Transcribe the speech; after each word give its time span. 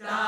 Ja, 0.00 0.27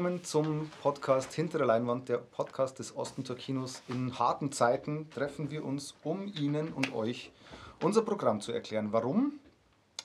willkommen 0.00 0.24
zum 0.24 0.70
Podcast 0.80 1.34
Hinter 1.34 1.58
der 1.58 1.66
Leinwand, 1.66 2.08
der 2.08 2.16
Podcast 2.16 2.78
des 2.78 2.96
Ostentor 2.96 3.36
Kinos. 3.36 3.82
In 3.86 4.18
harten 4.18 4.50
Zeiten 4.50 5.10
treffen 5.10 5.50
wir 5.50 5.62
uns, 5.62 5.94
um 6.02 6.26
Ihnen 6.26 6.72
und 6.72 6.94
euch 6.94 7.30
unser 7.82 8.00
Programm 8.00 8.40
zu 8.40 8.50
erklären. 8.50 8.94
Warum 8.94 9.40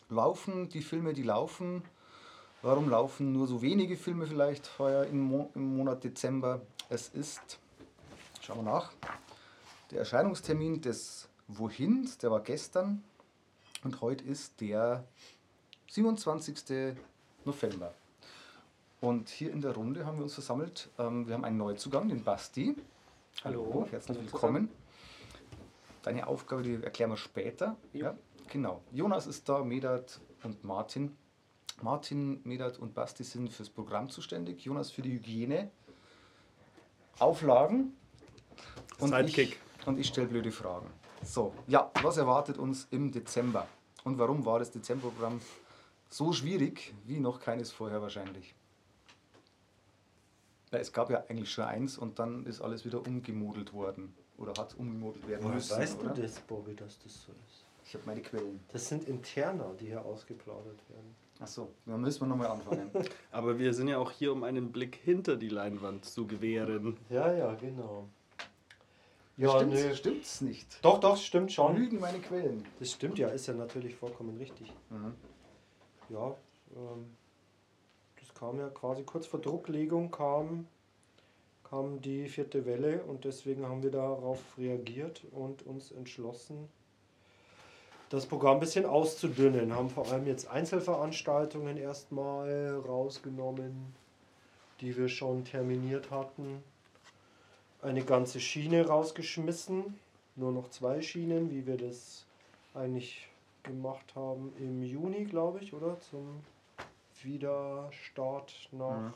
laufen 0.10 0.68
die 0.68 0.82
Filme, 0.82 1.14
die 1.14 1.24
laufen? 1.24 1.82
Warum 2.62 2.90
laufen 2.90 3.32
nur 3.32 3.48
so 3.48 3.62
wenige 3.62 3.96
Filme 3.96 4.28
vielleicht 4.28 4.80
heuer 4.80 5.06
im, 5.06 5.22
Mo 5.22 5.50
im 5.56 5.78
Monat 5.78 6.04
Dezember? 6.04 6.60
Es 6.90 7.08
ist, 7.08 7.58
schauen 8.42 8.66
wir 8.66 8.74
nach, 8.74 8.92
der 9.92 10.00
Erscheinungstermin 10.00 10.82
des 10.82 11.30
Wohin, 11.48 12.10
der 12.22 12.32
war 12.32 12.42
gestern 12.42 13.02
und 13.86 14.02
heute 14.02 14.26
ist 14.26 14.60
der 14.60 15.06
27. 15.88 16.98
November. 17.46 17.94
Und 19.06 19.30
hier 19.30 19.52
in 19.52 19.62
der 19.62 19.76
Runde 19.76 20.04
haben 20.04 20.18
wir 20.18 20.24
uns 20.24 20.34
versammelt. 20.34 20.90
Ähm, 20.98 21.28
wir 21.28 21.36
haben 21.36 21.46
einen 21.46 21.58
Neuzugang, 21.58 22.10
den 22.10 22.24
Basti. 22.24 22.76
Hallo. 23.44 23.86
herzlich 23.92 24.18
Hallo 24.18 24.32
willkommen. 24.32 24.70
Deine 26.02 26.26
Aufgabe, 26.26 26.64
die 26.64 26.84
erklären 26.84 27.12
wir 27.12 27.18
später. 27.18 27.76
Jo. 27.94 28.06
Ja, 28.06 28.18
genau. 28.50 28.82
Jonas 28.92 29.28
ist 29.28 29.48
da, 29.48 29.64
Medat 29.64 30.20
und 30.42 30.64
Martin. 30.64 31.16
Martin, 31.84 32.42
Medat 32.46 32.80
und 32.80 32.96
Basti 32.96 33.24
sind 33.24 33.54
fürs 33.54 33.70
Programm 33.70 34.10
zuständig. 34.10 34.66
Jonas 34.66 34.90
für 34.90 35.04
die 35.04 35.12
Hygiene, 35.12 35.70
Auflagen 37.20 37.96
und 38.98 39.10
Sidekick. 39.10 39.60
ich, 39.82 39.88
und 39.88 40.00
ich 40.00 40.08
stelle 40.08 40.26
blöde 40.30 40.52
Fragen. 40.52 40.90
So, 41.22 41.54
ja, 41.68 41.92
was 42.02 42.18
erwartet 42.18 42.58
uns 42.58 42.88
im 42.90 43.12
Dezember? 43.12 43.68
Und 44.04 44.18
warum 44.18 44.46
war 44.48 44.58
das 44.58 44.72
Dezemberprogramm 44.72 45.42
so 46.10 46.34
schwierig 46.34 46.96
wie 47.06 47.20
noch 47.20 47.40
keines 47.40 47.72
vorher 47.72 48.02
wahrscheinlich? 48.02 48.56
Ja, 50.72 50.80
es 50.80 50.92
gab 50.92 51.10
ja 51.10 51.24
eigentlich 51.30 51.52
schon 51.52 51.66
eins 51.66 51.98
und 51.98 52.20
dann 52.20 52.46
ist 52.46 52.62
alles 52.62 52.86
wieder 52.86 53.06
umgemodelt 53.06 53.74
worden. 53.74 54.16
Oder 54.38 54.54
hat 54.62 54.76
umgemodelt 54.78 55.28
werden 55.28 55.44
Woher 55.44 55.56
müssen. 55.56 55.78
weißt 55.78 56.00
oder? 56.00 56.14
du 56.14 56.22
das, 56.22 56.40
Bobby, 56.42 56.76
dass 56.76 57.00
das 57.00 57.14
so 57.24 57.32
ist? 57.32 57.66
Ich 57.86 57.94
habe 57.94 58.04
meine 58.06 58.22
Quellen. 58.22 58.60
Das 58.74 58.88
sind 58.88 59.08
Interner, 59.08 59.74
die 59.80 59.88
hier 59.88 60.04
ausgeplaudert 60.04 60.80
werden. 60.90 61.16
Achso, 61.40 61.70
dann 61.86 62.02
müssen 62.02 62.22
wir 62.22 62.28
nochmal 62.28 62.48
anfangen. 62.48 62.90
Aber 63.32 63.60
wir 63.60 63.74
sind 63.74 63.88
ja 63.90 63.98
auch 63.98 64.12
hier, 64.12 64.32
um 64.32 64.44
einen 64.44 64.72
Blick 64.72 64.96
hinter 64.96 65.36
die 65.36 65.50
Leinwand 65.50 66.06
zu 66.06 66.26
gewähren. 66.26 66.98
Ja, 67.10 67.32
ja, 67.32 67.54
genau. 67.56 68.08
Ja, 69.38 69.50
stimmt's, 69.58 69.84
nö. 69.84 69.96
stimmt's 69.96 70.42
nicht? 70.42 70.80
Doch, 70.84 71.00
doch, 71.00 71.18
stimmt 71.18 71.52
schon. 71.52 71.76
Lügen 71.76 72.00
meine 72.00 72.20
Quellen. 72.20 72.66
Das 72.80 72.92
stimmt 72.92 73.20
ja, 73.20 73.28
ist 73.28 73.48
ja 73.48 73.54
natürlich 73.54 73.96
vollkommen 73.96 74.38
richtig. 74.38 74.72
Mhm. 74.90 75.14
Ja, 76.10 76.36
ähm, 76.76 77.18
kam 78.46 78.60
ja 78.60 78.70
quasi 78.70 79.02
kurz 79.04 79.26
vor 79.26 79.42
Drucklegung 79.42 80.12
kam, 80.12 80.68
kam 81.68 82.00
die 82.02 82.28
vierte 82.28 82.64
Welle 82.68 83.02
und 83.06 83.26
deswegen 83.26 83.68
haben 83.68 83.82
wir 83.82 83.90
darauf 83.90 84.40
reagiert 84.60 85.24
und 85.32 85.66
uns 85.66 85.92
entschlossen, 85.92 86.70
das 88.10 88.28
Programm 88.28 88.58
ein 88.58 88.60
bisschen 88.60 88.86
auszudünnen. 88.86 89.74
Haben 89.74 89.90
vor 89.90 90.12
allem 90.12 90.28
jetzt 90.28 90.48
Einzelveranstaltungen 90.48 91.78
erstmal 91.78 92.76
rausgenommen, 92.86 93.96
die 94.80 94.96
wir 94.96 95.10
schon 95.10 95.44
terminiert 95.44 96.12
hatten. 96.12 96.64
Eine 97.82 98.04
ganze 98.04 98.40
Schiene 98.40 98.86
rausgeschmissen, 98.86 100.00
nur 100.36 100.52
noch 100.52 100.70
zwei 100.70 101.02
Schienen, 101.02 101.50
wie 101.50 101.66
wir 101.66 101.78
das 101.78 102.28
eigentlich 102.76 103.28
gemacht 103.64 104.14
haben 104.14 104.54
im 104.60 104.84
Juni, 104.84 105.26
glaube 105.26 105.60
ich, 105.62 105.74
oder? 105.74 106.00
Zum 106.00 106.44
Wiederstart 107.26 108.54
nach 108.72 108.98
Mhm. 109.00 109.14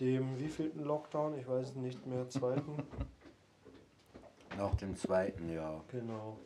dem 0.00 0.38
wievielten 0.38 0.84
Lockdown? 0.84 1.38
Ich 1.38 1.48
weiß 1.48 1.70
es 1.70 1.74
nicht 1.76 2.06
mehr, 2.06 2.28
zweiten. 2.28 2.82
Nach 4.56 4.74
dem 4.76 4.94
zweiten 4.96 5.50
Jahr. 5.50 5.82
genau. 5.90 6.36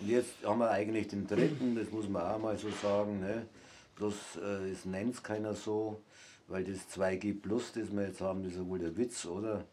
Und 0.00 0.08
jetzt 0.08 0.44
haben 0.44 0.58
wir 0.58 0.70
eigentlich 0.72 1.06
den 1.06 1.24
dritten, 1.26 1.76
das 1.76 1.88
muss 1.92 2.08
man 2.08 2.22
auch 2.22 2.38
mal 2.38 2.58
so 2.58 2.68
sagen. 2.70 3.20
Ne? 3.20 3.46
Bloß 3.94 4.36
äh, 4.42 4.70
es 4.70 4.84
nennt 4.84 5.14
es 5.14 5.22
keiner 5.22 5.54
so, 5.54 6.00
weil 6.48 6.64
das 6.64 6.88
2G 6.90 7.40
Plus, 7.40 7.72
das 7.72 7.92
wir 7.94 8.08
jetzt 8.08 8.20
haben, 8.20 8.44
ist 8.44 8.56
ja 8.56 8.66
wohl 8.68 8.80
der 8.80 8.96
Witz, 8.96 9.24
oder? 9.24 9.64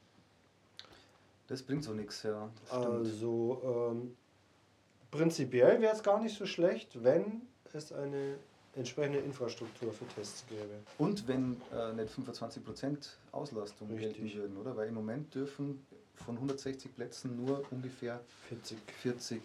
Das 1.47 1.63
bringt 1.63 1.83
so 1.83 1.93
nichts, 1.93 2.21
ja. 2.21 2.49
Also 2.69 3.89
ähm, 3.91 4.15
prinzipiell 5.09 5.81
wäre 5.81 5.93
es 5.95 6.03
gar 6.03 6.21
nicht 6.21 6.37
so 6.37 6.45
schlecht, 6.45 7.03
wenn 7.03 7.41
es 7.73 7.91
eine 7.91 8.35
entsprechende 8.75 9.19
Infrastruktur 9.19 9.91
für 9.91 10.07
Tests 10.07 10.45
gäbe. 10.47 10.79
Und 10.97 11.27
wenn 11.27 11.61
äh, 11.73 11.93
nicht 11.93 12.13
25% 12.13 13.09
Auslastung 13.31 13.89
Richtig. 13.89 14.17
gelten 14.17 14.33
würden, 14.37 14.57
oder? 14.57 14.75
Weil 14.77 14.87
im 14.87 14.93
Moment 14.93 15.33
dürfen 15.35 15.85
von 16.15 16.35
160 16.35 16.95
Plätzen 16.95 17.35
nur 17.35 17.63
ungefähr 17.71 18.21
40. 18.49 18.77
40 19.01 19.41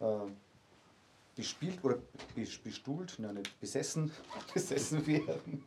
äh, 0.00 0.04
bespielt 1.34 1.82
oder 1.82 1.98
bes- 2.36 2.62
bestuhlt, 2.62 3.16
nein, 3.18 3.34
nicht 3.34 3.60
besessen, 3.60 4.10
besessen 4.54 5.06
werden. 5.06 5.64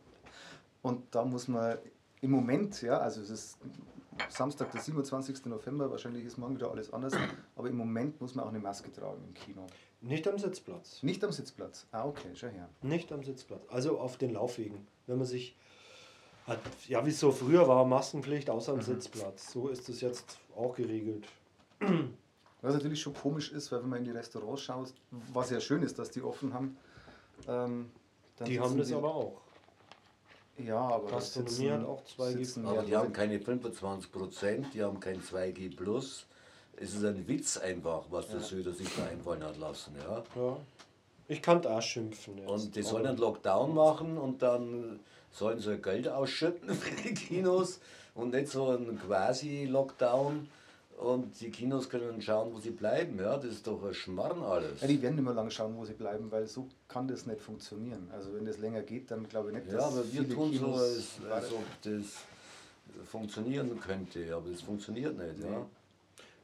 Und 0.82 1.14
da 1.14 1.24
muss 1.24 1.48
man 1.48 1.78
im 2.20 2.30
Moment, 2.30 2.80
ja, 2.82 2.98
also 2.98 3.20
es 3.20 3.30
ist 3.30 3.58
Samstag, 4.28 4.70
der 4.72 4.80
27. 4.80 5.46
November, 5.46 5.90
wahrscheinlich 5.90 6.24
ist 6.24 6.36
morgen 6.38 6.54
wieder 6.56 6.70
alles 6.70 6.92
anders, 6.92 7.14
aber 7.56 7.68
im 7.68 7.76
Moment 7.76 8.20
muss 8.20 8.34
man 8.34 8.44
auch 8.44 8.48
eine 8.50 8.58
Maske 8.60 8.90
tragen 8.92 9.22
im 9.26 9.34
Kino. 9.34 9.66
Nicht 10.00 10.26
am 10.26 10.38
Sitzplatz. 10.38 11.02
Nicht 11.02 11.22
am 11.24 11.32
Sitzplatz. 11.32 11.86
Ah, 11.92 12.06
okay, 12.06 12.28
schau 12.34 12.48
her. 12.48 12.68
Nicht 12.82 13.12
am 13.12 13.22
Sitzplatz. 13.22 13.62
Also 13.68 13.98
auf 13.98 14.16
den 14.16 14.32
Laufwegen. 14.32 14.86
Wenn 15.06 15.18
man 15.18 15.26
sich. 15.26 15.56
Hat, 16.46 16.58
ja, 16.88 17.06
wie 17.06 17.10
es 17.10 17.20
so 17.20 17.30
früher 17.30 17.68
war, 17.68 17.84
Maskenpflicht 17.84 18.50
außer 18.50 18.72
am 18.72 18.78
Mhm. 18.78 18.82
Sitzplatz. 18.82 19.52
So 19.52 19.68
ist 19.68 19.88
es 19.88 20.00
jetzt 20.00 20.38
auch 20.56 20.74
geregelt. 20.74 21.24
Was 22.62 22.74
natürlich 22.74 23.00
schon 23.00 23.14
komisch 23.14 23.52
ist, 23.52 23.70
weil 23.70 23.82
wenn 23.82 23.88
man 23.90 23.98
in 24.00 24.04
die 24.06 24.10
Restaurants 24.10 24.62
schaut, 24.62 24.92
was 25.32 25.50
ja 25.50 25.60
schön 25.60 25.82
ist, 25.82 25.98
dass 26.00 26.10
die 26.10 26.22
offen 26.22 26.52
haben. 26.52 26.76
Ähm, 27.46 27.90
dann 28.36 28.48
die 28.48 28.58
haben 28.58 28.76
das 28.76 28.92
aber 28.92 29.14
auch. 29.14 29.40
Ja, 30.66 30.78
aber 30.80 31.08
Gastronomie 31.10 31.50
sitzen- 31.54 31.72
hat 31.72 31.86
auch 31.86 32.02
2G 32.04 32.32
sitzen 32.44 32.66
Aber 32.66 32.82
die 32.82 32.96
haben 32.96 33.12
keine 33.12 33.38
25 33.40 34.10
Prozent, 34.12 34.66
die 34.74 34.82
haben 34.82 34.98
kein 35.00 35.20
2G 35.22 35.74
Plus. 35.76 36.26
Es 36.76 36.94
ist 36.94 37.04
ein 37.04 37.26
Witz 37.28 37.58
einfach, 37.58 38.02
was 38.10 38.28
der 38.28 38.40
Söder 38.40 38.72
sich 38.72 38.88
da 38.96 39.04
einfallen 39.06 39.44
hat 39.44 39.58
lassen. 39.58 39.94
Ja? 40.08 40.22
Ja. 40.34 40.56
Ich 41.28 41.40
kann 41.40 41.62
da 41.62 41.80
schimpfen. 41.80 42.38
Jetzt. 42.38 42.48
Und 42.50 42.76
die 42.76 42.82
sollen 42.82 43.06
einen 43.06 43.18
Lockdown 43.18 43.74
machen 43.74 44.18
und 44.18 44.42
dann 44.42 45.00
sollen 45.30 45.60
sie 45.60 45.78
Geld 45.78 46.08
ausschütten 46.08 46.70
für 46.74 46.94
die 47.02 47.14
Kinos 47.14 47.80
und 48.14 48.32
nicht 48.32 48.48
so 48.48 48.68
einen 48.70 48.98
Quasi-Lockdown. 48.98 50.48
Und 51.02 51.40
die 51.40 51.50
Kinos 51.50 51.88
können 51.90 52.22
schauen, 52.22 52.54
wo 52.54 52.58
sie 52.60 52.70
bleiben. 52.70 53.18
Ja, 53.18 53.36
das 53.36 53.46
ist 53.52 53.66
doch 53.66 53.82
ein 53.84 53.92
Schmarrn 53.94 54.42
alles. 54.42 54.80
Ja, 54.80 54.86
die 54.86 55.02
werden 55.02 55.16
nicht 55.16 55.24
mehr 55.24 55.34
lange 55.34 55.50
schauen, 55.50 55.76
wo 55.76 55.84
sie 55.84 55.94
bleiben, 55.94 56.30
weil 56.30 56.46
so 56.46 56.68
kann 56.88 57.08
das 57.08 57.26
nicht 57.26 57.40
funktionieren. 57.40 58.08
Also 58.12 58.32
wenn 58.34 58.44
das 58.44 58.58
länger 58.58 58.82
geht, 58.82 59.10
dann 59.10 59.28
glaube 59.28 59.50
ich 59.50 59.56
nicht, 59.56 59.72
Ja, 59.72 59.80
aber 59.80 60.02
wir 60.12 60.28
tun 60.28 60.52
so, 60.52 60.58
Kinos 60.64 60.80
als, 60.80 61.22
weiter- 61.22 61.34
als 61.34 61.52
ob 61.52 61.64
das 61.82 63.06
funktionieren 63.06 63.80
könnte, 63.80 64.34
aber 64.34 64.50
das 64.50 64.62
funktioniert 64.62 65.16
nicht. 65.16 65.40
Ja. 65.40 65.66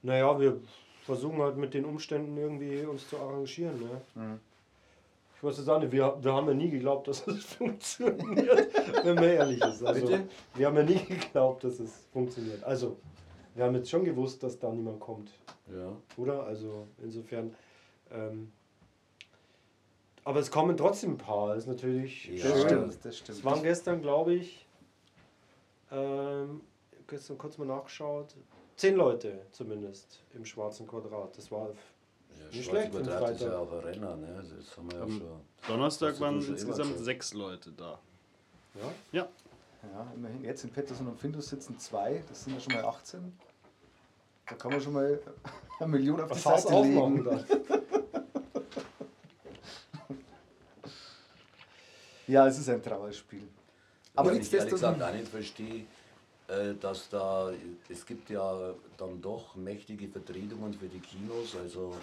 Naja, 0.03 0.41
wir 0.41 0.61
versuchen 1.05 1.41
halt 1.41 1.57
mit 1.57 1.75
den 1.75 1.85
Umständen 1.85 2.37
irgendwie 2.37 2.81
uns 2.83 3.09
zu 3.09 3.17
arrangieren. 3.19 3.79
Ne? 3.81 4.01
Mhm. 4.15 4.41
Ich 5.37 5.43
muss 5.43 5.57
sagen, 5.57 5.91
wir, 5.93 6.17
wir 6.21 6.33
haben 6.33 6.49
ja 6.49 6.55
nie 6.55 6.71
geglaubt, 6.71 7.07
dass 7.09 7.25
es 7.27 7.45
funktioniert, 7.55 8.69
wenn 9.05 9.15
man 9.15 9.25
ehrlich 9.25 9.61
ist. 9.63 9.85
Also, 9.85 10.07
Bitte? 10.07 10.25
Wir 10.55 10.67
haben 10.67 10.77
ja 10.77 10.83
nie 10.83 11.05
geglaubt, 11.05 11.63
dass 11.65 11.79
es 11.79 11.93
funktioniert. 12.13 12.65
Also, 12.65 12.97
wir 13.59 13.65
haben 13.65 13.75
jetzt 13.75 13.91
schon 13.91 14.05
gewusst, 14.05 14.43
dass 14.45 14.59
da 14.59 14.73
niemand 14.73 15.01
kommt, 15.01 15.33
Ja. 15.71 15.97
oder? 16.17 16.45
Also, 16.45 16.87
insofern. 17.03 17.55
Ähm, 18.13 18.53
aber 20.25 20.39
es 20.41 20.51
kommen 20.51 20.77
trotzdem 20.77 21.13
ein 21.15 21.19
paar. 21.19 21.49
Das 21.49 21.59
ist 21.65 21.67
natürlich 21.67 22.27
Ja. 22.27 22.49
Das 22.51 22.61
schön. 22.61 22.69
stimmt, 22.69 23.05
das 23.05 23.19
stimmt. 23.19 23.39
Es 23.39 23.45
waren 23.45 23.63
gestern, 23.63 24.01
glaube 24.01 24.35
ich, 24.35 24.67
ähm, 25.91 26.61
gestern 27.07 27.37
kurz 27.39 27.59
mal 27.59 27.65
nachgeschaut, 27.67 28.35
Zehn 28.77 28.95
Leute 28.95 29.41
zumindest 29.51 30.23
im 30.35 30.45
schwarzen 30.45 30.87
Quadrat. 30.87 31.37
Das 31.37 31.51
war 31.51 31.71
Ja, 32.39 32.45
Nicht 32.57 32.67
schlecht, 32.71 32.93
Quadrat 32.93 33.31
ist 33.33 33.41
Freitag. 33.41 33.53
ja 33.53 33.59
auch 33.59 33.73
ein 33.73 33.79
Renner, 33.81 34.17
ne? 34.17 34.45
Das 34.57 34.77
haben 34.77 34.89
wir 34.93 34.99
ja 34.99 35.03
Am 35.05 35.11
schon. 35.19 35.41
Donnerstag 35.67 36.21
waren 36.21 36.37
insgesamt 36.41 36.97
sechs 36.99 37.35
Leute 37.35 37.73
da. 37.73 37.99
ja, 38.77 38.93
Ja, 39.11 39.29
Ja, 39.83 40.13
immerhin. 40.15 40.45
Jetzt 40.45 40.63
in 40.63 40.71
Pettersson 40.71 41.09
und 41.09 41.19
Findus 41.19 41.49
sitzen 41.49 41.77
zwei, 41.81 42.23
das 42.29 42.45
sind 42.45 42.55
ja 42.55 42.61
schon 42.61 42.73
mal 42.75 42.85
18. 42.85 43.33
Da 44.49 44.55
kann 44.57 44.71
man 44.73 44.81
schon 44.81 44.93
mal 44.93 45.21
eine 45.79 45.89
Million 45.89 46.21
auf 46.21 46.33
die 46.33 46.39
Fass 46.39 46.63
Seite 46.63 46.75
aufmachen 46.75 47.25
legen. 47.25 47.25
dann. 47.25 47.45
Ja, 52.27 52.47
es 52.47 52.59
ist 52.59 52.69
ein 52.69 52.83
Trauerspiel. 52.83 53.49
Aber 54.15 54.31
Was 54.33 54.39
ich 54.47 54.53
ehrlich 54.53 54.71
gesagt 54.71 55.03
auch 55.03 55.13
nicht 55.15 55.29
verstehe, 55.29 55.87
äh, 56.47 56.75
dass 56.79 57.09
da, 57.09 57.51
es 57.89 58.05
gibt 58.05 58.29
ja 58.29 58.75
dann 58.99 59.21
doch 59.23 59.57
mächtige 59.57 60.09
Vertretungen 60.09 60.75
für 60.75 60.89
die 60.89 60.99
Kinos, 60.99 61.57
also 61.57 61.95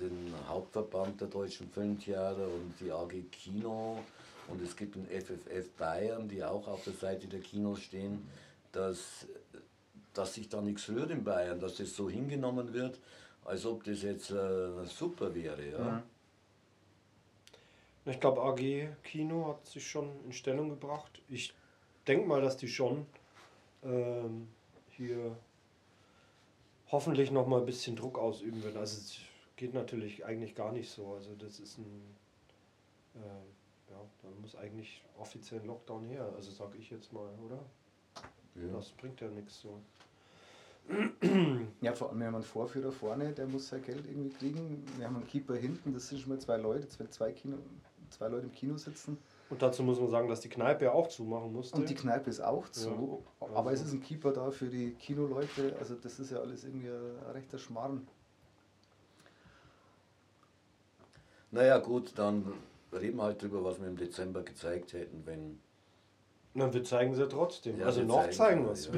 den 0.00 0.32
Hauptverband 0.48 1.20
der 1.20 1.28
deutschen 1.28 1.68
Filmtheater 1.70 2.46
und 2.46 2.74
die 2.80 2.90
AG 2.90 3.12
Kino 3.30 3.98
und 4.48 4.62
es 4.62 4.74
gibt 4.76 4.94
den 4.94 5.06
FFF 5.06 5.70
Bayern, 5.76 6.28
die 6.28 6.42
auch 6.42 6.66
auf 6.66 6.84
der 6.84 6.94
Seite 6.94 7.26
der 7.26 7.40
Kinos 7.40 7.80
stehen, 7.80 8.26
dass, 8.72 9.26
dass 10.14 10.34
sich 10.34 10.48
da 10.48 10.60
nichts 10.60 10.88
rührt 10.88 11.10
in 11.10 11.24
Bayern, 11.24 11.60
dass 11.60 11.76
das 11.76 11.94
so 11.94 12.08
hingenommen 12.08 12.72
wird, 12.72 13.00
als 13.44 13.66
ob 13.66 13.84
das 13.84 14.02
jetzt 14.02 14.30
äh, 14.30 14.84
super 14.84 15.34
wäre. 15.34 15.70
Ja? 15.70 15.78
Mhm. 15.78 16.02
Ich 18.04 18.20
glaube, 18.20 18.42
AG 18.42 18.88
Kino 19.04 19.48
hat 19.48 19.66
sich 19.66 19.86
schon 19.86 20.10
in 20.24 20.32
Stellung 20.32 20.70
gebracht. 20.70 21.22
Ich 21.28 21.54
denke 22.06 22.26
mal, 22.26 22.40
dass 22.40 22.56
die 22.56 22.68
schon 22.68 23.06
ähm, 23.84 24.48
hier 24.90 25.36
hoffentlich 26.90 27.30
noch 27.30 27.46
mal 27.46 27.60
ein 27.60 27.66
bisschen 27.66 27.94
Druck 27.96 28.18
ausüben 28.18 28.62
werden. 28.64 28.76
Also 28.76 28.98
es 28.98 29.18
geht 29.56 29.72
natürlich 29.72 30.24
eigentlich 30.24 30.54
gar 30.54 30.72
nicht 30.72 30.90
so. 30.90 31.12
Also 31.14 31.34
das 31.36 31.60
ist 31.60 31.78
ein, 31.78 32.16
ähm, 33.16 33.46
ja, 33.90 34.00
da 34.22 34.28
muss 34.40 34.56
eigentlich 34.56 35.02
offiziell 35.18 35.60
ein 35.60 35.66
Lockdown 35.66 36.04
her. 36.06 36.32
Also 36.36 36.50
sage 36.50 36.78
ich 36.78 36.90
jetzt 36.90 37.12
mal, 37.12 37.28
oder? 37.46 37.60
Ja. 38.54 38.76
Das 38.76 38.90
bringt 38.90 39.20
ja 39.20 39.28
nichts 39.28 39.60
so. 39.60 39.80
Ja, 41.80 41.94
vor 41.94 42.10
allem, 42.10 42.18
wir 42.18 42.26
haben 42.26 42.34
einen 42.34 42.44
Vorführer 42.44 42.90
vorne, 42.90 43.32
der 43.32 43.46
muss 43.46 43.68
sein 43.68 43.82
Geld 43.82 44.04
irgendwie 44.04 44.30
kriegen. 44.30 44.84
Wir 44.96 45.06
haben 45.06 45.16
einen 45.16 45.26
Keeper 45.26 45.54
hinten, 45.54 45.92
das 45.94 46.08
sind 46.08 46.20
schon 46.20 46.30
mal 46.30 46.38
zwei 46.40 46.56
Leute, 46.56 46.88
zwei, 46.88 47.06
zwei, 47.06 47.32
Kino, 47.32 47.56
zwei 48.10 48.28
Leute 48.28 48.46
im 48.46 48.52
Kino 48.52 48.76
sitzen. 48.76 49.16
Und 49.48 49.62
dazu 49.62 49.82
muss 49.82 50.00
man 50.00 50.10
sagen, 50.10 50.28
dass 50.28 50.40
die 50.40 50.48
Kneipe 50.48 50.86
ja 50.86 50.92
auch 50.92 51.08
zumachen 51.08 51.52
musste. 51.52 51.76
Und 51.76 51.88
die 51.88 51.94
Kneipe 51.94 52.30
ist 52.30 52.40
auch 52.40 52.68
zu. 52.70 53.22
Ja. 53.40 53.46
Aber 53.54 53.72
es 53.72 53.80
ist 53.82 53.92
ein 53.92 54.02
Keeper 54.02 54.32
da 54.32 54.50
für 54.50 54.66
die 54.66 54.92
Kinoleute. 54.94 55.76
Also 55.78 55.94
das 55.94 56.18
ist 56.18 56.32
ja 56.32 56.38
alles 56.38 56.64
irgendwie 56.64 56.88
ein 56.88 57.30
rechter 57.32 57.58
Schmarrn. 57.58 58.06
Naja 61.50 61.78
gut, 61.78 62.12
dann 62.16 62.52
reden 62.92 63.18
wir 63.18 63.24
halt 63.24 63.42
drüber, 63.42 63.62
was 63.62 63.80
wir 63.80 63.86
im 63.86 63.96
Dezember 63.96 64.42
gezeigt 64.42 64.94
hätten, 64.94 65.26
wenn 65.26 65.60
Na, 66.54 66.72
wir 66.72 66.84
zeigen 66.84 67.14
sie 67.14 67.26
trotzdem. 67.28 67.78
Ja, 67.80 67.86
also 67.86 68.00
wir 68.00 68.06
noch 68.06 68.28
zeigen 68.30 68.32
zeigen 68.32 68.64
wir 68.66 68.72
es. 68.72 68.90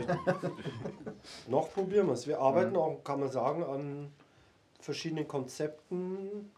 noch 1.49 1.73
probieren 1.73 2.07
wir 2.09 2.15
es. 2.15 2.27
Wir 2.27 2.41
arbeiten 2.41 2.71
Mhm. 2.73 2.77
auch, 2.77 3.05
kann 3.05 3.21
man 3.21 3.31
sagen, 3.31 3.63
an 3.63 4.13
verschiedenen 4.81 5.29
Konzepten, 5.29 6.51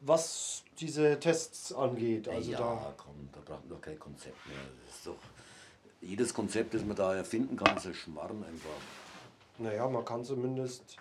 was 0.00 0.64
diese 0.78 1.18
Tests 1.20 1.72
angeht. 1.72 2.28
Also 2.28 2.50
ja, 2.52 2.58
da, 2.58 2.94
komm, 2.96 3.28
da 3.32 3.40
braucht 3.44 3.60
man 3.68 3.76
doch 3.76 3.80
kein 3.82 3.98
Konzept 3.98 4.46
mehr. 4.46 4.56
Das 4.86 4.96
ist 4.96 5.06
doch, 5.06 5.16
jedes 6.00 6.32
Konzept, 6.32 6.72
das 6.72 6.82
man 6.84 6.96
da 6.96 7.14
erfinden 7.14 7.56
kann, 7.56 7.76
ist 7.76 7.86
ein 7.86 7.94
Schmarrn 7.94 8.42
einfach. 8.42 8.70
naja, 9.58 9.86
man 9.88 10.02
kann 10.04 10.24
zumindest 10.24 10.96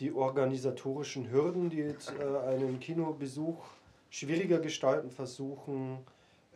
die 0.00 0.12
organisatorischen 0.12 1.30
Hürden, 1.30 1.70
die 1.70 1.76
jetzt 1.76 2.12
äh, 2.18 2.38
einen 2.48 2.80
Kinobesuch 2.80 3.58
schwieriger 4.10 4.58
gestalten, 4.58 5.12
versuchen, 5.12 5.98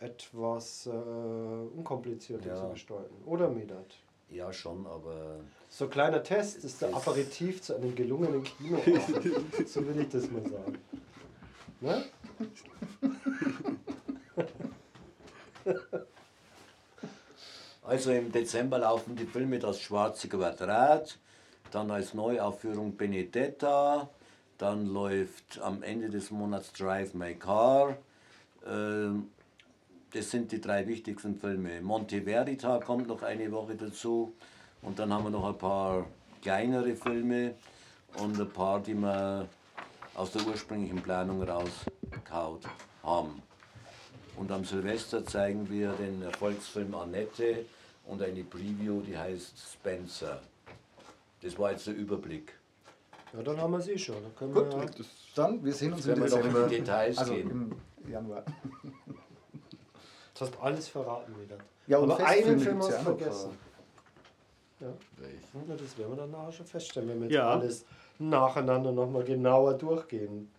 etwas 0.01 0.87
äh, 0.87 0.91
unkomplizierter 0.91 2.49
Ja. 2.49 2.57
zu 2.57 2.69
gestalten. 2.73 3.15
Oder 3.27 3.49
Medat? 3.49 3.95
Ja, 4.31 4.53
schon, 4.53 4.87
aber 4.87 5.37
So 5.71 5.85
ein 5.85 5.91
kleiner 5.91 6.23
Test 6.23 6.63
ist 6.65 6.83
der 6.83 6.95
Aperitif 6.95 7.63
zu 7.63 7.75
einem 7.77 7.95
gelungenen 7.95 8.45
Kino. 8.45 8.79
so 9.67 9.87
will 9.87 10.01
ich 10.01 10.09
das 10.11 10.31
mal 10.31 10.43
sagen. 10.43 10.79
Ne? 11.81 12.05
Also 17.83 18.13
im 18.13 18.31
Dezember 18.31 18.79
laufen 18.79 19.17
die 19.17 19.25
Filme 19.25 19.59
Das 19.59 19.81
Schwarze 19.81 20.29
Quadrat, 20.29 21.19
dann 21.71 21.91
als 21.91 22.13
Neuaufführung 22.13 22.97
Benedetta, 22.97 24.11
dann 24.59 24.87
läuft 24.87 25.59
am 25.63 25.83
Ende 25.83 26.11
des 26.11 26.31
Monats 26.31 26.73
Drive 26.75 27.15
My 27.15 27.35
Car. 27.35 27.97
Ähm, 28.67 29.29
Das 30.13 30.31
sind 30.31 30.51
die 30.53 30.61
drei 30.61 30.87
wichtigsten 30.87 31.37
Filme. 31.37 31.81
Monte 31.83 32.23
Verita 32.23 32.79
kommt 32.79 33.09
noch 33.09 33.23
eine 33.23 33.51
Woche 33.53 33.75
dazu 33.75 34.33
und 34.81 34.99
dann 34.99 35.13
haben 35.13 35.25
wir 35.25 35.31
noch 35.31 35.47
ein 35.47 35.59
paar 35.59 36.07
kleinere 36.41 36.97
Filme 36.97 37.55
und 38.17 38.41
ein 38.41 38.49
paar, 38.51 38.81
die 38.81 38.95
wir 38.95 39.47
aus 40.15 40.33
der 40.33 40.47
ursprünglichen 40.47 41.03
Planung 41.03 41.43
rauskaut 41.43 42.63
haben. 43.03 43.43
Und 44.37 44.51
am 44.51 44.65
Silvester 44.65 45.25
zeigen 45.27 45.69
wir 45.69 45.93
den 45.93 46.23
Erfolgsfilm 46.23 46.95
Annette 46.95 47.67
und 48.07 48.23
eine 48.23 48.45
Preview, 48.45 49.03
die 49.03 49.19
heißt 49.19 49.55
Spencer. 49.75 50.41
Das 51.43 51.59
war 51.59 51.73
jetzt 51.73 51.87
der 51.87 51.95
Überblick. 51.95 52.55
Ja, 53.35 53.43
dann 53.43 53.61
haben 53.61 53.73
wir 53.73 53.79
es 53.79 53.89
eh 53.89 53.99
schon. 53.99 54.23
Dann 54.23 54.35
können 54.37 54.55
Gut, 54.55 54.73
wir 54.73 54.85
ja, 54.85 54.91
dann, 55.35 55.63
wir 55.63 55.73
sehen 55.73 55.93
uns 55.93 56.07
im 56.07 56.13
Wenn 56.13 56.23
wir 56.23 56.31
noch 56.31 56.37
in 56.39 56.43
Dezember. 56.45 56.69
die 56.69 56.77
Details 56.77 57.19
also 57.19 57.35
gehen. 57.35 57.75
im 58.05 58.11
Januar. 58.11 58.45
du 60.41 60.45
hast 60.47 60.61
alles 60.61 60.89
verraten 60.89 61.35
wieder. 61.41 61.57
Ja, 61.87 61.99
und 61.99 62.11
Aber 62.11 62.27
einen 62.27 62.59
Film 62.59 62.79
hast 62.79 62.91
du 62.91 63.03
vergessen. 63.03 63.51
Ja. 64.81 64.87
Ja, 64.87 65.75
das 65.77 65.99
werden 65.99 66.11
wir 66.13 66.17
dann 66.17 66.31
nachher 66.31 66.53
schon 66.53 66.67
feststellen, 66.67 67.09
wenn 67.09 67.21
wir 67.21 67.27
jetzt 67.27 67.35
Ja. 67.35 67.51
alles 67.51 67.85
nacheinander 68.19 68.93
nochmal 68.93 69.25
genauer 69.25 69.75
durchgehen. 69.75 70.51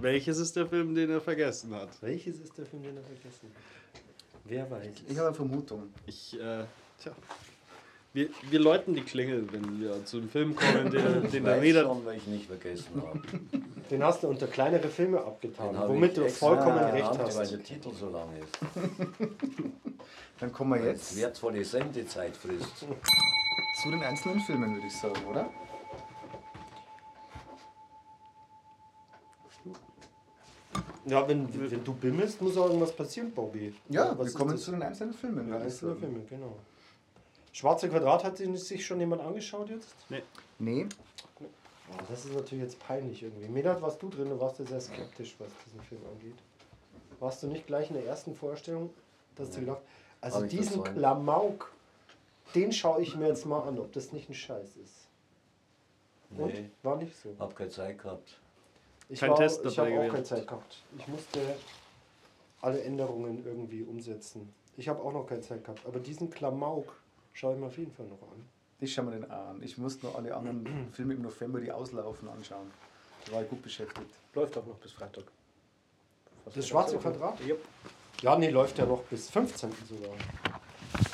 Welches 0.00 0.38
ist 0.38 0.54
der 0.56 0.66
Film, 0.66 0.94
den 0.94 1.10
er 1.10 1.20
vergessen 1.20 1.74
hat? 1.74 1.88
Welches 2.02 2.38
ist 2.38 2.56
der 2.58 2.66
Film, 2.66 2.82
den 2.82 2.96
er 2.96 3.02
vergessen 3.02 3.50
hat? 3.54 4.02
Wer 4.44 4.70
weiß? 4.70 4.88
Ich 5.08 5.16
habe 5.16 5.28
eine 5.28 5.34
Vermutung. 5.34 5.92
Ich, 6.06 6.38
äh, 6.38 6.64
tja. 6.98 7.12
Wir, 8.16 8.30
wir 8.48 8.60
läuten 8.60 8.94
die 8.94 9.02
Klingel, 9.02 9.46
wenn 9.52 9.78
wir 9.78 10.02
zu 10.06 10.16
einem 10.16 10.30
Film 10.30 10.56
kommen, 10.56 10.90
den, 10.90 11.30
den 11.30 11.44
der 11.44 11.56
weiß 11.56 11.62
Reda. 11.62 11.82
schon, 11.82 12.06
weil 12.06 12.16
ich 12.16 12.26
nicht 12.26 12.46
vergessen 12.46 13.02
habe. 13.02 13.20
Den 13.90 14.02
hast 14.02 14.22
du 14.22 14.28
unter 14.28 14.46
kleinere 14.46 14.88
Filme 14.88 15.20
abgetan, 15.20 15.76
habe 15.76 15.92
womit 15.92 16.16
du 16.16 16.26
vollkommen 16.30 16.78
genannt, 16.78 16.94
recht 16.94 17.18
Weil 17.18 17.26
hast. 17.26 17.52
der 17.52 17.62
Titel 17.62 17.92
so 17.92 18.08
lang 18.08 18.30
ist. 18.42 18.58
Dann 20.40 20.50
kommen 20.50 20.70
wir 20.70 20.80
Weil 20.80 20.92
jetzt 20.92 21.14
wertvolle 21.14 21.62
Sendezeit 21.62 22.34
frisst. 22.34 22.86
zu 23.82 23.90
den 23.90 24.02
einzelnen 24.02 24.40
Filmen, 24.40 24.74
würde 24.76 24.86
ich 24.86 24.96
sagen, 24.96 25.22
oder? 25.30 25.50
Ja, 31.04 31.28
wenn, 31.28 31.70
wenn 31.70 31.84
du 31.84 31.92
bimmelst, 31.92 32.40
muss 32.40 32.56
auch 32.56 32.66
irgendwas 32.68 32.96
passieren, 32.96 33.30
Bobby. 33.32 33.74
Ja, 33.90 34.18
was 34.18 34.28
wir 34.32 34.38
kommen 34.38 34.56
zu 34.56 34.70
den 34.70 34.82
einzelnen 34.82 35.12
Filmen, 35.12 35.50
Ja, 35.50 35.58
einzelne. 35.58 35.96
Filme, 35.96 36.20
genau. 36.30 36.56
Schwarze 37.56 37.88
Quadrat 37.88 38.22
hat 38.22 38.36
sich 38.36 38.84
schon 38.84 39.00
jemand 39.00 39.22
angeschaut 39.22 39.70
jetzt? 39.70 39.94
Nee, 40.58 40.86
Oh, 41.88 42.02
das 42.10 42.24
ist 42.26 42.34
natürlich 42.34 42.64
jetzt 42.64 42.78
peinlich 42.80 43.22
irgendwie. 43.22 43.48
Medat, 43.48 43.80
warst 43.80 44.02
du 44.02 44.10
drin, 44.10 44.28
du 44.28 44.38
warst 44.40 44.58
ja 44.58 44.66
sehr 44.66 44.80
skeptisch, 44.80 45.36
was 45.38 45.48
diesen 45.64 45.80
Film 45.82 46.00
angeht. 46.12 46.34
Warst 47.20 47.42
du 47.42 47.46
nicht 47.46 47.66
gleich 47.66 47.88
in 47.90 47.96
der 47.96 48.04
ersten 48.04 48.34
Vorstellung, 48.34 48.90
dass 49.36 49.52
du 49.52 49.60
gedacht 49.60 49.80
also 50.20 50.38
Hab 50.38 50.44
ich 50.46 50.50
diesen. 50.50 50.82
Klamauk, 50.82 51.72
den 52.54 52.72
schaue 52.72 53.00
ich 53.00 53.16
mir 53.16 53.28
jetzt 53.28 53.46
mal 53.46 53.60
an, 53.60 53.78
ob 53.78 53.92
das 53.92 54.12
nicht 54.12 54.28
ein 54.28 54.34
Scheiß 54.34 54.76
ist. 54.76 55.06
Und? 56.36 56.52
Nee, 56.52 56.70
War 56.82 56.96
nicht 56.96 57.16
so. 57.16 57.34
hab 57.38 57.54
keine 57.56 57.70
Zeit 57.70 58.02
gehabt. 58.02 58.38
Ich, 59.08 59.20
Kein 59.20 59.30
war, 59.30 59.36
Test 59.38 59.64
ich 59.64 59.76
dabei 59.76 59.96
habe 59.96 60.08
auch 60.08 60.12
keine. 60.12 60.24
Zeit 60.24 60.46
gehabt. 60.46 60.82
Ich 60.98 61.08
musste 61.08 61.40
alle 62.60 62.82
Änderungen 62.82 63.46
irgendwie 63.46 63.82
umsetzen. 63.82 64.52
Ich 64.76 64.88
habe 64.88 65.00
auch 65.00 65.12
noch 65.12 65.26
keine 65.26 65.40
Zeit 65.40 65.64
gehabt. 65.64 65.86
Aber 65.86 66.00
diesen 66.00 66.28
Klamauk 66.28 67.00
schaue 67.36 67.54
ich 67.54 67.60
mir 67.60 67.66
auf 67.66 67.76
jeden 67.78 67.92
Fall 67.92 68.06
noch 68.06 68.22
an. 68.22 68.48
ich 68.80 68.92
schaue 68.92 69.04
mir 69.06 69.10
den 69.12 69.30
an. 69.30 69.62
Ich 69.62 69.76
muss 69.78 70.02
noch 70.02 70.16
alle 70.16 70.34
anderen 70.34 70.88
Filme 70.92 71.14
im 71.14 71.22
November, 71.22 71.60
die 71.60 71.70
auslaufen, 71.70 72.28
anschauen. 72.28 72.70
Da 73.26 73.32
war 73.32 73.42
ich 73.42 73.48
gut 73.48 73.62
beschäftigt. 73.62 74.10
Läuft 74.34 74.56
auch 74.56 74.66
noch 74.66 74.76
bis 74.76 74.92
Freitag. 74.92 75.24
Das 76.54 76.66
schwarze 76.66 76.96
Quadrat? 76.98 77.40
Yep. 77.40 77.58
Ja, 78.22 78.38
nee, 78.38 78.50
läuft 78.50 78.78
ja 78.78 78.86
noch 78.86 79.02
bis 79.02 79.28
15. 79.30 79.70
sogar. 79.88 80.14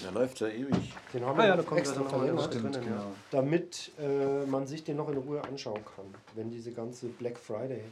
Der 0.03 0.13
läuft 0.13 0.39
ja 0.41 0.49
ewig. 0.49 0.93
Den 1.13 1.25
haben 1.25 1.39
Ah 1.39 1.43
wir 1.43 1.49
ja, 1.49 1.57
da 1.57 1.63
kommt 1.63 1.81
extra 1.81 2.03
ja 2.03 2.33
noch 2.33 2.37
was 2.37 2.45
Stimmt, 2.45 2.75
drinnen, 2.77 2.85
genau. 2.89 3.01
ja. 3.01 3.07
damit 3.31 3.91
äh, 3.99 4.45
man 4.47 4.67
sich 4.67 4.85
den 4.85 4.97
noch 4.99 5.09
in 5.09 5.17
Ruhe 5.17 5.43
anschauen 5.43 5.83
kann, 5.97 6.05
wenn 6.35 6.51
diese 6.51 6.71
ganze 6.73 7.07
Black 7.09 7.39
Friday 7.39 7.83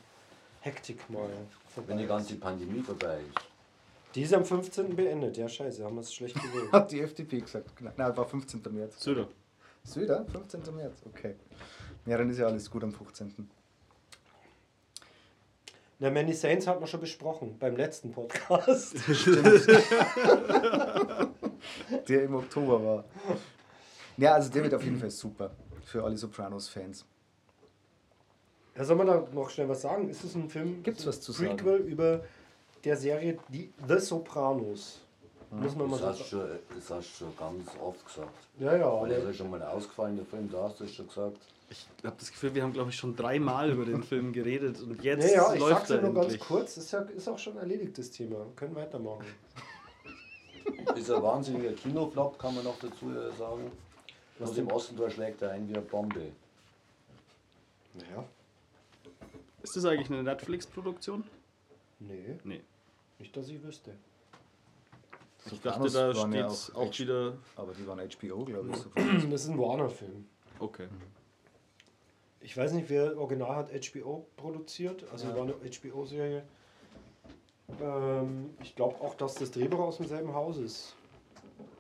Hektik 0.61 1.09
mal 1.09 1.29
vorbei 1.75 1.89
Wenn 1.89 1.97
die 1.99 2.05
ist. 2.05 2.09
ganze 2.11 2.35
Pandemie 2.37 2.83
vorbei 2.83 3.21
ist. 3.35 3.50
Die 4.15 4.23
ist 4.23 4.35
am 4.35 4.45
15. 4.45 4.97
beendet. 4.97 5.37
Ja, 5.37 5.49
scheiße, 5.49 5.85
haben 5.85 5.95
wir 5.95 6.01
es 6.01 6.13
schlecht 6.13 6.35
gewählt. 6.35 6.73
Hat 6.73 6.91
die 6.91 7.01
FDP 7.01 7.41
gesagt. 7.41 7.77
Genau. 7.77 7.93
Nein, 7.97 8.17
war 8.17 8.25
15. 8.27 8.61
März. 8.71 9.01
Söder. 9.01 9.29
Söder? 9.85 10.27
15. 10.27 10.63
März, 10.75 11.03
okay. 11.07 11.37
Ja, 12.07 12.19
dann 12.19 12.31
ist 12.31 12.39
ja 12.39 12.47
alles 12.47 12.71
gut 12.71 12.83
am 12.83 12.93
15. 12.93 13.49
Na, 16.01 16.11
Many 16.11 16.33
Saints 16.33 16.67
hat 16.67 16.81
man 16.81 16.89
schon 16.89 17.01
besprochen 17.01 17.59
beim 17.59 17.77
letzten 17.77 18.11
Podcast. 18.11 18.97
Der 22.09 22.23
im 22.25 22.35
Oktober 22.35 22.83
war. 22.83 23.05
Ja, 24.17 24.33
also 24.35 24.51
der 24.51 24.65
wird 24.65 24.75
auf 24.75 24.83
jeden 24.83 24.99
Fall 24.99 25.11
super 25.11 25.51
für 25.85 26.03
alle 26.03 26.17
Sopranos-Fans. 26.17 27.05
Ja, 28.77 28.85
soll 28.85 28.97
man 28.97 29.07
da 29.07 29.29
noch 29.33 29.51
schnell 29.51 29.69
was 29.69 29.83
sagen? 29.83 30.09
Ist 30.09 30.25
es 30.25 30.35
ein 30.35 30.49
Film? 30.49 30.83
Gibt's 30.83 31.07
was 31.07 31.21
zu 31.21 31.35
Prequel 31.35 31.81
über 31.81 32.25
der 32.85 32.97
Serie 32.97 33.39
die 33.49 33.73
The 33.87 33.99
Sopranos. 33.99 35.01
Muss 35.51 35.75
man 35.75 35.91
mal 35.91 35.99
Das 35.99 36.11
hast, 36.11 36.21
du 36.21 36.25
schon, 36.25 36.49
das 36.75 36.91
hast 36.91 37.11
du 37.11 37.25
schon 37.25 37.37
ganz 37.37 37.71
oft 37.81 38.07
gesagt. 38.07 38.31
Ja, 38.61 38.77
ja. 38.77 39.07
Das 39.07 39.25
ist 39.25 39.37
schon 39.37 39.51
mal 39.51 39.61
ausgefallen, 39.63 40.17
der 40.17 40.25
Film, 40.25 40.49
da 40.51 40.63
hast 40.63 40.79
du 40.79 40.85
es 40.85 40.95
schon 40.95 41.09
gesagt. 41.09 41.39
Ich 41.71 41.87
habe 42.05 42.17
das 42.19 42.31
Gefühl, 42.31 42.55
wir 42.55 42.63
haben, 42.63 42.73
glaube 42.73 42.91
ich, 42.91 42.97
schon 42.97 43.17
dreimal 43.17 43.71
über 43.71 43.85
den 43.85 44.03
Film 44.03 44.33
geredet 44.33 44.81
und 44.81 45.03
jetzt 45.03 45.29
ja, 45.33 45.49
ja, 45.49 45.55
ich 45.55 45.61
läuft 45.61 45.77
sag's 45.77 45.89
ja 45.91 45.97
er 45.97 46.03
nur 46.03 46.15
ganz 46.15 46.39
kurz. 46.39 46.77
Ist, 46.77 46.93
ja, 46.93 47.01
ist 47.01 47.29
auch 47.29 47.39
schon 47.39 47.57
erledigt, 47.57 47.99
das 47.99 48.11
Thema. 48.11 48.39
Wir 48.39 48.53
können 48.57 48.75
weitermachen. 48.75 49.25
Ist 50.97 51.11
ein 51.11 51.23
wahnsinniger 51.23 51.73
Kinoflop, 51.73 52.39
kann 52.39 52.55
man 52.55 52.65
noch 52.65 52.79
dazu 52.79 53.11
äh, 53.11 53.37
sagen. 53.37 53.71
Was 54.39 54.57
im 54.57 54.69
Osten 54.69 54.97
da 54.97 55.11
schlägt 55.11 55.43
er 55.43 55.51
ein 55.51 55.69
wie 55.69 55.75
eine 55.75 55.83
Bombe. 55.83 56.33
Naja. 57.95 58.25
Ist 59.63 59.77
das 59.77 59.85
eigentlich 59.85 60.11
eine 60.11 60.23
Netflix-Produktion? 60.23 61.25
Nee, 62.01 62.39
Nee. 62.45 62.63
nicht, 63.19 63.37
dass 63.37 63.49
ich 63.49 63.63
wüsste. 63.63 63.95
Ich 65.47 65.61
dachte, 65.63 65.89
Sopranos 65.89 65.93
da 65.93 66.15
waren 66.21 66.33
ja 66.33 66.51
steht 66.51 66.77
auch 66.77 66.83
auch 66.87 66.99
wieder. 66.99 67.39
Aber 67.57 67.73
die 67.73 67.87
waren 67.87 67.99
HBO, 67.99 68.45
glaube 68.45 68.71
ich. 68.71 69.25
Das 69.31 69.43
ist 69.45 69.49
ein 69.49 69.59
Warner-Film. 69.59 70.27
Okay. 70.59 70.89
Ich 72.43 72.57
weiß 72.57 72.73
nicht, 72.73 72.89
wer 72.91 73.19
original 73.19 73.55
hat 73.57 73.71
HBO 73.71 74.27
produziert, 74.37 75.05
also 75.13 75.29
Ja. 75.29 75.35
war 75.37 75.43
eine 75.43 75.55
HBO-Serie. 75.55 76.43
Ähm, 77.81 78.51
ich 78.63 78.75
glaube 78.75 79.01
auch, 79.01 79.15
dass 79.15 79.35
das 79.35 79.51
Drehbuch 79.51 79.79
aus 79.79 79.99
demselben 79.99 80.35
Haus 80.35 80.57
ist. 80.59 80.97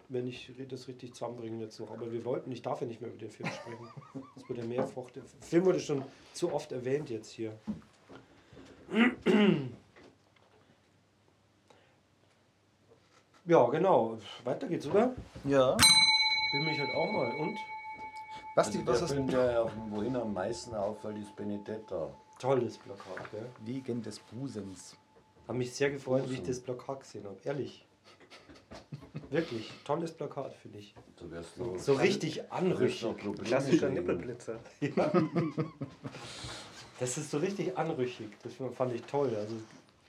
Wenn 0.08 0.26
ich 0.26 0.52
das 0.68 0.88
richtig 0.88 1.14
zusammenbringen 1.14 1.60
jetzt 1.60 1.78
noch. 1.80 1.90
Aber 1.90 2.10
wir 2.12 2.24
wollten, 2.24 2.50
ich 2.52 2.62
darf 2.62 2.80
ja 2.80 2.86
nicht 2.86 3.00
mehr 3.00 3.10
über 3.10 3.18
den 3.18 3.30
Film 3.30 3.48
sprechen. 3.50 3.88
Es 4.36 4.48
wurde 4.48 4.64
mehrfach, 4.64 5.10
der 5.10 5.22
Film 5.40 5.64
wurde 5.66 5.80
schon 5.80 6.02
zu 6.32 6.52
oft 6.52 6.72
erwähnt 6.72 7.10
jetzt 7.10 7.30
hier. 7.30 7.52
Ja, 13.50 13.66
genau. 13.68 14.16
Weiter 14.44 14.68
geht's, 14.68 14.86
oder? 14.86 15.12
Ja. 15.42 15.76
Bin 16.52 16.64
mich 16.64 16.78
halt 16.78 16.94
auch 16.94 17.10
mal. 17.10 17.32
Und? 17.40 17.56
Basti, 18.54 18.78
Also 18.78 18.88
was 18.90 18.98
der 18.98 19.08
hast 19.08 19.12
Film, 19.14 19.26
der 19.28 19.64
auf- 19.64 19.72
wohin 19.88 20.14
am 20.14 20.32
meisten 20.32 20.72
auffällt, 20.74 21.18
ist 21.18 21.34
Benedetta. 21.34 22.08
Tolles 22.38 22.78
Plakat, 22.78 23.28
gell? 23.32 23.46
Wegen 23.64 24.02
des 24.02 24.20
Busens. 24.20 24.94
Habe 25.48 25.58
mich 25.58 25.72
sehr 25.74 25.90
gefreut, 25.90 26.30
wie 26.30 26.34
ich 26.34 26.42
das 26.44 26.60
Plakat 26.60 27.00
gesehen 27.00 27.24
habe. 27.24 27.36
Ehrlich. 27.44 27.84
Wirklich. 29.30 29.68
Tolles 29.84 30.12
Plakat, 30.12 30.54
finde 30.54 30.78
ich. 30.78 30.94
Du 31.16 31.28
wirst 31.32 31.58
noch, 31.58 31.76
So 31.76 31.94
richtig 31.94 32.36
du 32.36 32.52
anrüchig. 32.52 33.04
Klassischer. 33.44 33.88
Nippelblitzer. 33.88 34.60
Das 37.00 37.16
ist 37.16 37.30
so 37.30 37.38
richtig 37.38 37.78
anrüchig. 37.78 38.28
Das 38.42 38.52
fand 38.76 38.92
ich 38.94 39.00
toll. 39.04 39.34
Also 39.34 39.54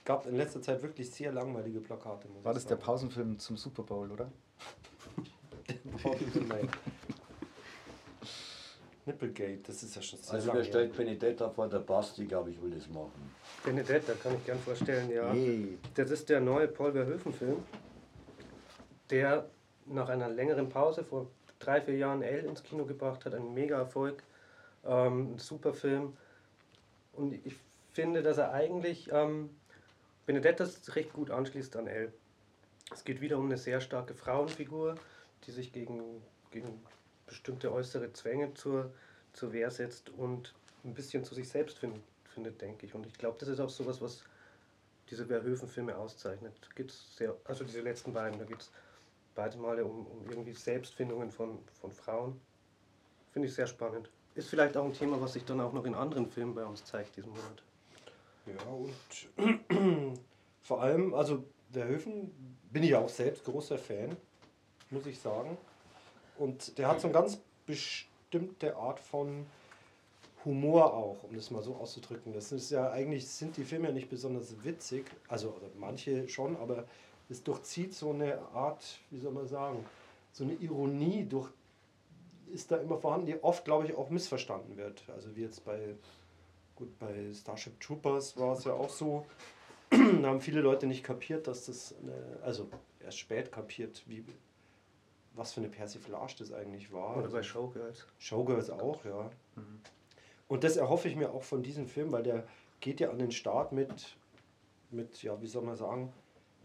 gab 0.04 0.26
in 0.26 0.36
letzter 0.36 0.60
Zeit 0.62 0.82
wirklich 0.82 1.10
sehr 1.10 1.32
langweilige 1.32 1.80
Plakate. 1.80 2.28
muss 2.28 2.44
War 2.44 2.54
das 2.54 2.66
der. 2.66 2.76
Pausenfilm 2.76 3.38
zum 3.38 3.56
Super 3.56 3.82
Bowl, 3.82 4.10
oder? 4.10 4.30
Nein. 6.48 6.68
Nipplegate, 9.04 9.62
das 9.66 9.82
ist 9.82 9.96
ja 9.96 10.02
schon 10.02 10.18
sehr 10.20 10.34
Also 10.34 10.52
wer 10.52 10.62
stellt 10.62 10.96
Benedetta 10.96 11.48
vor, 11.50 11.68
der 11.68 11.80
Basti, 11.80 12.24
glaube 12.24 12.50
ich, 12.50 12.62
will 12.62 12.70
das 12.70 12.88
machen. 12.88 13.30
Benedetta 13.64 14.12
kann 14.14 14.34
ich 14.36 14.46
gern 14.46 14.58
vorstellen, 14.58 15.10
ja. 15.10 15.32
Hey. 15.32 15.78
Das 15.94 16.10
ist 16.10 16.28
der 16.28 16.40
neue 16.40 16.68
Paul 16.68 16.92
Verhoeven-Film, 16.92 17.56
der 19.10 19.48
nach 19.86 20.08
einer 20.08 20.28
längeren 20.28 20.68
Pause 20.68 21.02
vor 21.02 21.26
drei, 21.58 21.80
vier 21.80 21.96
Jahren 21.96 22.22
L 22.22 22.44
ins 22.44 22.62
Kino 22.62 22.84
gebracht 22.84 23.24
hat. 23.24 23.34
Ein 23.34 23.52
Mega-Erfolg, 23.54 24.22
ähm, 24.84 25.34
ein 25.34 25.38
super 25.38 25.74
Film. 25.74 26.16
Und 27.12 27.32
ich 27.44 27.56
finde, 27.92 28.22
dass 28.22 28.38
er 28.38 28.52
eigentlich 28.52 29.10
ähm, 29.12 29.50
Benedettas 30.32 30.96
recht 30.96 31.12
gut 31.12 31.30
anschließt 31.30 31.76
an 31.76 31.86
L. 31.86 32.10
Es 32.90 33.04
geht 33.04 33.20
wieder 33.20 33.36
um 33.36 33.44
eine 33.44 33.58
sehr 33.58 33.82
starke 33.82 34.14
Frauenfigur, 34.14 34.94
die 35.44 35.50
sich 35.50 35.74
gegen, 35.74 36.22
gegen 36.50 36.82
bestimmte 37.26 37.70
äußere 37.70 38.14
Zwänge 38.14 38.54
zur, 38.54 38.94
zur 39.34 39.52
Wehr 39.52 39.70
setzt 39.70 40.08
und 40.08 40.54
ein 40.84 40.94
bisschen 40.94 41.22
zu 41.22 41.34
sich 41.34 41.50
selbst 41.50 41.76
findet, 41.76 42.00
findet 42.24 42.62
denke 42.62 42.86
ich. 42.86 42.94
Und 42.94 43.04
ich 43.04 43.12
glaube, 43.12 43.36
das 43.40 43.50
ist 43.50 43.60
auch 43.60 43.68
sowas, 43.68 44.00
was 44.00 44.24
diese 45.10 45.26
Verhoeven-Filme 45.26 45.94
auszeichnet. 45.98 46.54
Gibt's 46.74 47.14
sehr, 47.14 47.36
also 47.44 47.64
diese 47.64 47.82
letzten 47.82 48.14
beiden, 48.14 48.38
da 48.38 48.46
geht 48.46 48.62
es 48.62 48.70
beide 49.34 49.58
Male 49.58 49.84
um, 49.84 50.06
um 50.06 50.30
irgendwie 50.30 50.54
Selbstfindungen 50.54 51.30
von, 51.30 51.58
von 51.78 51.92
Frauen. 51.92 52.40
Finde 53.32 53.48
ich 53.48 53.54
sehr 53.54 53.66
spannend. 53.66 54.08
Ist 54.34 54.48
vielleicht 54.48 54.78
auch 54.78 54.86
ein 54.86 54.94
Thema, 54.94 55.20
was 55.20 55.34
sich 55.34 55.44
dann 55.44 55.60
auch 55.60 55.74
noch 55.74 55.84
in 55.84 55.94
anderen 55.94 56.26
Filmen 56.30 56.54
bei 56.54 56.64
uns 56.64 56.86
zeigt 56.86 57.16
diesen 57.16 57.32
Monat. 57.32 57.62
Ja, 58.46 58.70
und 58.70 60.18
vor 60.62 60.82
allem, 60.82 61.14
also 61.14 61.44
Verhoeven 61.72 62.30
bin 62.70 62.82
ich 62.82 62.90
ja 62.90 63.00
auch 63.00 63.08
selbst 63.08 63.44
großer 63.44 63.78
Fan, 63.78 64.16
muss 64.90 65.06
ich 65.06 65.18
sagen. 65.18 65.56
Und 66.38 66.76
der 66.78 66.88
hat 66.88 67.00
so 67.00 67.08
eine 67.08 67.14
ganz 67.14 67.40
bestimmte 67.66 68.76
Art 68.76 69.00
von 69.00 69.46
Humor 70.44 70.94
auch, 70.94 71.22
um 71.22 71.34
das 71.36 71.50
mal 71.50 71.62
so 71.62 71.76
auszudrücken. 71.76 72.32
Das 72.32 72.50
ist 72.52 72.70
ja 72.70 72.90
eigentlich, 72.90 73.28
sind 73.28 73.56
die 73.56 73.64
Filme 73.64 73.88
ja 73.88 73.94
nicht 73.94 74.10
besonders 74.10 74.64
witzig, 74.64 75.04
also 75.28 75.60
manche 75.78 76.28
schon, 76.28 76.56
aber 76.56 76.84
es 77.28 77.42
durchzieht 77.42 77.94
so 77.94 78.10
eine 78.10 78.40
Art, 78.52 78.98
wie 79.10 79.20
soll 79.20 79.32
man 79.32 79.46
sagen, 79.46 79.84
so 80.32 80.44
eine 80.44 80.54
Ironie 80.54 81.24
durch, 81.24 81.48
ist 82.52 82.70
da 82.70 82.76
immer 82.76 82.98
vorhanden, 82.98 83.26
die 83.26 83.42
oft, 83.42 83.64
glaube 83.64 83.86
ich, 83.86 83.94
auch 83.94 84.10
missverstanden 84.10 84.76
wird. 84.76 85.04
Also 85.14 85.34
wie 85.36 85.42
jetzt 85.42 85.64
bei 85.64 85.94
Gut, 86.82 86.98
bei 86.98 87.32
Starship 87.32 87.78
Troopers 87.78 88.36
war 88.36 88.54
es 88.54 88.64
ja 88.64 88.72
auch 88.72 88.90
so. 88.90 89.24
da 89.88 89.96
haben 90.24 90.40
viele 90.40 90.60
Leute 90.60 90.88
nicht 90.88 91.04
kapiert, 91.04 91.46
dass 91.46 91.66
das, 91.66 91.94
eine, 92.02 92.42
also 92.42 92.68
erst 92.98 93.20
spät 93.20 93.52
kapiert, 93.52 94.02
wie, 94.06 94.24
was 95.36 95.52
für 95.52 95.60
eine 95.60 95.68
Persiflage 95.68 96.34
das 96.40 96.52
eigentlich 96.52 96.92
war. 96.92 97.18
Oder 97.18 97.28
bei 97.28 97.44
Showgirls. 97.44 98.04
Showgirls 98.18 98.68
auch, 98.68 99.04
ja. 99.04 99.30
Und 100.48 100.64
das 100.64 100.76
erhoffe 100.76 101.06
ich 101.06 101.14
mir 101.14 101.30
auch 101.30 101.44
von 101.44 101.62
diesem 101.62 101.86
Film, 101.86 102.10
weil 102.10 102.24
der 102.24 102.48
geht 102.80 102.98
ja 102.98 103.10
an 103.10 103.20
den 103.20 103.30
Start 103.30 103.70
mit, 103.70 104.16
mit 104.90 105.22
ja, 105.22 105.40
wie 105.40 105.46
soll 105.46 105.62
man 105.62 105.76
sagen, 105.76 106.12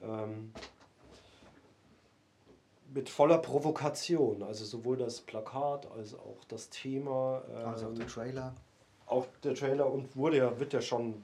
ähm, 0.02 0.52
mit 2.92 3.08
voller 3.08 3.38
Provokation. 3.38 4.42
Also 4.42 4.66
sowohl 4.66 4.98
das 4.98 5.22
Plakat 5.22 5.92
als 5.92 6.16
auch 6.16 6.44
das 6.48 6.72
Thema. 6.72 7.44
Also 7.66 7.86
auch 7.86 7.90
ähm, 7.92 8.00
der 8.00 8.08
Trailer. 8.08 8.56
Auch 9.08 9.26
der 9.44 9.56
Trailer 9.56 9.92
und 9.92 10.16
wurde 10.16 10.38
ja, 10.38 10.60
wird 10.60 10.74
ja 10.74 10.82
schon 10.82 11.24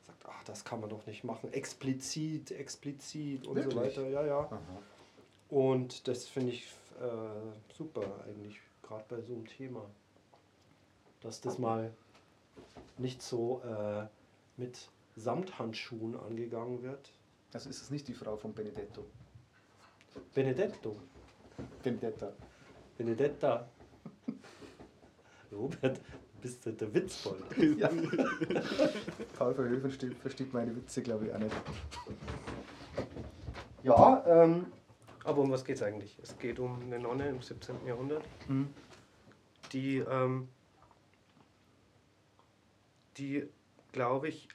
gesagt, 0.00 0.24
ach, 0.26 0.44
das 0.44 0.64
kann 0.64 0.80
man 0.80 0.90
doch 0.90 1.06
nicht 1.06 1.24
machen. 1.24 1.52
Explizit, 1.52 2.52
explizit 2.52 3.46
und 3.46 3.56
so 3.56 3.64
Wirklich? 3.64 3.96
weiter. 3.96 4.08
Ja, 4.08 4.24
ja. 4.24 4.38
Aha. 4.40 4.60
Und 5.50 6.06
das 6.06 6.26
finde 6.26 6.52
ich 6.52 6.66
äh, 7.00 7.74
super 7.76 8.02
eigentlich, 8.26 8.60
gerade 8.82 9.04
bei 9.08 9.20
so 9.20 9.34
einem 9.34 9.46
Thema. 9.46 9.84
Dass 11.20 11.40
das 11.40 11.58
mal 11.58 11.92
nicht 12.96 13.20
so 13.20 13.60
äh, 13.64 14.06
mit 14.56 14.88
Samthandschuhen 15.16 16.18
angegangen 16.18 16.82
wird. 16.82 17.12
Also 17.52 17.68
ist 17.68 17.82
es 17.82 17.90
nicht 17.90 18.06
die 18.08 18.14
Frau 18.14 18.36
von 18.36 18.54
Benedetto. 18.54 19.04
Benedetto. 20.32 20.96
Benedetta. 21.82 22.32
Benedetta. 22.96 23.68
Robert, 25.52 26.00
bist 26.40 26.64
ja 26.66 26.72
der 26.72 26.92
Witzbold. 26.94 27.42
Ja. 27.78 27.88
Paul 29.36 29.54
Verhoeven 29.54 29.80
versteht, 29.80 30.14
versteht 30.18 30.52
meine 30.52 30.74
Witze, 30.74 31.02
glaube 31.02 31.26
ich, 31.26 31.34
auch 31.34 31.38
nicht. 31.38 31.54
Ja, 33.82 34.24
ähm, 34.26 34.66
Aber 35.24 35.42
um 35.42 35.50
was 35.50 35.64
geht 35.64 35.76
es 35.76 35.82
eigentlich? 35.82 36.18
Es 36.22 36.38
geht 36.38 36.58
um 36.58 36.82
eine 36.82 36.98
Nonne 36.98 37.28
im 37.28 37.40
17. 37.40 37.86
Jahrhundert, 37.86 38.24
die, 39.72 39.98
ähm, 39.98 40.48
die 43.16 43.48
glaube 43.92 44.28
ich, 44.28 44.48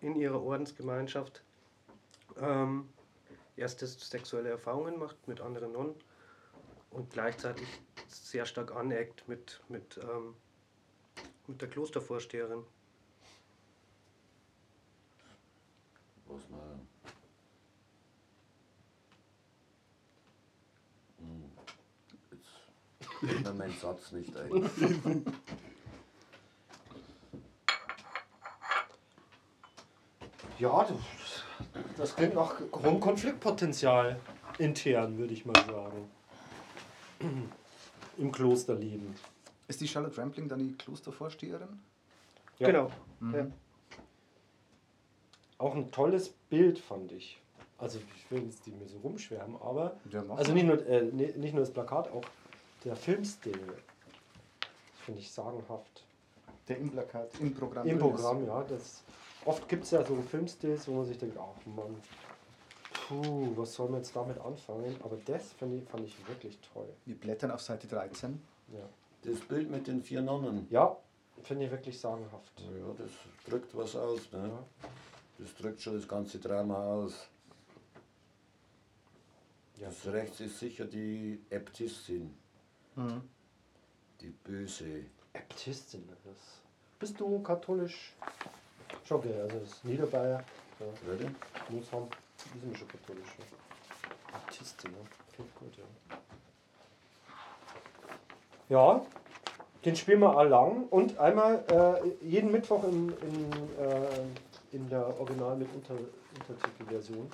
in 0.00 0.16
ihrer 0.16 0.42
Ordensgemeinschaft 0.42 1.42
ähm, 2.40 2.88
erste 3.56 3.86
sexuelle 3.86 4.50
Erfahrungen 4.50 4.98
macht 4.98 5.28
mit 5.28 5.40
anderen 5.40 5.72
Nonnen 5.72 5.94
und 6.90 7.10
gleichzeitig 7.10 7.66
sehr 8.08 8.46
stark 8.46 8.74
aneckt 8.74 9.26
mit, 9.28 9.60
mit, 9.68 9.98
ähm, 10.02 10.34
mit 11.46 11.60
der 11.60 11.68
Klostervorsteherin. 11.68 12.64
Was 16.26 16.48
man. 16.48 16.88
Hm. 21.18 21.52
Jetzt 22.30 22.48
fällt 23.20 23.44
mir 23.44 23.52
mein 23.52 23.72
Satz 23.72 24.12
nicht 24.12 24.36
ein. 24.36 25.24
Ja, 30.58 30.86
das 31.96 32.14
klingt 32.14 32.34
nach 32.34 32.60
hohem 32.72 33.00
Konfliktpotenzial 33.00 34.20
intern, 34.58 35.18
würde 35.18 35.34
ich 35.34 35.44
mal 35.44 35.64
sagen. 35.66 36.10
Im 38.16 38.32
Klosterleben. 38.32 39.14
Ist 39.68 39.80
die 39.80 39.88
Charlotte 39.88 40.18
Rampling 40.18 40.48
dann 40.48 40.58
die 40.58 40.74
Klostervorsteherin? 40.76 41.80
Ja. 42.58 42.66
Genau. 42.66 42.90
Mhm. 43.20 43.34
Ja. 43.34 43.46
Auch 45.58 45.74
ein 45.74 45.90
tolles 45.90 46.28
Bild 46.50 46.78
fand 46.78 47.12
ich. 47.12 47.40
Also 47.78 47.98
ich 47.98 48.30
will 48.30 48.44
jetzt 48.44 48.66
nicht 48.66 48.78
mehr 48.78 48.88
so 48.88 48.98
rumschwärmen, 48.98 49.60
aber 49.60 49.96
Ja, 50.10 50.24
also 50.30 50.52
nicht 50.52 50.66
nur, 50.66 50.86
äh, 50.86 51.02
nicht 51.02 51.54
nur 51.54 51.60
das 51.60 51.72
Plakat, 51.72 52.10
auch 52.12 52.24
der 52.84 52.96
Filmstil. 52.96 53.58
Finde 55.04 55.20
ich 55.20 55.30
sagenhaft. 55.30 56.04
Der 56.68 56.78
im 56.78 56.90
Plakat, 56.90 57.28
im 57.40 57.54
Programm. 57.54 57.86
Im 57.86 57.98
Programm, 57.98 58.46
ja. 58.46 58.62
Das, 58.64 59.02
oft 59.44 59.68
gibt 59.68 59.84
es 59.84 59.90
ja 59.90 60.04
so 60.04 60.20
Filmstils, 60.22 60.88
wo 60.88 60.92
man 60.92 61.04
sich 61.04 61.18
denkt, 61.18 61.36
ach 61.38 61.66
Mann, 61.66 61.94
puh, 63.06 63.52
was 63.56 63.74
soll 63.74 63.88
man 63.88 63.98
jetzt 63.98 64.14
damit 64.16 64.38
anfangen? 64.38 64.96
Aber 65.02 65.18
das 65.26 65.52
fand 65.52 65.74
ich, 65.74 65.88
fand 65.88 66.06
ich 66.06 66.28
wirklich 66.28 66.58
toll. 66.72 66.86
Ist. 66.88 67.06
Wir 67.06 67.16
blättern 67.16 67.50
auf 67.50 67.60
Seite 67.60 67.86
13. 67.86 68.40
Ja, 68.72 68.78
Das 69.24 69.40
Bild 69.40 69.70
mit 69.70 69.86
den 69.86 70.02
vier 70.02 70.20
Nonnen. 70.22 70.66
ja 70.70 70.96
finde 71.42 71.64
ich 71.66 71.70
wirklich 71.70 71.98
sagenhaft. 72.00 72.52
Ja, 72.60 72.94
das 72.96 73.10
drückt 73.46 73.76
was 73.76 73.94
aus. 73.96 74.32
Ne? 74.32 74.50
Das 75.38 75.54
drückt 75.56 75.80
schon 75.82 75.94
das 75.94 76.08
ganze 76.08 76.38
Drama 76.38 76.76
aus. 76.76 77.28
Ja, 79.76 79.88
Das 79.88 80.06
rechts 80.06 80.40
ist 80.40 80.58
sicher 80.58 80.84
die 80.86 81.42
Äbtissin, 81.50 82.34
Mhm. 82.96 83.28
die 84.20 84.30
Böse. 84.30 85.04
Äbtistin. 85.34 86.08
Das. 86.24 86.60
Bist 86.98 87.18
du 87.20 87.42
katholisch? 87.42 88.14
Schon, 89.04 89.18
okay, 89.18 89.34
also 89.40 89.58
das 89.58 89.68
ist 89.68 89.84
Niederbayer. 89.84 90.42
Ja. 90.80 91.06
Würde? 91.06 91.34
Muss 91.68 91.90
haben, 91.92 92.08
die 92.54 92.58
sind 92.60 92.78
schon 92.78 92.88
katholisch. 92.88 93.28
Ja. 93.38 94.34
Artistin, 94.38 94.92
ne? 94.92 94.98
Klingt 95.34 95.54
gut, 95.56 95.76
ja. 95.76 96.16
Ja, 98.68 99.04
den 99.84 99.94
spielen 99.96 100.20
wir 100.20 100.36
all 100.36 100.48
lang 100.48 100.86
und 100.88 101.18
einmal 101.18 101.64
äh, 101.70 102.26
jeden 102.26 102.50
Mittwoch 102.50 102.84
in, 102.84 103.08
in, 103.08 103.52
äh, 103.78 104.76
in 104.76 104.88
der 104.88 105.06
Original 105.20 105.56
mit 105.56 105.68
Unter, 105.74 105.94
Untertitelversion. 106.38 107.28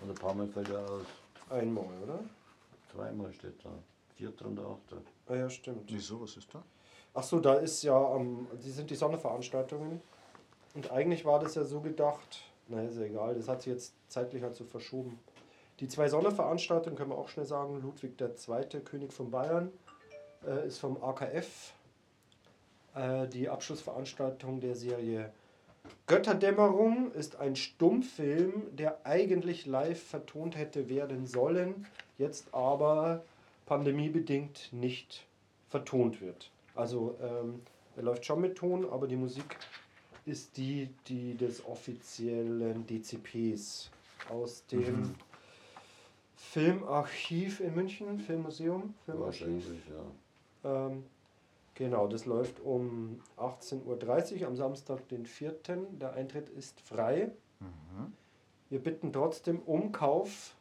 Und 0.00 0.08
ein 0.08 0.14
paar 0.14 0.34
Mal 0.34 0.46
fällt 0.46 0.70
er 0.70 0.88
aus. 0.88 1.06
Einmal, 1.50 1.86
oder? 2.04 2.20
Zweimal 2.92 3.32
steht 3.32 3.64
da. 3.64 3.70
Vierter 4.14 4.46
und 4.46 4.60
achter. 4.60 4.96
Ah 5.28 5.34
ja, 5.34 5.50
stimmt. 5.50 5.92
Wieso, 5.92 6.20
was 6.20 6.36
ist 6.36 6.54
da? 6.54 6.62
Ach 7.14 7.22
so, 7.22 7.40
da 7.40 7.54
ist 7.54 7.82
ja, 7.82 7.96
am 7.96 8.46
die 8.64 8.70
sind 8.70 8.90
die 8.90 8.94
Sonderveranstaltungen. 8.94 10.00
Und 10.74 10.92
eigentlich 10.92 11.24
war 11.24 11.40
das 11.40 11.56
ja 11.56 11.64
so 11.64 11.80
gedacht, 11.80 12.42
naja, 12.68 12.88
ist 12.88 12.98
ja 12.98 13.04
egal, 13.04 13.34
das 13.34 13.48
hat 13.48 13.62
sich 13.62 13.72
jetzt 13.72 13.94
zeitlich 14.08 14.42
halt 14.42 14.54
so 14.54 14.64
verschoben. 14.64 15.18
Die 15.80 15.88
zwei 15.88 16.08
Sonderveranstaltungen 16.08 16.96
können 16.96 17.10
wir 17.10 17.18
auch 17.18 17.28
schnell 17.28 17.46
sagen. 17.46 17.80
Ludwig 17.82 18.20
II., 18.20 18.80
König 18.82 19.12
von 19.12 19.30
Bayern, 19.30 19.72
äh, 20.46 20.66
ist 20.66 20.78
vom 20.78 21.02
AKF. 21.02 21.72
Äh, 22.94 23.28
die 23.28 23.48
Abschlussveranstaltung 23.48 24.60
der 24.60 24.74
Serie 24.74 25.32
Götterdämmerung 26.06 27.12
ist 27.12 27.36
ein 27.36 27.56
Stummfilm, 27.56 28.76
der 28.76 29.06
eigentlich 29.06 29.66
live 29.66 30.02
vertont 30.02 30.56
hätte 30.56 30.88
werden 30.88 31.26
sollen, 31.26 31.86
jetzt 32.18 32.52
aber 32.52 33.22
pandemiebedingt 33.66 34.72
nicht 34.72 35.26
vertont 35.68 36.20
wird. 36.20 36.50
Also 36.74 37.16
ähm, 37.22 37.62
er 37.96 38.02
läuft 38.02 38.26
schon 38.26 38.40
mit 38.40 38.56
Ton, 38.56 38.90
aber 38.90 39.06
die 39.06 39.16
Musik 39.16 39.56
ist 40.26 40.56
die, 40.56 40.88
die 41.06 41.36
des 41.36 41.64
offiziellen 41.64 42.86
DCPs 42.86 43.90
aus 44.28 44.66
dem 44.66 45.14
Filmarchiv 46.36 47.60
in 47.60 47.74
München, 47.74 48.18
Filmmuseum, 48.18 48.94
Filmarchiv. 49.04 49.42
Wahrscheinlich, 49.42 49.88
ja. 49.88 50.04
Ähm, 50.64 51.04
genau, 51.74 52.08
das 52.08 52.26
läuft 52.26 52.60
um 52.60 53.20
18.30 53.36 54.40
Uhr 54.40 54.46
am 54.46 54.56
Samstag, 54.56 55.08
den 55.08 55.26
4. 55.26 55.54
Der 56.00 56.12
Eintritt 56.14 56.48
ist 56.50 56.80
frei. 56.80 57.30
Wir 58.70 58.78
bitten 58.78 59.12
trotzdem 59.12 59.60
um 59.60 59.90
Kauf 59.92 60.54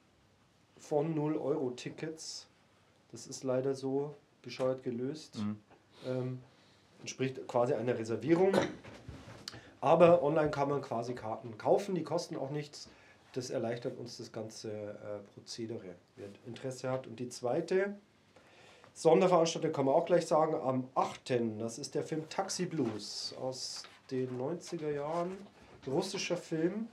von 0.77 1.13
0 1.13 1.37
Euro 1.37 1.71
Tickets. 1.71 2.47
Das 3.11 3.27
ist 3.27 3.43
leider 3.43 3.75
so 3.75 4.15
bescheuert 4.41 4.83
gelöst. 4.83 5.37
Mhm. 5.37 5.57
Ähm, 6.07 6.39
entspricht 7.01 7.47
quasi 7.47 7.73
einer 7.73 7.97
Reservierung. 7.97 8.53
Aber 9.81 10.23
online 10.23 10.49
kann 10.49 10.69
man 10.69 10.81
quasi 10.81 11.13
Karten 11.13 11.57
kaufen, 11.57 11.95
die 11.95 12.03
kosten 12.03 12.35
auch 12.35 12.49
nichts. 12.49 12.89
Das 13.33 13.49
erleichtert 13.49 13.97
uns 13.97 14.17
das 14.17 14.31
ganze 14.31 14.71
äh, 14.71 15.19
Prozedere, 15.33 15.95
wer 16.15 16.27
Interesse 16.45 16.89
hat. 16.89 17.07
Und 17.07 17.19
die 17.19 17.29
zweite 17.29 17.95
Sonderveranstaltung 18.99 19.71
kann 19.71 19.85
man 19.85 19.95
auch 19.95 20.03
gleich 20.03 20.27
sagen, 20.27 20.55
am 20.55 20.89
8. 20.93 21.31
Das 21.57 21.79
ist 21.79 21.95
der 21.95 22.03
Film 22.03 22.27
Taxi 22.27 22.65
Blues 22.65 23.33
aus 23.39 23.83
den 24.11 24.37
90er 24.37 24.91
Jahren. 24.91 25.37
Russischer 25.87 26.35
Film. 26.35 26.89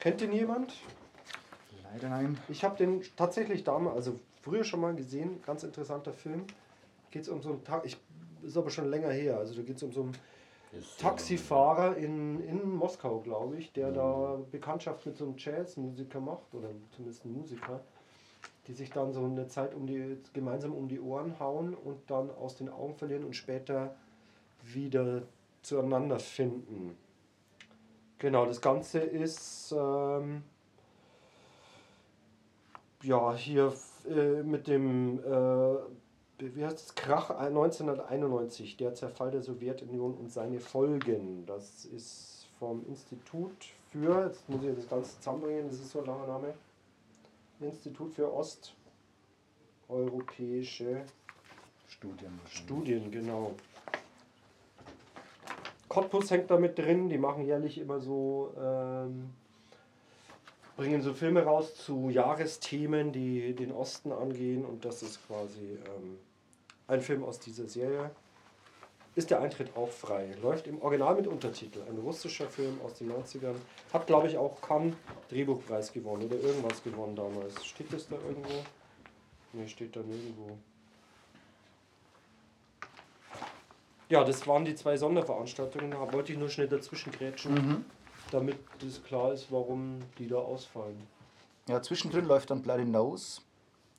Kennt 0.00 0.22
den 0.22 0.32
jemand? 0.32 0.72
Leider 1.82 2.08
nein. 2.08 2.38
Ich 2.48 2.64
habe 2.64 2.78
den 2.78 3.02
tatsächlich 3.14 3.62
damals, 3.62 3.94
also 3.94 4.18
früher 4.40 4.64
schon 4.64 4.80
mal 4.80 4.94
gesehen, 4.94 5.42
ganz 5.44 5.64
interessanter 5.64 6.14
Film. 6.14 6.46
Geht 7.10 7.24
es 7.24 7.28
um 7.28 7.42
so 7.42 7.50
einen 7.50 7.62
Tag, 7.62 7.84
ich 7.84 7.98
ist 8.42 8.56
aber 8.56 8.70
schon 8.70 8.88
länger 8.88 9.10
her. 9.10 9.36
Also 9.36 9.54
da 9.56 9.60
geht 9.60 9.76
es 9.76 9.82
um 9.82 9.92
so 9.92 10.00
einen 10.04 10.16
Ist, 10.72 10.98
Taxifahrer 10.98 11.98
in, 11.98 12.40
in 12.40 12.70
Moskau, 12.70 13.20
glaube 13.20 13.58
ich, 13.58 13.70
der 13.74 13.92
da 13.92 14.40
Bekanntschaft 14.50 15.04
mit 15.04 15.18
so 15.18 15.26
einem 15.26 15.34
Jazzmusiker 15.36 16.20
macht, 16.20 16.54
oder 16.54 16.70
zumindest 16.96 17.26
ein 17.26 17.32
Musiker, 17.34 17.84
die 18.66 18.72
sich 18.72 18.90
dann 18.90 19.12
so 19.12 19.24
eine 19.24 19.48
Zeit 19.48 19.74
um 19.74 19.86
die, 19.86 20.18
gemeinsam 20.32 20.72
um 20.72 20.88
die 20.88 21.00
Ohren 21.00 21.38
hauen 21.38 21.74
und 21.74 21.98
dann 22.10 22.30
aus 22.30 22.56
den 22.56 22.68
Augen 22.68 22.94
verlieren 22.94 23.24
und 23.24 23.34
später 23.34 23.94
wieder 24.62 25.22
zueinander 25.62 26.18
finden. 26.18 26.96
Genau, 28.18 28.46
das 28.46 28.60
Ganze 28.60 29.00
ist 29.00 29.74
ähm, 29.76 30.42
ja 33.02 33.34
hier 33.34 33.74
äh, 34.08 34.42
mit 34.42 34.66
dem 34.66 35.18
äh, 35.18 35.76
wie 36.38 36.64
heißt 36.64 36.78
es, 36.78 36.94
Krach 36.94 37.30
1991, 37.30 38.76
der 38.76 38.94
Zerfall 38.94 39.30
der 39.30 39.42
Sowjetunion 39.42 40.14
und 40.14 40.32
seine 40.32 40.60
Folgen. 40.60 41.46
Das 41.46 41.84
ist 41.84 42.48
vom 42.58 42.84
Institut 42.86 43.52
für, 43.90 44.26
jetzt 44.26 44.48
muss 44.48 44.62
ich 44.64 44.74
das 44.74 44.88
Ganze 44.88 45.16
zusammenbringen, 45.18 45.68
das 45.68 45.78
ist 45.78 45.90
so 45.90 46.00
ein 46.00 46.06
langer 46.06 46.26
Name, 46.26 46.54
Institut 47.60 48.12
für 48.14 48.32
Osteuropäische 49.88 51.04
Studien. 51.88 52.40
Studien, 52.46 53.10
genau. 53.10 53.54
Cottbus 55.88 56.30
hängt 56.30 56.50
da 56.50 56.58
mit 56.58 56.76
drin, 56.78 57.08
die 57.08 57.18
machen 57.18 57.44
jährlich 57.44 57.78
immer 57.78 58.00
so, 58.00 58.52
ähm, 58.58 59.30
bringen 60.76 61.02
so 61.02 61.14
Filme 61.14 61.44
raus 61.44 61.76
zu 61.76 62.10
Jahresthemen, 62.10 63.12
die 63.12 63.54
den 63.54 63.70
Osten 63.70 64.10
angehen 64.10 64.64
und 64.64 64.84
das 64.84 65.02
ist 65.02 65.24
quasi 65.26 65.78
ähm, 65.86 66.18
ein 66.88 67.00
Film 67.00 67.22
aus 67.22 67.38
dieser 67.38 67.68
Serie. 67.68 68.10
Ist 69.16 69.30
der 69.30 69.40
Eintritt 69.40 69.76
auch 69.76 69.90
frei. 69.90 70.34
Läuft 70.42 70.66
im 70.66 70.82
Original 70.82 71.14
mit 71.14 71.26
Untertitel. 71.28 71.82
Ein 71.88 71.98
russischer 71.98 72.48
Film 72.48 72.80
aus 72.84 72.94
den 72.94 73.12
90ern. 73.12 73.54
Hat, 73.92 74.06
glaube 74.08 74.26
ich, 74.26 74.36
auch 74.36 74.60
Cannes 74.60 74.94
Drehbuchpreis 75.28 75.92
gewonnen 75.92 76.24
oder 76.26 76.36
irgendwas 76.40 76.82
gewonnen 76.82 77.14
damals. 77.14 77.64
Steht 77.64 77.92
das 77.92 78.08
da 78.08 78.16
irgendwo? 78.16 78.52
Ne, 79.52 79.68
steht 79.68 79.94
da 79.94 80.00
nirgendwo. 80.00 80.58
Ja, 84.08 84.24
das 84.24 84.46
waren 84.48 84.64
die 84.64 84.74
zwei 84.74 84.96
Sonderveranstaltungen. 84.96 85.92
Da 85.92 86.12
wollte 86.12 86.32
ich 86.32 86.38
nur 86.38 86.48
schnell 86.48 86.68
dazwischen 86.68 87.12
grätschen, 87.12 87.54
Mhm. 87.54 87.84
damit 88.32 88.58
das 88.80 89.02
klar 89.04 89.32
ist, 89.32 89.50
warum 89.50 90.00
die 90.18 90.26
da 90.26 90.36
ausfallen. 90.36 91.06
Ja, 91.68 91.80
zwischendrin 91.80 92.26
läuft 92.26 92.50
dann 92.50 92.62
Bloody 92.62 92.84
Nose, 92.84 93.40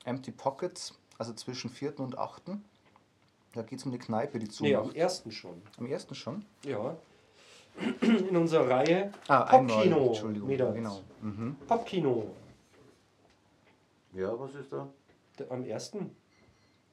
Empty 0.03 0.31
Pockets, 0.31 0.93
also 1.17 1.33
zwischen 1.33 1.69
4. 1.69 1.99
und 2.01 2.17
8. 2.17 2.43
Da 3.55 3.61
geht 3.61 3.79
es 3.79 3.85
um 3.85 3.91
die 3.91 3.97
Kneipe, 3.97 4.37
die 4.37 4.49
Nee, 4.59 4.75
am 4.75 4.93
ersten 4.93 5.31
schon. 5.31 5.61
Am 5.77 5.85
ersten 5.85 6.13
schon? 6.13 6.43
Ja. 6.65 6.97
In 8.01 8.35
unserer 8.35 8.69
Reihe 8.69 9.11
Ah, 9.27 9.43
einmal, 9.43 9.75
Popkino. 9.77 10.07
Entschuldigung. 10.07 10.49
Wieder. 10.49 10.71
Genau. 10.73 11.01
Mhm. 11.21 11.55
Popkino. 11.65 12.31
Ja, 14.13 14.37
was 14.37 14.55
ist 14.55 14.71
da? 14.71 14.87
Am 15.49 15.63
ersten 15.65 16.11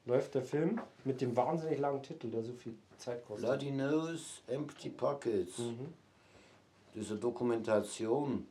läuft 0.05 0.35
der 0.35 0.41
Film 0.43 0.81
mit 1.03 1.19
dem 1.21 1.35
wahnsinnig 1.35 1.79
langen 1.79 2.01
Titel, 2.01 2.29
der 2.29 2.43
so 2.43 2.53
viel 2.53 2.75
Zeit 2.97 3.25
kostet. 3.25 3.45
Bloody 3.45 3.71
Nose, 3.71 4.23
Empty 4.47 4.89
Pockets. 4.89 5.57
Mhm. 5.59 5.93
Das 6.93 7.03
ist 7.05 7.11
eine 7.11 7.19
Dokumentation 7.19 8.47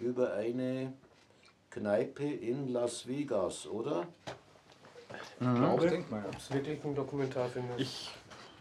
über 0.00 0.32
eine 0.34 0.92
Kneipe 1.70 2.24
in 2.24 2.68
Las 2.68 3.06
Vegas, 3.06 3.66
oder? 3.66 4.06
Mhm, 5.40 5.74
ich 5.82 5.90
denke 5.90 6.10
mal. 6.10 6.24
Ob 6.26 6.36
es 6.36 6.50
wirklich 6.52 6.84
ein 6.84 6.94
Dokumentarfilm 6.94 7.64
ist, 7.76 7.80
Ich, 7.80 8.10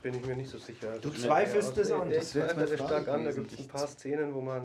bin 0.01 0.13
ich 0.15 0.25
mir 0.25 0.35
nicht 0.35 0.49
so 0.49 0.57
sicher. 0.57 0.97
Du 0.99 1.09
Das- 1.09 1.21
zweifelst 1.21 1.75
Ja, 1.75 1.81
es 1.81 1.91
also 1.91 2.01
an. 2.03 2.11
Ich 2.11 2.17
Das 2.17 2.33
jetzt 2.33 2.49
zweifle 2.55 2.77
stark 2.77 3.07
an. 3.07 3.25
Da 3.25 3.31
gibt 3.31 3.51
es 3.51 3.57
ein 3.57 3.63
Ich- 3.65 3.69
paar 3.69 3.87
Szenen, 3.87 4.33
wo 4.33 4.41
man 4.41 4.63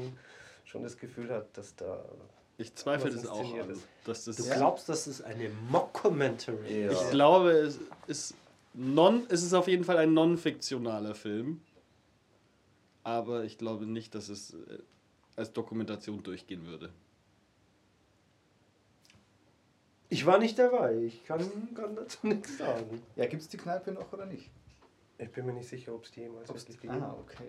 schon 0.64 0.83
das 0.83 0.97
Gefühl 0.97 1.31
hat, 1.31 1.57
dass 1.57 1.75
da. 1.77 2.05
ich 2.59 2.75
zweifle 2.75 3.11
das 3.11 3.27
auch 3.27 3.40
an. 3.40 3.71
ist. 3.71 3.83
Dass 4.05 4.25
das 4.25 4.37
Du 4.37 4.45
glaubst, 4.45 4.88
dass 4.88 5.07
es 5.07 5.23
eine 5.23 5.49
Mockumentary 5.71 6.85
Ja. 6.85 6.90
ist? 6.92 7.03
Ich 7.05 7.11
glaube, 7.11 7.51
es 7.53 7.81
ist, 8.07 8.35
non, 8.75 9.25
es 9.29 9.42
ist 9.42 9.55
auf 9.55 9.68
jeden 9.68 9.85
Fall 9.85 9.97
ein 9.99 10.12
non-fiktionaler 10.14 11.14
Film. 11.14 11.61
Aber 13.05 13.45
ich 13.45 13.59
glaube 13.59 13.87
nicht, 13.87 14.14
dass 14.14 14.29
es 14.29 14.55
äh, 14.55 14.79
als 15.35 15.53
Dokumentation 15.53 16.23
durchgehen 16.23 16.66
würde. 16.66 16.90
Ich 20.12 20.27
war 20.27 20.38
nicht 20.38 20.59
dabei. 20.59 20.94
Ich 21.07 21.25
kann, 21.25 21.40
kann 21.75 21.96
dazu 21.96 22.18
nichts 22.27 22.59
sagen. 22.59 23.03
Ja, 23.16 23.25
gibt 23.27 23.40
es 23.40 23.48
die 23.48 23.57
Kneipe 23.57 23.92
noch 23.92 24.12
oder 24.12 24.27
nicht? 24.27 24.51
Ich 25.16 25.31
bin 25.33 25.46
mir 25.46 25.55
nicht 25.55 25.70
sicher, 25.70 25.94
ob 25.94 26.05
es 26.05 26.11
die 26.11 26.20
jemals 26.20 26.51
Ob's- 26.51 26.68
wirklich 26.68 26.81
gegeben 26.83 27.03
ah, 27.03 27.16
okay. 27.18 27.48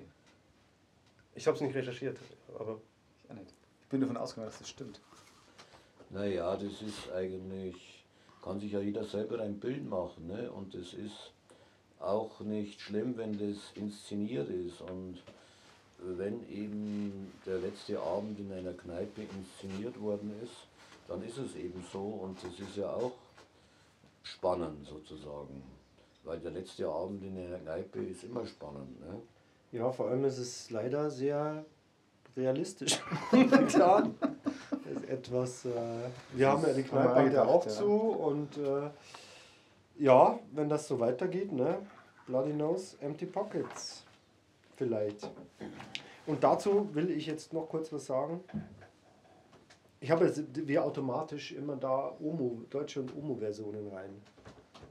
Ich 1.36 1.45
habe 1.45 1.56
es 1.56 1.62
nicht 1.62 1.76
recherchiert, 1.76 2.17
aber 2.58 2.80
Ich 3.26 3.30
auch 3.32 3.36
nicht. 3.36 3.54
Ich 3.82 3.88
bin 3.89 3.99
davon 3.99 4.15
ausgegangen, 4.15 4.49
dass 4.49 4.60
das 4.60 4.69
stimmt. 4.69 5.02
Naja, 6.10 6.56
das 6.56 6.82
ist 6.82 7.12
eigentlich, 7.13 8.06
kann 8.41 8.62
sich 8.62 8.71
ja 8.71 8.80
jeder 8.80 9.04
selber 9.04 9.41
ein 9.41 9.60
Bild 9.60 9.89
machen. 9.89 10.28
Ne? 10.28 10.49
Und 10.49 10.73
es 10.73 10.93
ist 10.93 11.34
auch 11.99 12.39
nicht 12.39 12.80
schlimm, 12.80 13.17
wenn 13.17 13.34
das 13.38 13.58
inszeniert 13.76 14.49
ist. 14.49 14.80
Und 14.80 15.21
wenn 15.99 16.47
eben 16.49 17.30
der 17.45 17.58
letzte 17.58 17.99
Abend 17.99 18.39
in 18.39 18.54
einer 18.54 18.73
Kneipe 18.73 19.23
inszeniert 19.38 19.99
worden 19.99 20.32
ist, 20.41 20.67
dann 21.08 21.22
ist 21.24 21.38
es 21.38 21.56
eben 21.56 21.84
so. 21.92 22.02
Und 22.02 22.38
das 22.44 22.60
ist 22.60 22.78
ja 22.78 22.89
auch 22.89 23.13
spannend 24.24 24.86
sozusagen. 24.88 25.63
Weil 26.24 26.39
der 26.39 26.52
letzte 26.52 26.88
Abend 26.88 27.24
in 27.24 27.38
einer 27.38 27.60
Kneipe 27.60 28.00
ist 28.00 28.24
immer 28.24 28.46
spannend. 28.46 29.00
Ne? 29.02 29.22
Ja, 29.72 29.92
vor 29.92 30.10
allem 30.10 30.24
ist 30.26 30.38
es 30.38 30.70
leider 30.70 31.10
sehr 31.10 31.66
realistisch 32.36 33.02
momentan. 33.32 34.16
ist 34.96 35.10
etwas. 35.10 35.66
Äh, 35.66 35.70
wir 36.34 36.50
haben 36.50 36.63
ja 36.63 36.74
die 36.74 36.84
Kneipe 36.84 37.16
hat 37.16 37.34
ja 37.34 37.46
auch 37.46 37.66
ja. 37.66 37.72
zu 37.72 37.92
und 37.92 38.58
äh, 38.58 38.89
ja, 40.00 40.39
wenn 40.52 40.70
das 40.70 40.88
so 40.88 41.00
weitergeht, 41.00 41.52
ne? 41.52 41.78
Bloody 42.26 42.54
Nose, 42.54 42.96
Empty 43.02 43.26
Pockets. 43.26 44.04
Vielleicht. 44.76 45.30
Und 46.26 46.44
dazu 46.44 46.89
will 46.94 47.10
ich 47.12 47.26
jetzt 47.28 47.54
noch 47.54 47.68
kurz 47.68 47.92
was 47.92 48.06
sagen. 48.06 48.42
Ich 50.04 50.12
habe 50.12 50.26
jetzt 50.26 50.44
wie 50.68 50.78
automatisch 50.78 51.54
immer 51.54 51.78
da 51.78 52.12
Omo, 52.20 52.60
deutsche 52.70 53.00
und 53.00 53.16
Omo-Versionen 53.16 53.88
rein. 53.88 54.10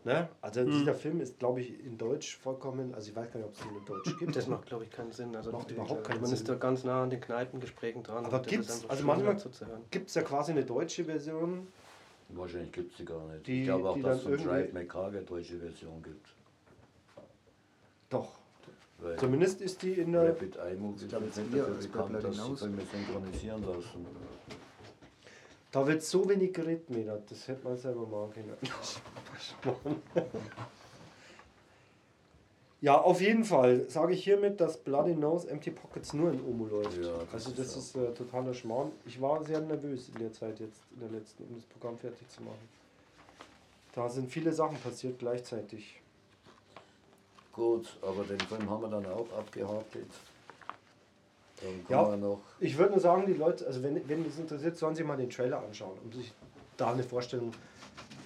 Ne? 0.04 0.26
Also 0.40 0.64
dieser 0.64 0.94
Film 0.94 1.20
ist, 1.20 1.38
glaube 1.38 1.60
ich, 1.60 1.84
in 1.84 1.98
Deutsch 1.98 2.38
vollkommen, 2.38 2.94
also 2.94 3.10
ich 3.10 3.14
weiß 3.14 3.30
gar 3.30 3.38
nicht, 3.40 3.46
ob 3.50 3.54
es 3.54 3.60
ihn 3.60 3.76
in 3.76 3.84
Deutsch 3.84 4.16
gibt. 4.18 4.34
das 4.36 4.46
macht, 4.46 4.64
glaube 4.64 4.84
ich, 4.84 4.90
keinen 4.90 5.12
Sinn. 5.12 5.36
Also 5.36 5.52
Macht 5.52 5.68
die- 5.68 5.74
überhaupt 5.74 6.04
keinen 6.04 6.22
Man 6.22 6.26
Sinn. 6.30 6.38
ist 6.38 6.48
da 6.48 6.54
ganz 6.54 6.82
nah 6.84 7.02
an 7.02 7.10
den 7.10 7.20
Kneipengesprächen 7.20 8.02
dran. 8.02 8.24
Aber 8.24 8.38
das 8.38 8.50
ist 8.54 8.70
einfach 8.70 8.88
also 8.90 9.04
manchmal-. 9.04 9.36
Gibt 9.90 10.08
es 10.08 10.14
ja 10.14 10.22
quasi 10.22 10.52
eine 10.52 10.64
deutsche 10.64 11.04
Version. 11.04 11.66
Wahrscheinlich 12.30 12.72
gibt 12.72 12.92
es 12.92 12.96
sie 12.96 13.04
gar 13.04 13.22
nicht. 13.26 13.46
Die- 13.46 13.60
ich 13.60 13.64
glaube 13.66 13.90
auch, 13.90 13.94
die 13.96 14.02
dass 14.02 14.16
es 14.16 14.22
von 14.22 14.36
Drive 14.38 14.74
eine 14.74 15.22
deutsche 15.24 15.58
Version 15.58 16.02
gibt. 16.02 16.26
Doch. 18.08 18.30
Weil 18.98 19.16
Zumindest 19.18 19.60
ist 19.60 19.82
die 19.82 19.92
in 19.92 20.12
der. 20.12 20.30
Rapid 20.30 20.56
Eye 20.56 20.74
Movies 20.76 21.02
Ich 21.02 21.08
glaube, 21.10 21.26
ist 21.26 21.38
als 21.38 21.86
bei 21.88 21.98
bekannt, 22.02 22.24
dass 22.24 22.36
sie. 22.46 22.56
Filme 22.56 22.82
synchronisieren 22.90 23.62
lassen. 23.66 24.06
Da 25.72 25.86
wird 25.86 26.02
so 26.02 26.28
wenig 26.28 26.52
geredet, 26.52 26.90
Medat. 26.90 27.30
Das 27.30 27.48
hätte 27.48 27.64
man 27.64 27.78
selber 27.78 28.06
machen 28.06 28.32
können. 28.34 28.56
ja, 32.82 33.00
auf 33.00 33.20
jeden 33.22 33.42
Fall 33.44 33.88
sage 33.88 34.12
ich 34.12 34.22
hiermit, 34.22 34.60
dass 34.60 34.76
Bloody 34.76 35.14
Nose 35.14 35.48
Empty 35.48 35.70
Pockets 35.70 36.12
nur 36.12 36.30
in 36.30 36.44
Omo 36.44 36.66
läuft. 36.66 36.98
Ja, 37.02 37.16
das 37.32 37.46
also 37.46 37.50
ist 37.50 37.58
das 37.58 37.72
auch- 37.74 37.78
ist 37.78 37.96
äh, 37.96 38.14
totaler 38.14 38.52
Schmarrn. 38.52 38.92
Ich 39.06 39.18
war 39.20 39.42
sehr 39.44 39.60
nervös 39.60 40.10
in 40.10 40.18
der 40.20 40.32
Zeit 40.32 40.60
jetzt, 40.60 40.82
in 40.92 41.00
der 41.00 41.08
letzten, 41.08 41.44
um 41.44 41.54
das 41.56 41.64
Programm 41.64 41.96
fertig 41.98 42.28
zu 42.28 42.42
machen. 42.42 42.68
Da 43.94 44.08
sind 44.10 44.30
viele 44.30 44.52
Sachen 44.52 44.76
passiert 44.78 45.18
gleichzeitig. 45.18 46.00
Gut, 47.52 47.96
aber 48.02 48.24
den 48.24 48.40
Film 48.40 48.68
haben 48.68 48.82
wir 48.82 48.88
dann 48.88 49.06
auch 49.06 49.30
abgehakt 49.38 49.94
jetzt. 49.94 50.20
Dann 51.62 52.22
Ja. 52.22 52.38
Ich 52.60 52.76
würde 52.76 52.92
nur 52.92 53.00
sagen, 53.00 53.24
die 53.26 53.34
Leute, 53.34 53.66
also 53.66 53.82
wenn, 53.82 54.06
wenn 54.08 54.24
das 54.24 54.38
interessiert, 54.38 54.76
sollen 54.76 54.94
sie 54.94 55.04
mal 55.04 55.16
den 55.16 55.30
Trailer 55.30 55.62
anschauen, 55.62 55.98
um 56.04 56.12
sich 56.12 56.32
da 56.76 56.92
eine 56.92 57.02
Vorstellung. 57.02 57.52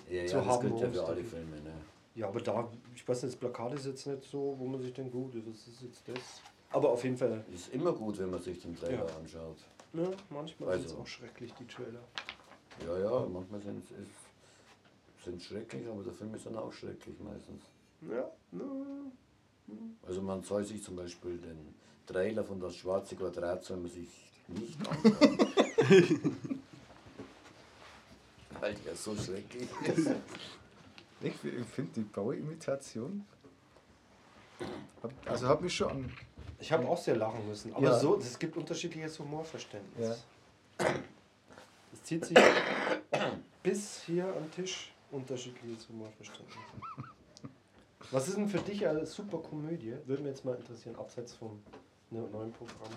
Ja, 0.09 0.23
ja, 0.23 0.27
zu 0.27 0.37
das 0.37 0.47
haben, 0.47 0.69
gilt 0.69 0.81
ja 0.81 0.91
für 1.03 1.07
alle. 1.07 1.25
Filme. 1.25 1.57
Ne? 1.57 1.73
Ja, 2.15 2.29
aber 2.29 2.41
da, 2.41 2.69
ich 2.95 3.07
weiß 3.07 3.23
nicht, 3.25 3.35
das 3.35 3.41
Plakat 3.41 3.75
ist 3.75 3.87
jetzt 3.87 4.07
nicht 4.07 4.23
so, 4.25 4.55
wo 4.59 4.65
man 4.67 4.81
sich 4.81 4.93
denkt, 4.95 5.13
gut, 5.13 5.35
was 5.47 5.67
ist 5.69 5.83
jetzt 5.83 6.09
das? 6.09 6.41
Aber 6.71 6.91
auf 6.91 7.03
jeden 7.05 7.17
Fall, 7.17 7.45
Ist 7.53 7.73
immer 7.75 7.93
gut, 7.93 8.19
wenn 8.19 8.31
man 8.31 8.41
sich 8.41 8.61
den 8.61 8.75
Trailer 8.77 9.07
Ja. 9.07 9.17
anschaut. 9.21 9.57
ne, 9.93 10.11
manchmal 10.31 10.71
Also. 10.71 10.83
sind 10.89 10.93
es 10.97 11.01
auch 11.03 11.07
schrecklich, 11.07 11.53
die 11.55 11.67
Trailer. 11.67 12.01
Ja, 12.87 12.99
ja, 12.99 13.27
manchmal 13.27 13.61
sind 13.61 13.83
es 13.91 15.25
sind 15.25 15.43
schrecklich, 15.43 15.87
aber 15.89 16.03
der 16.05 16.13
Film 16.13 16.35
ist 16.35 16.47
dann 16.47 16.57
auch 16.57 16.73
schrecklich 16.73 17.17
meistens. 17.21 17.63
Ja. 18.09 18.31
Also 20.07 20.23
man 20.23 20.43
soll 20.43 20.65
sich 20.65 20.83
zum 20.83 20.95
Beispiel 20.97 21.39
den 21.39 21.75
Trailer 22.07 22.45
von 22.45 22.61
Das 22.61 22.77
Schwarze 22.77 23.17
Quadrat 23.17 23.65
soll 23.65 23.79
man 23.79 23.91
sich 23.91 24.09
nicht 24.49 24.79
anschauen. 24.89 26.37
Weil 28.61 28.75
der 28.75 28.95
so 28.95 29.17
schrecklich 29.17 29.69
ist. 29.87 30.11
Ich, 31.23 31.33
finde 31.33 31.93
die 31.97 32.03
Bauimitation. 32.03 33.25
Also 35.25 35.49
hat 35.49 35.63
mich 35.63 35.75
schon 35.75 35.91
an. 35.91 36.13
Ich 36.61 36.71
habe 36.71 36.87
auch 36.87 36.99
sehr 36.99 37.17
lachen 37.17 37.49
müssen. 37.49 37.73
Aber 37.75 37.87
Ja. 37.87 37.99
so, 37.99 38.19
es 38.19 38.39
gibt 38.39 38.55
unterschiedliches 38.55 39.19
Humorverständnis. 39.19 40.23
Ja. 40.79 40.87
Es 41.93 42.03
zieht 42.05 42.27
sich 42.27 42.37
bis 43.63 44.03
hier 44.03 44.27
am 44.27 44.51
Tisch 44.51 44.93
unterschiedliches 45.11 45.89
Humorverständnis. 45.89 46.57
Was 48.11 48.29
ist 48.29 48.37
denn 48.37 48.49
für 48.49 48.59
dich 48.59 48.87
eine 48.87 49.07
super 49.07 49.39
Komödie? 49.39 49.95
Würde 50.05 50.23
mich 50.23 50.33
jetzt 50.33 50.45
mal 50.45 50.55
interessieren, 50.55 50.97
abseits 50.97 51.33
vom 51.35 51.63
ne- 52.17 52.29
neuen 52.31 52.53
Programm. 52.53 52.91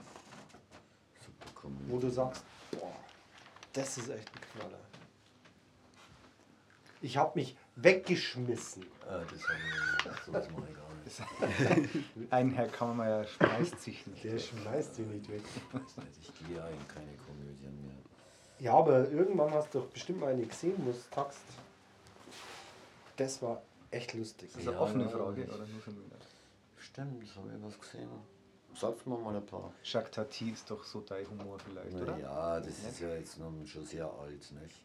Super 1.25 1.51
Komödie. 1.55 1.85
Wo 1.91 1.99
du 1.99 2.09
sagst, 2.09 2.43
boah, 2.71 2.93
das 3.73 3.97
ist 3.97 4.09
echt 4.09 4.29
ein 4.35 4.41
Knaller. 4.59 4.79
Ich 7.01 7.15
habe 7.17 7.39
mich 7.39 7.55
weggeschmissen. 7.77 8.85
Ah, 9.07 9.19
das 9.19 9.41
habe 9.47 9.59
ich, 10.17 10.21
sowas 10.25 10.49
mache 10.51 10.67
ich 10.69 10.75
gar 10.75 11.85
nicht. 11.85 11.99
Ein 12.33 12.51
Herr 12.51 12.67
Kammermeier 12.67 13.25
schmeißt 13.25 13.81
sich 13.81 14.05
nicht. 14.05 14.23
Der 14.25 14.37
schmeißt 14.37 14.95
sie 14.95 15.03
nicht 15.03 15.29
weg. 15.29 15.41
Ich 16.21 16.33
gehe 16.45 16.57
ja 16.57 16.67
in 16.67 16.87
keine 16.89 17.13
Komödien 17.25 17.81
mehr. 17.85 17.95
Ja, 18.59 18.73
aber 18.73 19.09
irgendwann 19.09 19.51
hast 19.53 19.73
du 19.73 19.79
doch 19.79 19.87
bestimmt 19.87 20.19
mal 20.19 20.33
eine 20.33 20.45
gesehen, 20.45 20.73
wo 20.79 20.91
du 20.91 20.97
sagst, 21.15 21.39
das 23.15 23.41
war 23.41 23.61
echt 23.91 24.13
lustig. 24.13 24.49
Das 24.51 24.61
ist 24.61 24.67
eine 24.67 24.75
Ja, 24.77 24.83
offene 24.83 25.09
Frage 25.09 25.45
oder 25.45 25.65
nur 25.65 25.81
für 25.81 25.91
mich? 25.91 26.05
Stimmt, 26.79 27.35
habe 27.37 27.47
ich 27.55 27.63
was 27.63 27.79
gesehen. 27.79 28.09
Sagst 28.79 29.05
mir 29.07 29.17
mal 29.17 29.35
ein 29.35 29.45
paar. 29.45 29.73
Jacques 29.83 30.11
Tati 30.11 30.51
ist 30.51 30.69
doch 30.71 30.83
so 30.83 31.01
dein 31.01 31.27
Humor 31.29 31.57
vielleicht, 31.59 31.95
oder? 31.95 32.13
Naja, 32.13 32.59
das 32.59 32.79
ist 32.79 33.01
ja 33.01 33.09
jetzt 33.15 33.37
nun 33.37 33.65
schon 33.67 33.85
sehr 33.85 34.05
alt, 34.05 34.31
nicht? 34.31 34.75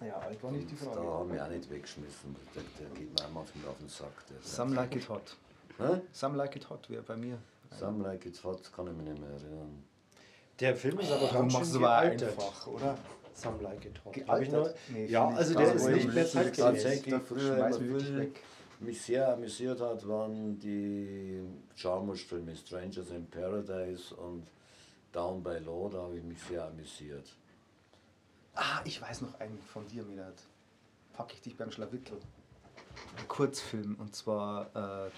Ja, 0.00 0.16
alt 0.18 0.42
war 0.42 0.50
nicht 0.52 0.70
die 0.70 0.74
Und 0.74 0.86
Da 0.86 0.92
Frage. 0.92 1.06
haben 1.10 1.32
wir 1.32 1.44
auch 1.44 1.48
nicht 1.50 1.70
weggeschmissen. 1.70 2.36
Der, 2.54 2.62
der 2.80 2.94
geht 2.98 3.12
mir 3.18 3.26
einmal 3.26 3.42
auf 3.42 3.50
den 3.52 3.88
Sack. 3.88 4.26
Der 4.30 4.36
Some 4.42 4.74
Like 4.74 4.96
It 4.96 5.08
Hot. 5.08 5.36
Hä? 5.78 6.00
Some 6.12 6.36
Like 6.36 6.56
It 6.56 6.68
Hot 6.70 6.88
wäre 6.88 7.02
bei 7.02 7.16
mir. 7.16 7.38
Some 7.78 8.02
Like 8.02 8.24
It's 8.26 8.42
Hot 8.44 8.72
kann 8.74 8.86
ich 8.86 8.92
mich 8.94 9.06
nicht 9.08 9.20
mehr 9.20 9.30
erinnern. 9.30 9.84
Der 10.60 10.74
Film 10.76 10.98
ist 11.00 11.12
aber 11.12 11.28
ganz 11.28 11.52
schön 11.52 11.80
gealtert. 11.80 12.30
einfach, 12.30 12.66
oder? 12.66 12.96
Some 13.34 13.62
Like 13.62 13.84
It 13.84 14.02
Hot. 14.04 14.12
Gealtert? 14.14 14.28
Hab 14.34 14.40
ich 14.42 14.50
nur, 14.50 14.74
Nee, 14.88 15.06
ja, 15.06 15.28
also 15.28 15.54
der 15.54 15.74
ist 15.74 15.86
nicht 15.88 16.14
mehr 16.14 16.26
zeitgemäß. 16.26 16.56
Tatsächlich 16.56 17.14
früher 17.22 17.56
schmeiß 17.56 17.76
immer 17.76 17.84
mich 17.92 18.04
wirklich 18.04 18.16
weg. 18.18 18.42
Mich 18.80 19.00
sehr 19.02 19.32
amüsiert 19.32 19.80
hat, 19.80 20.06
waren 20.06 20.58
die 20.58 21.42
Jarmusch-Filme 21.76 22.56
Strangers 22.56 23.10
in 23.10 23.26
Paradise 23.26 24.14
und 24.14 24.46
Down 25.12 25.42
by 25.42 25.58
Law, 25.58 25.88
da 25.90 26.02
habe 26.02 26.18
ich 26.18 26.24
mich 26.24 26.42
sehr 26.42 26.64
amüsiert. 26.64 27.34
Ah, 28.54 28.80
ich 28.84 29.00
weiß 29.00 29.22
noch 29.22 29.38
einen 29.40 29.58
von 29.58 29.86
dir, 29.86 30.02
Milat. 30.02 30.42
Pack 31.12 31.32
ich 31.34 31.40
dich 31.42 31.56
beim 31.56 31.70
Schlawittel. 31.70 32.18
Ein 33.18 33.28
Kurzfilm 33.28 33.96
und 33.98 34.14
zwar 34.14 35.06
äh, 35.06 35.10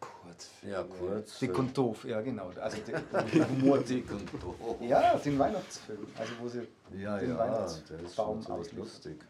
Kurz. 0.00 0.50
Ja, 0.62 0.82
kurz. 0.84 1.38
Dick 1.38 1.58
und 1.58 1.76
Doof, 1.76 2.04
ja 2.04 2.20
genau. 2.20 2.50
Also 2.60 2.76
Humor 3.48 3.78
Dick 3.78 4.10
und 4.10 4.30
doof. 4.42 4.76
Ja, 4.80 5.16
den 5.16 5.38
Weihnachtsfilm. 5.38 6.06
Also 6.16 6.32
wo 6.40 6.48
sie 6.48 6.68
ja, 6.96 7.18
den 7.18 7.30
ja, 7.30 7.46
der 7.46 7.66
ist 7.66 7.88
Weihnachtsbaum 7.90 8.38
natürlich 8.38 8.60
ausliefern. 8.60 8.78
lustig. 8.78 9.24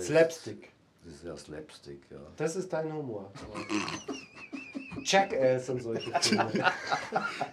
Slapstick. 0.00 0.71
Das 1.04 1.14
ist 1.14 1.24
ja 1.24 1.36
Slapstick, 1.36 2.02
ja. 2.10 2.18
Das 2.36 2.56
ist 2.56 2.72
dein 2.72 2.92
Humor. 2.92 3.30
Jackass 5.04 5.68
und 5.70 5.82
solche 5.82 6.10
Filme. 6.20 6.52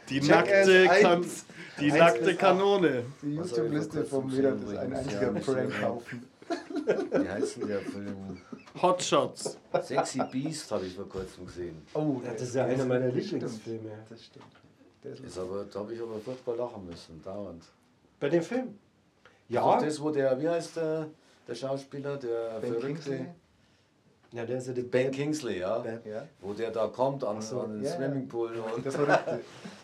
Die 0.10 0.20
Jackass 0.20 0.68
nackte, 0.68 0.86
kan 0.88 1.06
eins. 1.22 1.46
die 1.80 1.92
Eins 1.92 2.00
nackte. 2.00 2.36
Kanone. 2.36 3.04
Die 3.22 3.36
YouTube-Liste 3.36 4.06
vom 4.06 4.30
gesehen, 4.30 4.64
ist 4.64 4.78
ein 4.78 4.94
einziger 4.94 5.32
das 5.34 5.48
ja- 5.48 5.54
Prankhaufen. 5.54 6.28
Wie 7.12 7.30
heißt 7.30 7.58
denn 7.58 7.68
der 7.68 7.80
Film? 7.82 8.42
Hotshots. 8.82 9.58
Sexy 9.84 10.22
Beast 10.32 10.72
habe 10.72 10.86
ich 10.86 10.96
vor 10.96 11.08
kurzem 11.10 11.46
gesehen. 11.46 11.82
Oh, 11.94 12.22
das 12.24 12.42
ist 12.42 12.56
ja 12.56 12.66
einer 12.66 12.86
meiner 12.86 13.08
das. 13.08 13.16
Lieblingsfilme. 13.16 13.92
Das 14.10 14.26
stimmt. 14.26 14.46
Der 15.04 15.14
ist 15.14 15.20
Ist 15.22 15.38
aber, 15.38 15.66
da 15.66 15.80
habe 15.80 15.94
ich 15.94 16.02
aber 16.02 16.20
furchtbar 16.20 16.56
lachen 16.56 16.86
müssen, 16.86 17.22
dauernd. 17.24 17.64
Bei 18.20 18.30
dem 18.30 18.44
Film? 18.44 18.78
Ja. 19.48 19.76
Ja, 19.76 19.80
Das, 19.82 20.02
wo 20.02 20.12
der, 20.12 20.40
wie 20.42 20.50
heißt 20.50 20.76
der, 20.78 21.08
der 21.50 21.56
Schauspieler, 21.56 22.18
der 22.18 22.60
Ben 22.60 22.74
Verrückte? 22.74 22.88
Kingsley? 22.88 23.26
ja 24.32 24.46
der 24.46 24.58
ist 24.60 24.68
ja 24.68 24.74
der 24.74 24.84
Ben 24.84 25.12
Kingsley, 25.12 25.60
ja. 25.60 25.80
Ben- 25.80 26.02
Ja. 26.06 26.28
Wo 26.42 26.54
der 26.54 26.70
da 26.72 26.88
kommt 26.88 27.24
an, 27.24 27.42
so, 27.42 27.62
an 27.62 27.74
den 27.74 27.84
ja, 27.84 27.90
ja. 27.90 27.96
Swimmingpool 27.98 28.56
und, 28.76 28.86
Der 28.86 28.92
Verrückte. 28.92 29.40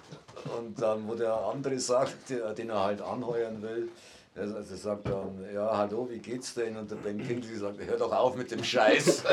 und 0.58 0.80
dann, 0.80 1.08
wo 1.08 1.16
der 1.16 1.34
andere 1.34 1.80
sagt, 1.80 2.30
den 2.30 2.70
er 2.70 2.84
halt 2.84 3.02
anheuern 3.02 3.62
will, 3.64 3.90
der 4.36 4.62
sagt 4.64 5.08
dann, 5.08 5.44
ja, 5.54 5.76
hallo, 5.78 6.08
wie 6.10 6.20
geht's 6.20 6.54
denn? 6.54 6.78
Und 6.78 6.92
der 6.92 6.98
Ben 6.98 7.18
Kingsley 7.26 7.56
sagt, 7.56 7.80
hör 7.80 7.98
doch 7.98 8.12
auf 8.12 8.36
mit 8.36 8.52
dem 8.52 8.64
Scheiß. 8.64 9.24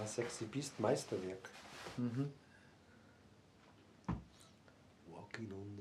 ja, 0.00 0.06
Sexy 0.06 0.46
Beast 0.46 0.80
Meisterwerk. 0.80 1.48
Mhm. 1.96 2.32
Walking 5.12 5.52
on. 5.52 5.75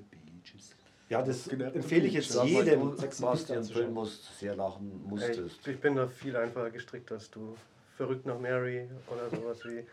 Ja, 1.10 1.22
das 1.22 1.48
Genau. 1.48 1.65
empfehle 1.65 2.08
ich 2.08 2.13
jetzt 2.13 2.30
Sag 2.30 2.44
mal, 2.52 2.65
jedem. 2.65 2.80
du, 2.91 2.98
Sexy 2.98 3.22
Beast 3.22 3.48
Sebastian 3.48 3.94
musst 3.94 4.39
sehr 4.39 4.56
lachen 4.56 4.91
Ey, 5.04 5.10
musstest. 5.10 5.68
ich 5.68 5.80
bin 5.80 5.96
da 5.96 6.08
viel 6.08 6.36
einfacher 6.36 6.72
gestrickt 6.72 7.12
als 7.12 7.30
du. 7.30 7.56
Verrückt 7.96 8.26
nach 8.26 8.39
Mary 8.39 8.89
oder 9.08 9.30
sowas 9.30 9.63
wie 9.65 9.86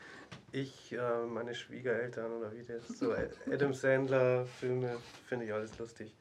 ich, 0.53 0.92
äh, 0.92 1.25
meine 1.27 1.55
Schwiegereltern 1.55 2.33
oder 2.33 2.51
wie 2.53 2.64
das. 2.64 2.88
So 2.98 3.12
Adam 3.51 3.75
Sandler 3.75 4.46
Filme 4.46 4.96
finde 5.27 5.44
ich 5.46 5.53
alles 5.53 5.79
lustig. 5.79 6.12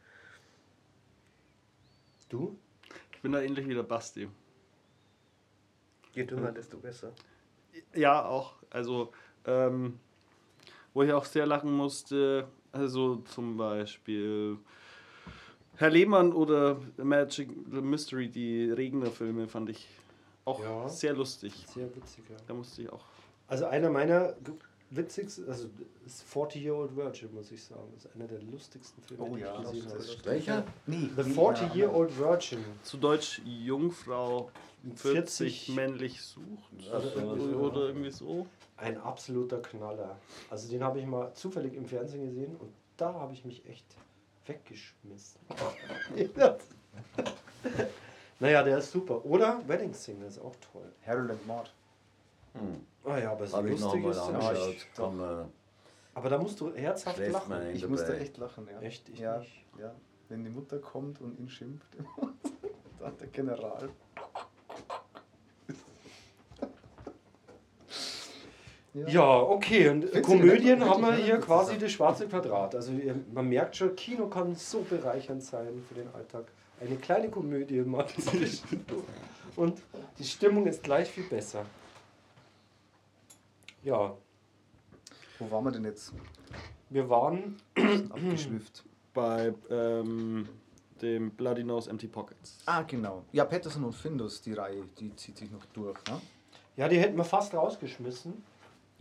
Du? 2.29 2.57
Ich 3.13 3.21
bin 3.21 3.31
da 3.31 3.41
ähnlich 3.41 3.67
wie 3.67 3.73
der 3.73 3.83
Basti. 3.83 4.29
Je 6.13 6.25
dümmer, 6.25 6.51
desto 6.51 6.77
besser. 6.77 7.13
Ja, 7.93 8.25
auch. 8.25 8.55
Also, 8.69 9.11
ähm, 9.45 9.99
wo 10.93 11.03
ich 11.03 11.13
auch 11.13 11.25
sehr 11.25 11.45
lachen 11.45 11.71
musste, 11.71 12.47
also 12.71 13.17
zum 13.17 13.57
Beispiel 13.57 14.57
Herr 15.81 15.89
Lehmann 15.89 16.31
oder 16.31 16.77
Magic 16.97 17.49
Mystery, 17.67 18.29
die 18.29 18.69
Regner-Filme, 18.69 19.47
fand 19.47 19.69
ich 19.71 19.87
auch 20.45 20.61
Ja. 20.63 20.87
sehr 20.87 21.13
lustig. 21.13 21.53
Sehr 21.73 21.93
witzig, 21.95 22.23
ja. 22.29 22.37
Da 22.47 22.53
musste 22.53 22.83
ich 22.83 22.89
auch. 22.91 23.03
Also 23.47 23.65
einer 23.65 23.89
meiner 23.89 24.35
witzigsten, 24.91 25.47
also 25.49 25.69
ist 26.05 26.21
40 26.23 26.63
Year 26.63 26.75
Old 26.75 26.95
Virgin, 26.95 27.33
muss 27.33 27.51
ich 27.51 27.63
sagen. 27.63 27.81
Das 27.95 28.05
ist 28.05 28.15
einer 28.15 28.27
der 28.27 28.41
lustigsten 28.43 29.01
Filme, 29.01 29.23
Oh 29.23 29.35
die 29.35 29.41
ja, 29.41 29.59
ich 29.59 29.71
gesehen 29.71 29.85
das 29.89 30.17
habe. 30.17 30.25
Welcher? 30.25 30.63
Nee, 30.85 31.09
The 31.17 31.23
nee, 31.23 31.33
40 31.33 31.67
ja, 31.69 31.75
Year 31.75 31.95
Old 31.95 32.19
Virgin. 32.19 32.59
Zu 32.83 32.97
Deutsch 32.97 33.41
Jungfrau 33.43 34.51
40, 34.83 35.01
40 35.01 35.69
männlich 35.75 36.21
sucht. 36.21 36.45
Ach 36.93 37.01
so, 37.01 37.19
oder, 37.21 37.41
so. 37.41 37.55
oder 37.57 37.87
irgendwie 37.87 38.11
so. 38.11 38.45
Ein 38.77 38.97
absoluter 38.99 39.59
Knaller. 39.63 40.17
Also 40.49 40.69
den 40.69 40.83
habe 40.83 40.99
ich 40.99 41.07
mal 41.07 41.33
zufällig 41.33 41.73
im 41.73 41.85
Fernsehen 41.87 42.25
gesehen 42.25 42.55
und 42.57 42.71
da 42.97 43.13
habe 43.13 43.33
ich 43.33 43.45
mich 43.45 43.65
echt 43.67 43.85
weggeschmissen. 44.45 45.41
naja, 48.39 48.63
der 48.63 48.77
ist 48.79 48.91
super. 48.91 49.23
Oder 49.25 49.61
Wedding 49.67 49.93
Singer 49.93 50.27
ist 50.27 50.39
auch 50.39 50.55
toll. 50.71 50.91
Harold 51.05 51.31
and 51.31 51.47
Maude. 51.47 51.69
Hm. 52.53 52.85
Ah 53.03 53.17
ja, 53.17 53.31
aber 53.31 53.45
ich 53.45 53.51
noch 53.51 53.63
lustig 53.63 54.03
mal 54.03 54.11
ist 54.11 54.99
man, 54.99 55.51
Aber 56.13 56.29
da 56.29 56.37
musst 56.37 56.59
du 56.59 56.73
herzhaft 56.73 57.15
schläft 57.15 57.33
lachen. 57.33 57.69
Ich 57.73 57.81
dabei. 57.81 57.91
musste 57.91 58.19
echt 58.19 58.37
lachen, 58.37 58.67
ja. 58.71 58.79
Echt? 58.81 59.09
Ich 59.09 59.19
ja, 59.19 59.39
nicht. 59.39 59.65
ja. 59.79 59.93
Wenn 60.29 60.43
die 60.43 60.49
Mutter 60.49 60.79
kommt 60.79 61.19
und 61.21 61.37
ihn 61.39 61.49
schimpft, 61.49 61.87
dann 62.99 63.17
der 63.17 63.27
General. 63.27 63.89
Ja, 68.93 69.39
okay. 69.41 69.89
Und 69.89 70.01
Findest 70.03 70.15
du 70.15 70.21
Komödien 70.21 70.83
haben 70.83 71.01
wir 71.01 71.15
hier 71.15 71.37
quasi 71.39 71.77
das 71.77 71.91
schwarze 71.91 72.27
Quadrat. 72.27 72.75
Also 72.75 72.91
man 73.33 73.47
merkt 73.47 73.75
schon, 73.75 73.95
Kino 73.95 74.27
kann 74.27 74.55
so 74.55 74.81
bereichernd 74.81 75.43
sein 75.43 75.83
für 75.87 75.95
den 75.95 76.13
Alltag. 76.13 76.45
Eine 76.81 76.95
kleine 76.97 77.29
Komödie 77.29 77.81
macht 77.81 78.19
sich 78.21 78.63
und 79.55 79.81
die 80.17 80.23
Stimmung 80.23 80.65
ist 80.67 80.83
gleich 80.83 81.09
viel 81.09 81.23
besser. 81.25 81.65
Ja, 83.83 84.15
Wo 85.39 85.51
waren 85.51 85.63
wir 85.63 85.71
denn 85.71 85.85
jetzt? 85.85 86.13
wir 86.89 87.09
waren 87.09 87.57
Abgeschwifft. 87.75 88.83
Bei 89.13 89.53
ähm, 89.69 90.47
dem 91.01 91.31
Bloody 91.31 91.63
Nose 91.63 91.89
Empty 91.89 92.07
Pockets. 92.07 92.59
Ah, 92.65 92.83
genau. 92.83 93.25
Ja, 93.33 93.43
Patterson 93.43 93.83
und 93.83 93.93
Findus, 93.93 94.41
die 94.41 94.53
Reihe, 94.53 94.83
die 94.99 95.13
zieht 95.15 95.37
sich 95.37 95.51
noch 95.51 95.65
durch. 95.73 95.97
Ne? 96.07 96.21
Ja, 96.77 96.87
die 96.87 96.97
hätten 96.97 97.17
wir 97.17 97.25
fast 97.25 97.53
rausgeschmissen. 97.53 98.41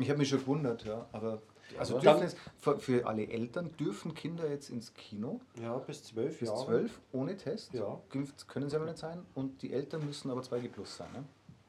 Ich 0.01 0.09
habe 0.11 0.19
mich 0.19 0.29
schon 0.29 0.41
gewundert, 0.41 0.85
ja. 0.85 1.07
Aber 1.13 1.41
also 1.79 1.95
Aber 1.95 2.03
dürfen 2.03 2.23
jetzt, 2.23 2.37
für, 2.59 2.79
für 2.79 3.07
alle 3.07 3.29
Eltern 3.29 3.71
dürfen 3.79 4.15
Kinder 4.15 4.49
jetzt 4.49 4.71
ins 4.71 4.93
Kino 4.95 5.41
Ja, 5.61 5.77
bis 5.79 6.03
zwölf 6.05 6.39
bis 6.41 6.53
zwölf 6.53 7.01
ohne 7.13 7.37
Test. 7.37 7.73
Ja. 7.75 8.01
Können 8.49 8.69
sie 8.69 8.77
aber 8.77 8.87
nicht 8.87 8.99
sein. 8.99 9.25
Und 9.35 9.63
die 9.63 9.73
Eltern 9.73 10.05
müssen 10.05 10.31
aber 10.31 10.41
2G 10.41 10.69
plus 10.69 10.97
sein. 10.97 11.13
Ne? 11.13 11.25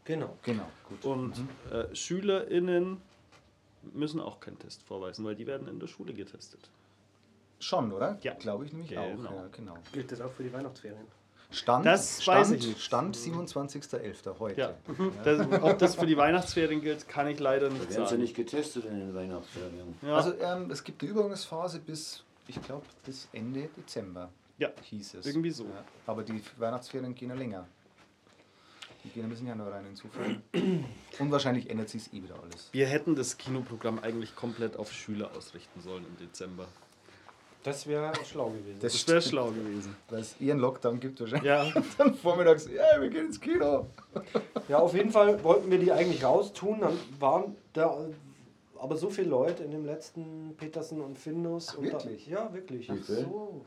Genau. 0.06 0.38
Genau, 0.44 0.66
gut. 0.90 1.06
Und 1.06 1.40
äh, 1.72 1.94
SchülerInnen 1.96 2.98
müssen 3.94 4.20
auch 4.20 4.40
keinen 4.40 4.58
Test 4.60 4.82
vorweisen, 4.84 5.24
weil 5.26 5.36
die 5.36 5.46
werden 5.48 5.68
in 5.68 5.80
der 5.80 5.88
Schule 5.88 6.14
getestet. 6.14 6.70
Schon, 7.60 7.92
oder? 7.92 8.18
Ja. 8.22 8.34
Glaube 8.34 8.66
ich 8.66 8.74
nämlich 8.74 8.90
Genau. 8.90 9.02
auch. 9.04 9.24
Ja, 9.36 9.48
genau. 9.52 9.76
Gilt 9.92 10.12
das 10.12 10.22
auch 10.22 10.32
für 10.32 10.44
die 10.44 10.52
Weihnachtsferien? 10.52 11.06
Stand, 11.52 11.86
Das 11.86 12.24
Stand, 12.24 12.40
weiß 12.40 12.52
ich 12.52 12.68
nicht. 12.68 12.82
Stand 12.82 13.16
27.11. 13.18 14.40
heute. 14.40 14.60
Ja. 14.62 14.74
Das, 15.24 15.46
ob 15.62 15.78
das 15.80 15.96
für 15.96 16.06
die 16.06 16.18
Weihnachtsferien 16.18 16.82
gilt, 16.82 17.08
kann 17.08 17.28
ich 17.28 17.40
leider 17.40 17.68
Da 17.68 17.74
nicht 17.74 17.90
werden 17.90 18.06
sie 18.06 18.10
sagen. 18.12 18.22
nicht 18.22 18.36
getestet 18.36 18.86
in 18.86 19.00
den 19.00 19.14
Weihnachtsferien. 19.16 19.96
Ja. 20.02 20.16
Also 20.16 20.34
ähm, 20.40 20.72
es 20.72 20.84
gibt 20.84 21.02
eine 21.02 21.12
Übergangsphase 21.12 21.80
bis, 21.80 22.24
ich 22.48 22.62
glaube, 22.62 22.86
bis 23.06 23.28
Ende 23.34 23.70
Dezember, 23.78 24.30
ja. 24.58 24.70
hieß 24.84 25.16
es. 25.16 25.26
Irgendwie 25.26 25.52
so. 25.52 25.66
Ja. 25.66 25.84
Aber 26.08 26.24
die 26.24 26.42
Weihnachtsferien 26.58 27.14
gehen 27.14 27.30
ja 27.30 27.36
länger. 27.36 27.68
Die 29.04 29.10
gehen 29.10 29.24
ein 29.24 29.30
bisschen 29.30 29.48
Januar 29.48 29.72
rein 29.74 29.86
insofern. 29.90 30.44
Und 31.20 31.32
wahrscheinlich 31.32 31.70
ändert 31.72 31.90
sich 31.90 32.14
eh 32.14 32.22
wieder 32.22 32.36
alles. 32.42 32.70
Wir 32.72 32.86
hätten 32.86 33.16
das 33.16 33.38
Kinoprogramm 33.38 33.98
eigentlich 34.00 34.36
komplett 34.36 34.78
auf 34.78 34.92
Schüler 34.94 35.32
ausrichten 35.36 35.82
sollen 35.82 36.06
im 36.06 36.18
Dezember. 36.18 36.68
Das 37.64 37.86
wäre 37.86 38.12
schlau 38.26 38.50
gewesen. 38.50 38.80
Das 38.82 38.94
Das 38.94 39.08
wäre 39.08 39.22
schlau 39.22 39.52
gewesen. 39.52 39.96
Weil 40.10 40.22
es 40.22 40.36
eher 40.42 40.54
einen 40.54 40.62
Lockdown 40.62 41.00
gibt 41.00 41.20
wahrscheinlich. 41.20 41.48
Ja, 41.48 41.72
Dann 41.98 42.16
vormittags, 42.16 42.68
ja, 42.68 43.00
wir 43.00 43.10
gehen 43.10 43.28
ins 43.28 43.40
Kino. 43.40 43.88
Ja, 44.68 44.80
auf 44.80 44.94
jeden 44.94 45.12
Fall 45.12 45.44
wollten 45.44 45.70
wir 45.70 45.78
die 45.78 45.92
eigentlich 45.92 46.24
raustun. 46.24 46.80
Dann 46.82 46.98
waren 47.20 47.56
da 47.74 47.96
aber 48.80 48.98
so 48.98 49.10
viele 49.10 49.30
Leute 49.30 49.64
in 49.64 49.72
dem 49.72 49.86
letzten 49.86 50.56
Petersen 50.58 51.02
und 51.02 51.20
Findus. 51.20 51.70
Ach, 51.70 51.78
und 51.78 51.88
da, 51.88 51.94
wirklich? 51.94 52.26
ja, 52.28 52.52
wirklich. 52.52 52.90
Wie 52.92 52.98
viel? 52.98 53.26
So. 53.26 53.62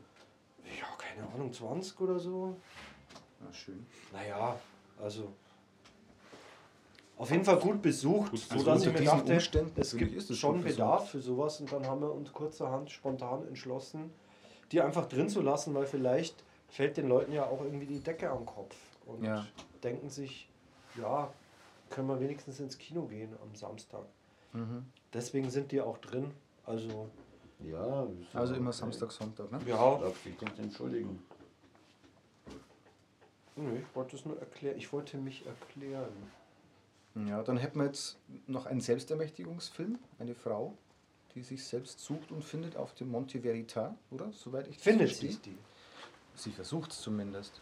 Ja, 0.77 0.87
keine 0.97 1.31
Ahnung, 1.33 1.53
20 1.53 1.99
oder 2.01 2.19
so. 2.19 2.57
Na 3.39 3.53
schön. 3.53 3.85
Naja, 4.11 4.59
also. 5.01 5.31
Auf 7.17 7.31
jeden 7.31 7.45
Fall 7.45 7.57
gut 7.57 7.81
besucht, 7.81 8.31
Gut 8.31 8.39
so 8.39 8.63
dass 8.63 8.81
ich 8.81 8.87
mir 8.91 8.99
diesen 8.99 9.19
dachte, 9.19 9.33
Umständen 9.33 9.79
es 9.79 9.95
gibt 9.95 10.13
ist 10.13 10.29
es 10.29 10.37
schon. 10.37 10.61
Bedarf 10.61 11.09
für 11.11 11.21
sowas 11.21 11.61
und 11.61 11.71
dann 11.71 11.85
haben 11.85 12.01
wir 12.01 12.11
uns 12.13 12.31
kurzerhand 12.33 12.91
spontan 12.91 13.47
entschlossen, 13.47 14.11
die 14.71 14.81
einfach 14.81 15.05
drin 15.05 15.29
zu 15.29 15.41
lassen, 15.41 15.73
weil 15.73 15.85
vielleicht 15.85 16.43
fällt 16.67 16.97
den 16.97 17.07
Leuten 17.07 17.31
ja 17.31 17.45
auch 17.45 17.61
irgendwie 17.61 17.85
die 17.85 17.99
Decke 17.99 18.29
am 18.29 18.45
Kopf 18.45 18.75
und 19.05 19.23
Ja. 19.23 19.45
denken 19.83 20.09
sich, 20.09 20.49
ja, 20.99 21.31
können 21.89 22.07
wir 22.09 22.19
wenigstens 22.19 22.59
ins 22.59 22.77
Kino 22.77 23.05
gehen 23.05 23.33
am 23.41 23.55
Samstag. 23.55 24.05
Mhm. 24.51 24.85
Deswegen 25.13 25.49
sind 25.49 25.71
die 25.71 25.79
auch 25.79 25.97
drin. 25.99 26.31
Also, 26.65 27.09
Ja, 27.63 28.07
Also 28.33 28.55
immer 28.55 28.71
okay. 28.71 28.77
Samstag, 28.79 29.11
Sonntag, 29.11 29.49
ne? 29.51 29.59
ja, 29.65 29.97
Darf 29.97 30.25
ich 30.25 30.35
dich 30.37 30.59
entschuldigen? 30.59 31.23
nö, 33.55 33.77
ich 33.77 33.95
wollte 33.95 34.17
es 34.17 34.25
nur 34.25 34.37
erklären. 34.37 34.77
Ich 34.77 34.91
wollte 34.91 35.17
mich 35.17 35.45
erklären. 35.45 36.11
Ja, 37.15 37.41
dann 37.43 37.57
hätten 37.57 37.79
wir 37.79 37.85
jetzt 37.85 38.17
noch 38.47 38.65
einen 38.65 38.81
Selbstermächtigungsfilm, 38.81 39.97
eine 40.19 40.35
Frau, 40.35 40.73
die 41.33 41.41
sich 41.43 41.63
selbst 41.63 41.99
sucht 42.01 42.31
und 42.31 42.43
findet 42.43 42.75
auf 42.75 42.93
dem 42.93 43.09
Monte 43.09 43.39
Verita, 43.41 43.95
oder? 44.11 44.31
Soweit 44.33 44.67
ich 44.67 44.75
das 44.75 44.83
Findet 44.83 45.07
verstehe. 45.09 45.29
sich 45.31 45.41
die? 45.41 45.57
Sie 46.35 46.51
versucht 46.51 46.91
es 46.91 47.01
zumindest. 47.01 47.61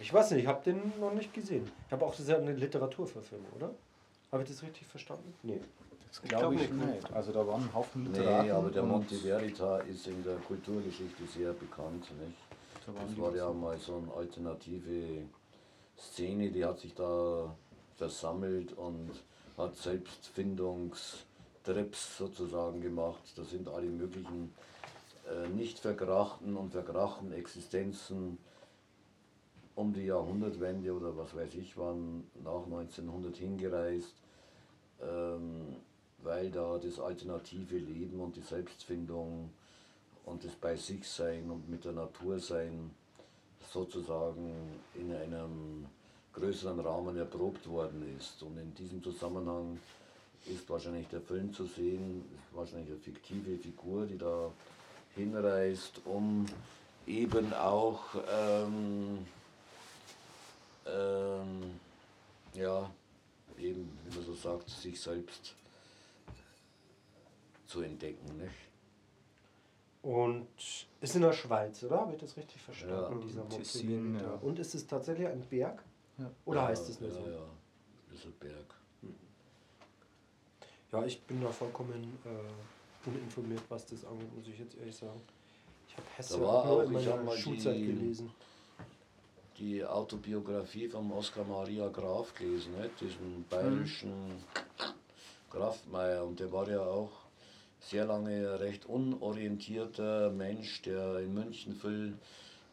Ich 0.00 0.12
weiß 0.12 0.30
nicht, 0.30 0.42
ich 0.42 0.46
habe 0.46 0.62
den 0.62 0.92
noch 1.00 1.12
nicht 1.12 1.34
gesehen. 1.34 1.68
Ich 1.86 1.92
habe 1.92 2.04
auch 2.06 2.12
das 2.12 2.20
ist 2.20 2.28
ja 2.28 2.36
eine 2.38 2.52
Literaturverfilmung, 2.52 3.50
oder? 3.56 3.74
Habe 4.30 4.42
ich 4.44 4.48
das 4.50 4.62
richtig 4.62 4.86
verstanden? 4.86 5.34
Nee. 5.42 5.60
Das 6.08 6.20
Ich 6.22 6.28
glaub 6.28 6.40
glaube 6.42 6.54
ich 6.56 6.70
nicht. 6.70 6.94
nicht. 6.94 7.12
Also 7.12 7.32
da 7.32 7.46
waren 7.46 7.62
ein 7.62 7.74
Haufen 7.74 8.06
Literaten. 8.12 8.46
Nee, 8.46 8.52
aber 8.52 8.70
der 8.70 8.82
Monte 8.84 9.16
Verita 9.16 9.78
ist 9.80 10.06
in 10.06 10.22
der 10.22 10.36
Kulturgeschichte 10.36 11.26
sehr 11.26 11.52
bekannt. 11.52 12.06
Nicht? 12.20 12.38
da 12.86 12.92
Das 12.92 13.18
war 13.18 13.34
ja 13.34 13.52
mal 13.52 13.76
so 13.78 13.96
eine 13.96 14.12
alternative 14.14 15.22
Szene, 15.98 16.50
die 16.50 16.64
hat 16.64 16.78
sich 16.78 16.94
da 16.94 17.54
versammelt 17.96 18.72
und 18.72 19.10
hat 19.56 19.76
Selbstfindungstrips 19.76 22.18
sozusagen 22.18 22.80
gemacht. 22.80 23.22
Da 23.36 23.44
sind 23.44 23.68
alle 23.68 23.88
möglichen 23.88 24.54
äh, 25.28 25.48
nicht 25.48 25.80
verkrachten 25.80 26.56
und 26.56 26.70
verkrachten 26.70 27.32
Existenzen 27.32 28.38
um 29.74 29.92
die 29.92 30.06
Jahrhundertwende 30.06 30.92
oder 30.92 31.16
was 31.16 31.36
weiß 31.36 31.54
ich 31.54 31.76
wann 31.76 32.26
nach 32.42 32.64
1900 32.64 33.36
hingereist, 33.36 34.14
ähm, 35.00 35.76
weil 36.22 36.50
da 36.50 36.78
das 36.78 36.98
alternative 36.98 37.76
Leben 37.76 38.18
und 38.20 38.34
die 38.36 38.40
Selbstfindung 38.40 39.50
und 40.24 40.44
das 40.44 40.52
bei 40.52 40.76
sich 40.76 41.06
sein 41.08 41.50
und 41.50 41.68
mit 41.68 41.84
der 41.84 41.92
Natur 41.92 42.40
sein 42.40 42.90
sozusagen 43.72 44.52
in 44.94 45.14
einem 45.14 45.86
größeren 46.32 46.80
Rahmen 46.80 47.16
erprobt 47.16 47.68
worden 47.68 48.16
ist. 48.18 48.42
Und 48.42 48.58
in 48.58 48.74
diesem 48.74 49.02
Zusammenhang 49.02 49.78
ist 50.46 50.68
wahrscheinlich 50.70 51.08
der 51.08 51.20
Film 51.20 51.52
zu 51.52 51.66
sehen, 51.66 52.24
wahrscheinlich 52.52 52.90
eine 52.90 52.98
fiktive 52.98 53.58
Figur, 53.58 54.06
die 54.06 54.18
da 54.18 54.50
hinreist, 55.14 56.00
um 56.04 56.46
eben 57.06 57.52
auch 57.54 58.02
ähm, 58.30 59.26
ähm, 60.86 61.80
ja, 62.54 62.90
eben, 63.58 63.98
wie 64.04 64.16
man 64.16 64.24
so 64.24 64.34
sagt, 64.34 64.68
sich 64.70 65.00
selbst 65.00 65.54
zu 67.66 67.82
entdecken. 67.82 68.38
Nicht? 68.38 68.67
Und 70.02 70.46
ist 71.00 71.16
in 71.16 71.22
der 71.22 71.32
Schweiz, 71.32 71.82
oder? 71.82 72.00
Habe 72.00 72.12
ich 72.12 72.18
das 72.20 72.36
richtig 72.36 72.62
verstanden? 72.62 73.18
Ja, 73.20 73.26
dieser 73.26 73.48
Tessin, 73.48 74.14
ja. 74.20 74.30
Und 74.42 74.58
ist 74.58 74.74
es 74.74 74.86
tatsächlich 74.86 75.26
ein 75.26 75.40
Berg? 75.50 75.82
Ja. 76.18 76.30
Oder 76.44 76.60
Ja, 76.62 76.68
heißt 76.68 76.88
es 76.88 77.00
nur 77.00 77.10
ja, 77.10 77.14
so? 77.16 77.20
Ja, 77.20 78.14
ist 78.14 78.24
ein 78.24 78.32
Berg. 78.40 78.74
Ja, 80.92 81.04
ich 81.04 81.20
bin 81.22 81.42
da 81.42 81.50
vollkommen 81.50 82.18
äh, 82.24 83.08
uninformiert, 83.08 83.62
was 83.68 83.84
das 83.86 84.04
angeht, 84.04 84.34
muss 84.34 84.46
ich 84.48 84.58
jetzt 84.58 84.76
ehrlich 84.78 84.96
sagen. 84.96 85.20
Ich 85.88 85.94
habe 85.96 86.06
Hesse 86.16 86.38
Da 86.38 86.44
war 86.46 86.54
auch 86.54 86.64
nur 86.66 86.76
auch- 86.76 86.82
in 86.84 86.92
meiner 86.92 87.16
mal 87.22 87.36
Schulzeit 87.36 87.76
die- 87.76 87.86
gelesen. 87.86 88.30
die 89.58 89.84
Autobiografie 89.84 90.88
von 90.88 91.10
Oskar 91.12 91.44
Maria 91.44 91.88
Graf 91.88 92.32
gelesen, 92.34 92.72
ne? 92.78 92.88
diesen 93.00 93.44
bayerischen 93.50 94.42
Grafmeier. 95.50 96.24
Und 96.24 96.38
der 96.40 96.50
war 96.52 96.68
ja 96.70 96.80
auch 96.80 97.10
sehr 97.80 98.04
lange 98.04 98.60
recht 98.60 98.86
unorientierter 98.86 100.30
Mensch, 100.30 100.82
der 100.82 101.18
in 101.20 101.34
München 101.34 101.74
viel 101.74 102.18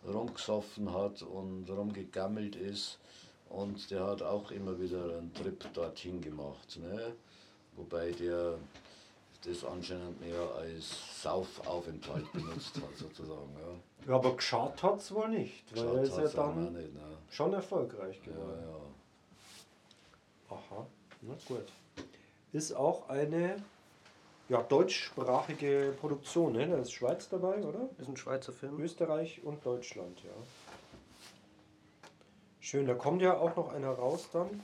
rumgesoffen 0.05 0.93
hat 0.93 1.21
und 1.21 1.69
rumgegammelt 1.69 2.55
ist. 2.55 2.99
Und 3.49 3.89
der 3.91 4.05
hat 4.05 4.21
auch 4.21 4.51
immer 4.51 4.79
wieder 4.79 5.17
einen 5.17 5.33
Trip 5.33 5.71
dorthin 5.73 6.19
gemacht. 6.21 6.77
Ne? 6.81 7.13
Wobei 7.75 8.11
der 8.11 8.57
das 9.45 9.63
anscheinend 9.63 10.19
mehr 10.21 10.41
als 10.57 11.21
Saufaufenthalt 11.21 12.31
benutzt 12.33 12.75
hat, 12.77 12.97
sozusagen. 12.97 13.53
Ja. 13.59 14.09
Ja, 14.09 14.15
aber 14.15 14.35
geschaut 14.35 14.81
hat 14.81 14.99
es 14.99 15.11
wohl 15.13 15.29
nicht, 15.29 15.63
weil 15.75 15.85
er 15.97 16.03
ist 16.03 16.17
ja 16.17 16.23
Geschaut 16.23 16.37
dann 16.57 16.73
nicht, 16.73 16.93
ne? 16.93 17.01
schon 17.29 17.53
erfolgreich 17.53 18.19
Ja, 18.25 18.31
geworden. 18.31 18.63
ja. 20.49 20.55
Aha, 20.55 20.87
na 21.21 21.33
gut. 21.47 21.65
Ist 22.53 22.73
auch 22.73 23.07
eine 23.09 23.63
ja, 24.49 24.61
deutschsprachige 24.61 25.93
Produktion, 25.99 26.53
ne? 26.53 26.67
Da 26.67 26.77
ist 26.77 26.91
Schweiz 26.91 27.29
dabei, 27.29 27.63
oder? 27.63 27.89
ist 27.97 28.07
ein 28.07 28.17
Schweizer 28.17 28.53
Film. 28.53 28.79
Österreich 28.79 29.43
und 29.43 29.65
Deutschland, 29.65 30.21
ja. 30.23 30.31
Schön, 32.59 32.87
da 32.87 32.95
kommt 32.95 33.21
ja 33.21 33.37
auch 33.37 33.55
noch 33.55 33.73
einer 33.73 33.91
raus 33.91 34.29
dann. 34.33 34.61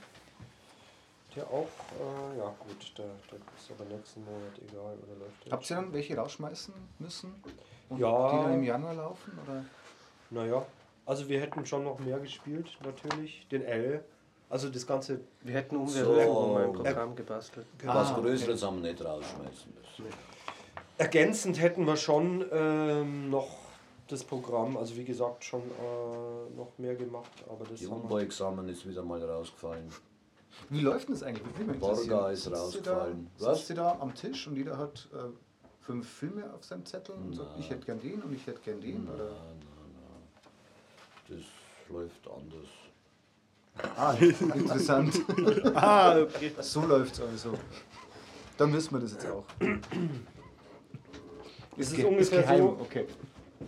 Der 1.34 1.46
auch, 1.46 1.68
äh, 1.98 2.38
ja 2.38 2.54
gut, 2.58 2.92
der, 2.98 3.06
der 3.30 3.38
ist 3.56 3.70
aber 3.70 3.88
nächsten 3.88 4.24
Monat 4.24 4.58
egal, 4.68 4.98
oder 4.98 5.18
läuft 5.18 5.46
der? 5.46 5.52
Habt 5.52 5.70
ihr 5.70 5.76
dann 5.76 5.92
welche 5.92 6.16
rausschmeißen 6.16 6.74
müssen? 6.98 7.42
Und 7.88 7.98
Ja. 7.98 8.30
Die 8.30 8.36
dann 8.42 8.54
im 8.54 8.64
Januar 8.64 8.94
laufen? 8.94 9.38
Oder? 9.46 9.64
Naja, 10.30 10.66
also 11.06 11.28
wir 11.28 11.40
hätten 11.40 11.64
schon 11.64 11.84
noch 11.84 11.98
mehr 12.00 12.18
gespielt, 12.18 12.76
natürlich. 12.84 13.46
Den 13.50 13.62
L. 13.62 14.04
Also 14.52 14.68
das 14.68 14.86
Ganze, 14.86 15.18
Wir 15.40 15.54
hätten 15.54 15.76
um 15.76 15.86
die 15.86 15.92
So. 15.92 16.12
Ein 16.12 16.72
Programm 16.74 17.16
gebastelt. 17.16 17.64
Was 17.84 18.10
Ah, 18.10 18.12
okay. 18.12 18.20
Größeres 18.20 18.62
haben 18.62 18.82
wir 18.82 18.92
nicht 18.92 19.02
rausschmeißen 19.02 19.72
müssen. 19.74 20.14
ergänzend 20.98 21.58
hätten 21.58 21.86
wir 21.86 21.96
schon 21.96 22.44
ähm, 22.52 23.30
noch 23.30 23.48
das 24.08 24.22
Programm, 24.22 24.76
also 24.76 24.94
wie 24.96 25.04
gesagt, 25.04 25.42
schon 25.42 25.62
äh, 25.62 26.54
noch 26.54 26.68
mehr 26.76 26.94
gemacht, 26.96 27.32
aber 27.48 27.64
das 27.64 27.80
Die 27.80 27.86
Unbeugsame 27.86 28.70
ist 28.70 28.86
wieder 28.86 29.02
mal 29.02 29.24
rausgefallen. 29.24 29.88
Wie 30.68 30.80
läuft 30.80 31.08
denn 31.08 31.14
das 31.14 31.22
eigentlich? 31.22 31.44
Wie 31.58 31.72
Borga 31.78 32.28
ist 32.30 32.44
Sitzt 32.44 32.54
rausgefallen. 32.54 33.30
Da, 33.38 33.46
Was? 33.46 33.56
sitzt 33.60 33.70
ihr 33.70 33.76
da 33.76 33.96
am 34.00 34.14
Tisch 34.14 34.46
und 34.48 34.56
jeder 34.56 34.76
hat 34.76 35.08
äh, 35.14 35.30
fünf 35.80 36.06
Filme 36.06 36.52
auf 36.52 36.62
seinem 36.62 36.84
Zettel 36.84 37.14
und 37.14 37.32
sagt, 37.34 37.58
ich 37.58 37.70
hätte 37.70 37.86
gern 37.86 38.00
den 38.02 38.20
und 38.20 38.34
ich 38.34 38.46
hätte 38.46 38.60
gern 38.60 38.82
den? 38.82 39.06
Nein, 39.06 39.14
Oder? 39.14 39.24
nein, 39.30 39.60
nein. 41.30 41.38
Das 41.38 41.90
läuft 41.90 42.28
anders. 42.28 42.68
Ah, 43.96 44.14
interessant. 44.20 45.14
Ah, 45.74 46.18
okay. 46.20 46.52
so 46.60 46.82
läuft 46.82 47.14
es 47.14 47.20
also. 47.20 47.54
Dann 48.58 48.72
wissen 48.72 48.92
wir 48.94 49.00
das 49.00 49.12
jetzt 49.12 49.26
auch. 49.26 49.44
Es 51.76 51.88
ist 51.90 51.96
ge- 51.96 52.04
ungefähr 52.04 52.42
geheim, 52.42 52.58
so- 52.58 52.78
Okay. 52.80 53.06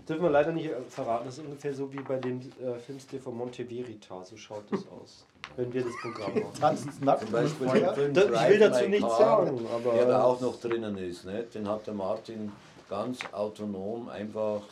Dürfen 0.09 0.23
wir 0.25 0.31
leider 0.31 0.53
nicht 0.53 0.67
äh, 0.67 0.75
verraten, 0.89 1.25
das 1.27 1.39
ist 1.39 1.45
ungefähr 1.45 1.73
so 1.73 1.91
wie 1.93 2.01
bei 2.01 2.17
dem 2.17 2.41
äh, 2.41 2.79
Filmstil 2.85 3.21
von 3.21 3.37
Monte 3.37 3.65
Verita, 3.65 4.23
so 4.25 4.37
schaut 4.37 4.65
das 4.71 4.81
aus, 4.89 5.25
wenn 5.57 5.73
wir 5.73 5.83
das 5.85 5.93
Programm 6.03 6.35
machen. 6.35 6.61
Tanzen 6.61 6.93
nackt 7.05 7.31
Beispiel 7.33 7.69
Film 7.95 8.13
Da- 8.13 8.23
ich 8.45 8.49
will 8.51 8.59
dazu 8.59 8.89
nichts 8.89 9.17
sagen, 9.19 9.67
aber- 9.73 9.93
der 9.95 10.07
da 10.07 10.23
auch 10.25 10.41
noch 10.41 10.61
drinnen 10.61 10.99
ist. 10.99 11.25
Ne? 11.25 11.45
Den 11.45 11.67
hat 11.69 11.87
der 11.87 11.95
Martin 11.95 12.53
ganz 12.91 13.21
autonom 13.33 14.09
einfach, 14.11 14.63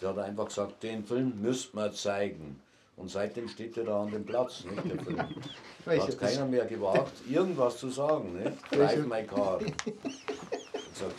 der 0.00 0.10
hat 0.10 0.18
einfach 0.18 0.46
gesagt, 0.46 0.82
den 0.82 1.04
Film 1.04 1.34
müsst 1.42 1.74
man 1.74 1.92
zeigen. 1.92 2.58
Und 2.96 3.10
seitdem 3.10 3.48
steht 3.48 3.76
er 3.76 3.84
da 3.84 4.02
an 4.02 4.10
dem 4.10 4.24
Platz, 4.24 4.64
nicht, 4.64 4.84
der 4.90 5.02
Film. 5.02 5.18
Da 5.84 5.96
hat 5.96 6.18
keiner 6.18 6.46
mehr 6.46 6.64
gewagt, 6.64 7.12
irgendwas 7.28 7.78
zu 7.78 7.88
sagen. 7.88 8.40
Nicht? 8.40 8.56
Drive 8.70 9.04
My 9.04 9.24
Car. 9.24 9.58
Gesagt, 9.58 11.16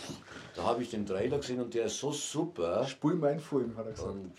da 0.55 0.63
habe 0.63 0.81
ich 0.83 0.89
den 0.89 1.05
Trailer 1.05 1.37
gesehen 1.37 1.59
und 1.59 1.73
der 1.73 1.85
ist 1.85 1.97
so 1.97 2.13
super. 2.13 2.85
Spul 2.87 3.15
mein 3.15 3.41
Film, 3.41 3.75
hat 3.75 3.87
er 3.87 3.91
gesagt. 3.91 4.09
Und 4.09 4.31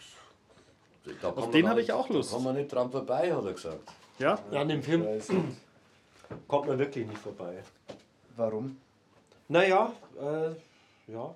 da 1.20 1.31
man 1.33 1.53
den 1.53 1.68
habe 1.68 1.83
ich 1.83 1.92
auch 1.92 2.09
Lust. 2.09 2.33
Da 2.33 2.37
kann 2.37 2.44
man 2.44 2.55
nicht 2.57 2.73
dran 2.73 2.90
vorbei, 2.90 3.35
hat 3.35 3.44
er 3.44 3.53
gesagt. 3.53 3.92
Ja? 4.18 4.38
Ja, 4.51 4.61
an 4.62 4.68
dem 4.68 4.83
Film 4.83 5.07
kommt 6.49 6.68
man 6.68 6.79
wirklich 6.79 7.07
nicht 7.07 7.18
vorbei. 7.18 7.62
Warum? 8.37 8.79
Naja, 9.49 9.92
äh, 10.18 11.12
ja, 11.12 11.35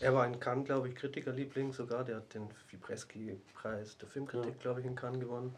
Er 0.00 0.14
war 0.14 0.26
in 0.26 0.38
Cannes, 0.38 0.66
glaube 0.66 0.88
ich, 0.88 0.94
Kritikerliebling 0.94 1.72
sogar. 1.72 2.04
Der 2.04 2.16
hat 2.16 2.34
den 2.34 2.48
Vibreski-Preis 2.70 3.96
der 3.98 4.08
Filmkritik, 4.08 4.60
glaube 4.60 4.80
ich, 4.80 4.86
in 4.86 4.94
Cannes 4.94 5.20
gewonnen. 5.20 5.54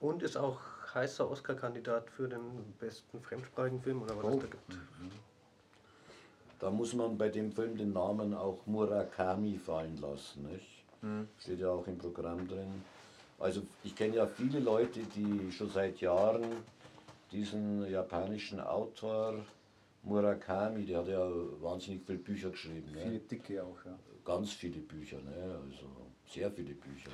Und 0.00 0.22
ist 0.22 0.36
auch 0.36 0.58
heißer 0.94 1.30
Oscar-Kandidat 1.30 2.10
für 2.10 2.28
den 2.28 2.40
besten 2.78 3.20
fremdsprachigen 3.22 3.80
Film 3.80 4.02
oder 4.02 4.16
was 4.18 4.24
Oh. 4.24 4.30
es 4.34 4.40
da 4.40 4.46
gibt. 4.46 4.78
Da 6.58 6.70
muss 6.70 6.92
man 6.94 7.16
bei 7.18 7.28
dem 7.28 7.50
Film 7.50 7.76
den 7.76 7.92
Namen 7.92 8.34
auch 8.34 8.66
Murakami 8.66 9.58
fallen 9.58 9.96
lassen. 10.00 10.44
Nicht? 10.52 10.84
Steht 11.38 11.58
ja 11.60 11.70
auch 11.70 11.86
im 11.86 11.98
Programm 11.98 12.46
drin. 12.46 12.82
Also 13.40 13.62
ich 13.82 13.96
kenne 13.96 14.16
ja 14.16 14.26
viele 14.26 14.60
Leute, 14.60 15.00
die 15.16 15.50
schon 15.50 15.68
seit 15.70 16.00
Jahren 16.00 16.44
diesen 17.32 17.90
japanischen 17.90 18.60
Autor 18.60 19.34
Murakami, 20.02 20.84
der 20.84 20.98
hat 20.98 21.08
ja 21.08 21.28
wahnsinnig 21.60 22.02
viele 22.04 22.18
Bücher 22.18 22.50
geschrieben. 22.50 22.88
Viele 22.92 23.10
Ne? 23.10 23.18
dicke 23.20 23.62
auch, 23.62 23.84
ja. 23.84 23.98
Ganz 24.24 24.52
viele 24.52 24.80
Bücher, 24.80 25.18
ne? 25.18 25.60
also 25.64 25.86
sehr 26.28 26.50
viele 26.50 26.74
Bücher. 26.74 27.10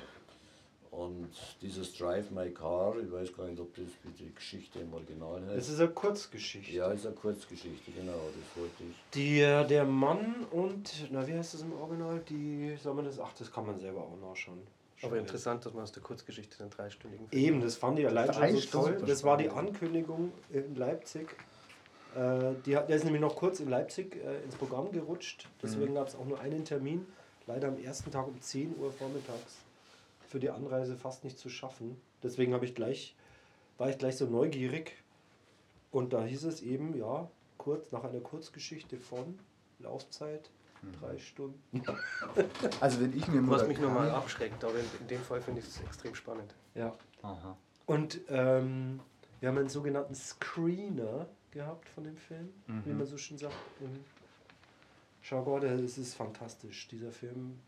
Und 0.91 1.29
dieses 1.61 1.95
Drive 1.95 2.31
My 2.31 2.49
Car, 2.51 2.95
ich 2.99 3.11
weiß 3.11 3.35
gar 3.35 3.45
nicht, 3.45 3.59
ob 3.59 3.75
das 3.75 3.85
wie 4.03 4.11
die 4.11 4.33
Geschichte 4.33 4.79
im 4.79 4.91
Original 4.91 5.39
heißt. 5.45 5.57
es 5.57 5.69
ist 5.69 5.79
eine 5.79 5.89
Kurzgeschichte. 5.89 6.71
Ja, 6.71 6.91
ist 6.91 7.05
eine 7.05 7.13
Kurzgeschichte, 7.15 7.91
genau, 7.91 8.13
das 8.13 8.61
wollte 8.61 8.83
ich. 8.89 8.95
Die, 9.13 9.39
äh, 9.39 9.67
der 9.67 9.85
Mann 9.85 10.47
und, 10.49 11.07
na 11.11 11.27
wie 11.27 11.33
heißt 11.33 11.53
das 11.53 11.61
im 11.61 11.73
Original? 11.73 12.21
Die, 12.27 12.75
soll 12.81 12.95
man 12.95 13.05
das, 13.05 13.19
ach, 13.19 13.33
das 13.37 13.51
kann 13.51 13.67
man 13.67 13.77
selber 13.77 14.01
auch 14.01 14.17
nachschauen. 14.19 14.61
Aber 15.03 15.17
interessant, 15.17 15.65
dass 15.65 15.73
man 15.73 15.83
aus 15.83 15.91
der 15.91 16.03
Kurzgeschichte 16.03 16.59
einen 16.61 16.71
dreistündigen 16.71 17.29
Film 17.29 17.41
Eben, 17.43 17.61
das 17.61 17.75
fand 17.77 17.99
ich 17.99 18.07
allein 18.07 18.33
schon 18.33 18.57
so 18.57 18.81
toll. 18.81 19.03
Das 19.05 19.23
war 19.23 19.37
die. 19.37 19.49
Ankündigung 19.49 20.33
in 20.49 20.75
Leipzig. 20.75 21.27
Äh, 22.15 22.53
die, 22.65 22.75
hat- 22.75 22.89
der 22.89 22.95
ist 22.95 23.03
nämlich 23.05 23.21
noch 23.21 23.35
kurz 23.35 23.59
in 23.59 23.69
Leipzig 23.69 24.15
äh, 24.17 24.43
ins 24.43 24.55
Programm 24.55 24.91
gerutscht. 24.91 25.47
Deswegen 25.61 25.93
gab 25.95 26.07
es 26.07 26.15
auch 26.15 26.25
nur 26.25 26.39
einen 26.39 26.65
Termin. 26.65 27.05
Leider 27.47 27.67
am 27.67 27.77
ersten 27.79 28.11
Tag 28.11 28.27
um 28.27 28.39
10 28.41 28.77
Uhr 28.77 28.91
vormittags. 28.91 29.57
Für 30.27 30.39
die 30.39 30.49
Anreise 30.49 30.95
fast 30.95 31.23
nicht 31.23 31.37
zu 31.39 31.49
schaffen. 31.49 31.99
Deswegen 32.21 32.53
habe 32.53 32.65
ich 32.65 32.75
gleich, 32.75 33.15
war 33.77 33.89
ich 33.89 33.97
gleich 33.97 34.17
so 34.17 34.25
neugierig. 34.25 34.93
Und 35.91 36.13
da 36.13 36.23
hieß 36.23 36.43
es 36.45 36.61
eben, 36.61 36.95
ja, 36.95 37.29
kurz 37.57 37.91
nach 37.91 38.03
einer 38.03 38.19
Kurzgeschichte 38.19 38.97
von 38.97 39.39
Laufzeit, 39.79 40.49
drei 40.99 41.17
Stunden. 41.17 41.59
Also 42.79 43.01
wenn 43.01 43.17
ich 43.17 43.27
mir 43.27 43.45
Was 43.49 43.67
mich 43.67 43.79
nochmal 43.79 44.09
abschreckt, 44.11 44.63
aber 44.63 44.75
in, 44.75 44.85
in 45.01 45.07
dem 45.07 45.21
Fall 45.21 45.41
finde 45.41 45.61
ich 45.61 45.67
es 45.67 45.81
extrem 45.81 46.13
spannend. 46.15 46.53
Ja. 46.75 46.95
Aha. 47.23 47.57
Und 47.87 48.19
ähm, 48.29 48.99
wir 49.39 49.49
haben 49.49 49.57
einen 49.57 49.69
sogenannten 49.69 50.13
Screener 50.15 51.27
gehabt 51.51 51.89
von 51.89 52.03
dem 52.03 52.17
Film, 52.17 52.49
wie 52.67 52.89
Mhm. 52.91 52.97
man 52.97 53.05
so 53.07 53.17
schön 53.17 53.37
sagt, 53.37 53.53
im 53.79 54.03
Schau 55.21 55.43
Gott, 55.43 55.63
es 55.63 55.97
ist 55.97 56.15
fantastisch. 56.15 56.87
Dieser 56.87 57.11
Film 57.11 57.59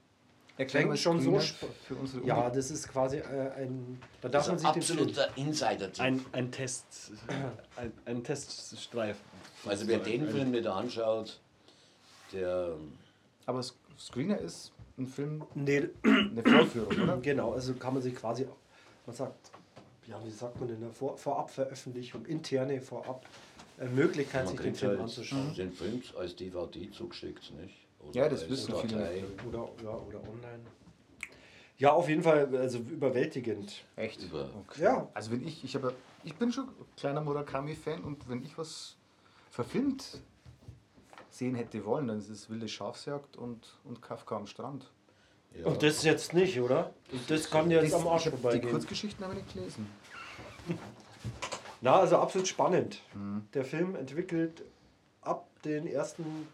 Erklären 0.58 0.90
wir 0.90 0.98
schon 0.98 1.20
so 1.20 1.38
für 1.40 1.96
unsere 1.96 2.26
Ja, 2.26 2.50
das 2.50 2.72
ist 2.72 2.88
quasi 2.90 3.18
äh, 3.18 3.52
ein. 3.56 4.00
Da 4.22 4.30
Das 4.30 4.46
darf 4.46 4.48
man 4.50 4.60
sich 4.60 4.68
absoluter 4.68 5.30
Insider-Tipp. 5.38 6.00
Ein, 6.04 6.24
ein 6.34 6.52
Test. 6.52 7.12
Ein, 7.76 7.92
ein 8.06 8.24
Teststreifen. 8.24 9.22
Also 9.66 9.88
wer 9.88 10.00
den 10.00 10.24
Ein- 10.24 10.30
Film 10.30 10.52
nicht 10.52 10.68
anschaut, 10.68 11.40
der 12.32 12.76
Aber 13.46 13.64
Screener 13.98 14.40
ist 14.40 14.72
ein 14.98 15.08
Film, 15.08 15.44
Nee, 15.56 15.90
eine 16.04 16.44
Vorführung, 16.44 17.02
oder? 17.02 17.18
genau, 17.22 17.54
also 17.54 17.74
kann 17.76 17.94
man 17.94 18.04
sich 18.04 18.16
quasi, 18.16 18.46
man 19.06 19.16
sagt, 19.16 19.52
ja, 20.06 20.24
wie 20.24 20.32
sagt 20.32 20.60
man 20.60 20.68
denn, 20.70 20.78
eine 20.84 20.92
Vor 20.92 21.18
Vorabveröffentlichung, 21.18 22.26
interne 22.26 22.82
Vorab 22.82 23.26
Möglichkeit, 23.90 24.46
man 24.46 24.54
sich 24.56 24.62
den 24.64 24.76
Film 24.76 24.92
halt 24.92 25.00
anzuschauen. 25.02 25.54
den 25.56 25.72
Film 25.72 26.02
als 26.18 26.36
DVD 26.36 26.92
zugeschickt, 26.92 27.52
nicht? 27.60 27.76
Oder 28.00 28.16
Ja, 28.24 28.30
das 28.30 28.50
wissen 28.50 28.74
viele. 28.82 29.24
Oder, 29.48 29.70
ja, 29.84 29.90
oder 29.96 30.20
online. 30.22 30.60
Ja, 31.78 31.92
auf 31.94 32.08
jeden 32.10 32.22
Fall, 32.22 32.56
also 32.58 32.78
überwältigend. 32.80 33.84
Echt? 33.96 34.22
Über- 34.24 34.50
Okay. 34.70 34.84
Ja. 34.84 35.10
Also 35.16 35.32
wenn 35.32 35.46
ich, 35.48 35.64
ich 35.64 35.74
habe, 35.76 35.94
ich 36.24 36.36
bin 36.36 36.52
schon 36.52 36.68
kleiner 36.96 37.22
Murakami-Fan 37.22 38.04
und 38.04 38.30
wenn 38.30 38.44
ich 38.44 38.56
was 38.58 38.96
verfilmt 39.50 40.20
sehen 41.32 41.56
hätte 41.56 41.84
wollen, 41.86 42.08
dann 42.08 42.20
ist 42.20 42.30
es 42.30 42.50
Wilde 42.50 42.68
Schafsjagd 42.68 43.36
und, 43.38 43.80
und 43.84 44.02
Kafka 44.02 44.36
am 44.36 44.46
Strand. 44.46 44.92
Ja. 45.58 45.66
Und 45.66 45.82
das 45.82 46.04
jetzt 46.04 46.34
nicht, 46.34 46.60
oder? 46.62 46.94
Und 47.12 47.30
das 47.30 47.50
kann 47.50 47.70
jetzt 47.72 47.94
am 47.94 48.08
Arsch 48.08 48.28
ich 48.28 48.32
hab 48.32 48.36
die 48.38 48.42
vorbeigehen. 48.42 48.72
Kurzgeschichten 48.72 49.24
habe 49.26 49.36
ich 49.36 49.44
nicht 49.44 49.54
gelesen. 49.54 49.88
Na, 51.82 52.00
also 52.00 52.18
absolut 52.18 52.48
spannend. 52.48 53.02
Mhm. 53.16 53.48
Der 53.54 53.66
Film 53.66 53.96
entwickelt 53.96 54.64
ab 55.22 55.48
den 55.66 55.88
ersten 55.88 56.48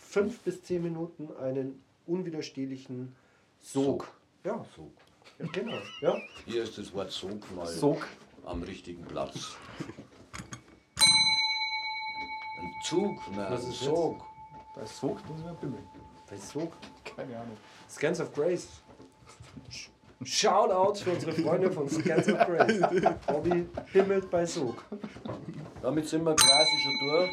fünf 0.00 0.40
bis 0.40 0.62
zehn 0.62 0.82
Minuten 0.82 1.28
einen 1.38 1.82
unwiderstehlichen 2.06 3.14
Sog. 3.62 4.04
Sog. 4.04 4.12
Ja, 4.44 4.64
Sog. 4.76 4.92
ja, 5.38 5.46
genau. 5.52 5.78
Ja. 6.00 6.16
Hier 6.46 6.62
ist 6.62 6.76
das 6.78 6.92
Wort 6.94 7.10
Sog 7.10 7.54
mal 7.54 7.66
Sog. 7.66 8.06
am 8.44 8.62
richtigen 8.62 9.04
Platz. 9.04 9.56
Ein 12.58 12.72
Zug, 12.84 13.18
na, 13.34 13.50
Was 13.50 13.64
ist 13.64 13.80
Sog. 13.80 14.22
Bei 14.74 14.84
Sog 14.84 15.26
muss 15.28 15.42
man 15.42 15.56
bimmeln. 15.56 15.86
Bei 16.28 16.36
Sog. 16.36 16.72
Keine 17.04 17.36
Ahnung. 17.38 17.56
Scans 17.88 18.20
of 18.20 18.32
Grace. 18.34 18.68
Shoutouts 20.22 21.00
für 21.02 21.10
unsere 21.10 21.32
Freunde 21.32 21.70
von 21.70 21.88
Scans 21.88 22.28
of 22.28 22.38
Grace. 22.46 22.80
Bobby 23.26 23.66
bimmelt 23.92 24.30
bei 24.30 24.44
Sog. 24.44 24.84
Damit 25.82 26.06
sind 26.08 26.24
wir 26.24 26.34
quasi 26.36 26.76
schon 26.82 27.08
durch. 27.08 27.30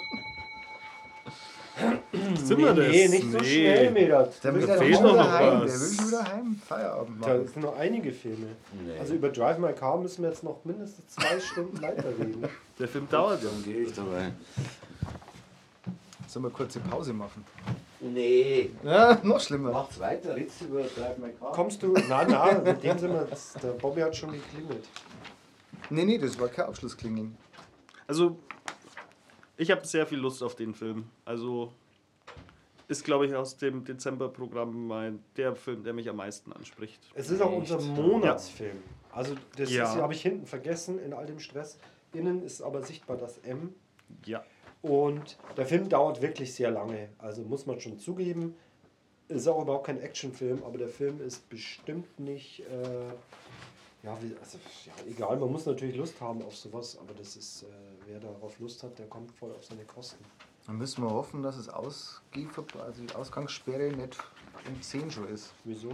Sind 2.44 2.58
wir 2.58 2.74
das? 2.74 2.88
Nee, 2.88 3.08
nicht 3.08 3.32
so 3.32 3.40
schnell, 3.44 3.92
Medat. 3.92 4.44
Ja 4.44 4.52
ja 4.52 4.78
fehlt 4.78 5.02
noch 5.02 5.14
wieder 5.14 5.18
was. 5.18 5.30
heim. 5.32 5.60
Der 5.60 5.62
will 5.62 5.70
schon 5.70 6.08
wieder 6.08 6.24
heim. 6.26 6.62
Feierabend 6.66 7.24
Da 7.24 7.28
machen. 7.28 7.48
sind 7.48 7.62
noch 7.64 7.78
einige 7.78 8.12
Filme. 8.14 8.48
Nee. 8.86 9.00
Also 9.00 9.14
über 9.14 9.30
Drive 9.30 9.58
My 9.60 9.74
Car 9.74 9.98
müssen 9.98 10.24
wir 10.24 10.30
jetzt 10.30 10.44
noch 10.44 10.64
mindestens 10.64 11.08
zwei 11.08 11.40
Stunden 11.40 11.80
weiterreden. 11.82 12.46
Der 12.80 12.88
Film 12.88 13.08
dauert 13.10 13.44
ja. 13.44 13.50
Dann 13.50 13.64
gehe 13.64 13.82
ich 13.82 13.94
dabei. 13.94 14.32
Sollen 16.28 16.46
wir 16.46 16.50
kurze 16.52 16.80
Pause 16.80 17.14
machen? 17.14 17.46
Nee. 18.14 18.72
Ja, 18.84 19.20
noch 19.24 19.40
schlimmer. 19.40 19.72
Macht's 19.72 20.00
weiter, 20.00 20.36
Ritz 20.36 20.62
über 20.62 20.84
My 21.18 21.32
Car. 21.40 21.52
Kommst 21.52 21.82
du? 21.84 21.94
Nein, 21.94 22.30
nein, 22.32 22.64
mit 22.64 22.84
dem 22.84 22.98
sind 22.98 23.14
wir. 23.14 23.26
Das, 23.26 23.54
der 23.54 23.70
Bobby 23.72 24.02
hat 24.02 24.16
schon 24.16 24.32
geklingelt. 24.32 24.88
Nee, 25.90 26.06
nee, 26.06 26.18
das 26.18 26.40
war 26.40 26.48
kein 26.48 26.66
Abschlussklingeln. 26.66 27.38
Also, 28.08 28.38
ich 29.58 29.72
habe 29.72 29.86
sehr 29.86 30.06
viel 30.06 30.20
Lust 30.20 30.42
auf 30.44 30.56
den 30.56 30.74
Film. 30.74 31.06
Also, 31.26 31.72
ist, 32.88 33.04
glaube 33.04 33.26
ich, 33.26 33.36
aus 33.36 33.58
dem 33.58 33.84
Dezemberprogramm 33.84 34.88
mein, 34.88 35.24
der 35.36 35.56
Film, 35.56 35.84
der 35.84 35.94
mich 35.94 36.10
am 36.10 36.16
meisten 36.18 36.54
anspricht. 36.54 37.02
Es 37.16 37.30
ist 37.30 37.42
auch 37.42 37.52
unser 37.52 37.80
Monatsfilm. 37.82 38.78
Also 39.12 39.36
das 39.58 39.72
Ja. 39.72 39.96
habe 39.96 40.14
ich 40.14 40.22
hinten 40.22 40.46
vergessen 40.46 41.00
in 41.00 41.14
all 41.14 41.26
dem 41.26 41.40
Stress. 41.40 41.80
Innen 42.14 42.44
ist 42.44 42.62
aber 42.62 42.84
sichtbar 42.84 43.18
das 43.18 43.40
M. 43.40 43.74
Ja. 44.26 44.44
Und 44.82 45.38
der 45.56 45.66
Film 45.66 45.90
dauert 45.90 46.22
wirklich 46.22 46.54
sehr 46.54 46.72
lange. 46.72 47.10
Also 47.18 47.42
muss 47.42 47.66
man 47.66 47.80
schon 47.80 48.00
zugeben. 48.00 48.56
Ist 49.28 49.48
auch 49.48 49.62
überhaupt 49.62 49.88
kein 49.88 50.00
Actionfilm, 50.00 50.64
aber 50.64 50.78
der 50.78 50.88
Film 50.88 51.22
ist 51.22 51.50
bestimmt 51.50 52.20
nicht. 52.20 52.62
Äh, 52.62 53.08
ja, 54.04 54.18
wie, 54.22 54.34
also, 54.40 54.58
ja, 54.86 54.94
egal, 55.10 55.38
man 55.38 55.52
muss 55.52 55.66
natürlich 55.66 55.98
Lust 55.98 56.22
haben 56.22 56.42
auf 56.44 56.56
sowas, 56.56 56.98
aber 56.98 57.14
das 57.14 57.36
ist, 57.36 57.64
äh, 57.64 57.66
wer 58.06 58.20
darauf 58.20 58.58
Lust 58.60 58.84
hat, 58.84 58.98
der 59.00 59.08
kommt 59.08 59.32
voll 59.32 59.52
auf 59.52 59.66
seine 59.66 59.84
Kosten. 59.84 60.24
Dann 60.66 60.78
müssen 60.78 61.04
wir 61.04 61.10
hoffen, 61.10 61.44
dass 61.44 61.58
es 61.58 61.68
Ausgehver 61.68 62.64
also 62.86 63.02
die 63.02 63.14
Ausgangssperre 63.16 63.92
nicht 63.96 64.18
um 64.68 64.82
10 64.82 65.12
schon 65.12 65.28
ist. 65.28 65.54
Wieso? 65.64 65.92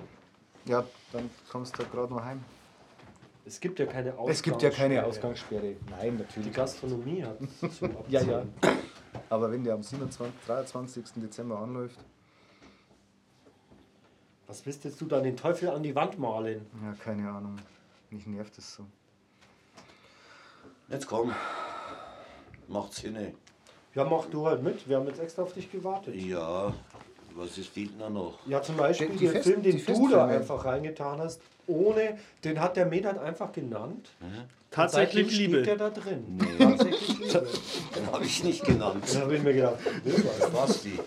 Ja, 0.65 0.85
dann 1.11 1.29
kommst 1.51 1.77
du 1.77 1.83
gerade 1.85 2.13
noch 2.13 2.23
heim. 2.23 2.43
Es 3.45 3.59
gibt 3.59 3.77
ja 3.79 3.85
keine 3.85 4.11
Ausgangssperre. 4.13 4.31
Es 4.31 4.41
gibt 4.43 4.61
ja 4.61 4.69
keine 4.69 5.05
Ausgangssperre. 5.05 5.75
Nein, 5.89 6.17
Die 6.17 6.23
natürlich. 6.23 6.53
Gastronomie 6.53 7.23
hat 7.23 7.37
zum 7.59 7.91
Abzahlen. 7.97 8.03
Ja, 8.09 8.21
ja. 8.21 8.43
Aber 9.29 9.51
wenn 9.51 9.63
der 9.63 9.73
am 9.73 9.83
27, 9.83 10.33
23. 10.45 11.03
Dezember 11.17 11.59
anläuft, 11.59 11.99
Was 14.47 14.65
willst 14.65 14.83
jetzt 14.85 14.99
du 15.01 15.05
da 15.05 15.19
den 15.19 15.35
Teufel 15.35 15.69
an 15.69 15.83
die 15.83 15.93
Wand 15.95 16.17
malen? 16.19 16.65
ja, 16.83 16.93
keine 17.03 17.29
Ahnung. 17.29 17.55
Mich 18.09 18.27
nervt 18.27 18.57
es 18.57 18.75
so. 18.75 18.85
Jetzt 20.89 21.07
komm. 21.07 21.33
Macht's 22.67 22.99
hin. 22.99 23.17
Ja, 23.95 24.05
mach 24.05 24.25
du 24.27 24.45
halt 24.45 24.63
mit. 24.63 24.87
Wir 24.87 24.97
haben 24.97 25.07
jetzt 25.07 25.19
extra 25.19 25.43
auf 25.43 25.53
dich 25.53 25.71
gewartet. 25.71 26.15
Ja, 26.15 26.73
was 27.35 27.57
ist 27.57 27.69
fehlt 27.69 27.99
denn 27.99 28.13
noch? 28.13 28.37
Ja, 28.47 28.61
zum 28.61 28.77
Beispiel 28.77 29.07
Die- 29.09 29.17
die 29.17 29.23
der 29.25 29.31
Fest- 29.33 29.47
Film, 29.47 29.63
den 29.63 29.77
die 29.77 29.83
du 29.85 30.07
da 30.09 30.25
einfach 30.27 30.65
reingetan 30.65 31.19
hast, 31.19 31.41
ohne, 31.67 32.17
den 32.43 32.59
hat 32.59 32.75
der 32.75 32.85
Medat 32.85 33.17
einfach 33.19 33.51
genannt. 33.51 34.09
Tatsächlich 34.69 35.25
Und 35.25 35.31
seitdem 35.31 35.45
Liebe. 35.47 35.63
Steht 35.63 35.67
der 35.67 35.77
da 35.77 35.89
drin. 35.89 36.23
Nee. 36.39 36.57
Tatsächlich 36.65 37.19
Liebe. 37.19 37.47
Den 37.95 38.11
habe 38.11 38.25
ich 38.25 38.43
nicht 38.43 38.65
genannt. 38.65 39.03
Da 39.13 39.19
habe 39.21 39.35
ich 39.35 39.43
mir 39.43 39.53
gedacht, 39.53 39.77
was? 40.03 40.49
Basti. 40.51 40.99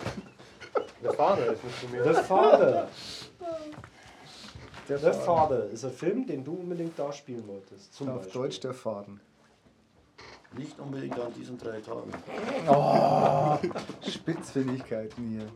Der 1.03 1.12
Vater 1.12 1.53
ist 1.53 1.64
nicht 1.64 1.93
mir. 1.93 2.05
The 2.05 2.22
Father. 2.22 2.89
Der 4.89 4.99
The 4.99 5.12
Father 5.12 5.68
ist 5.70 5.85
ein 5.85 5.91
Film, 5.91 6.27
den 6.27 6.45
du 6.45 6.53
unbedingt 6.55 6.97
da 6.97 7.12
spielen 7.12 7.47
wolltest. 7.49 7.93
Zum 7.93 8.09
Auf 8.09 8.22
Beispiel. 8.22 8.33
Deutsch 8.43 8.61
der 8.61 8.72
Faden. 8.72 9.20
Nicht 10.57 10.79
unbedingt 10.79 11.18
an 11.18 11.35
diesen 11.35 11.59
drei 11.59 11.81
Tagen. 11.81 12.12
Spitzfindigkeiten 14.09 15.29
hier. 15.29 15.49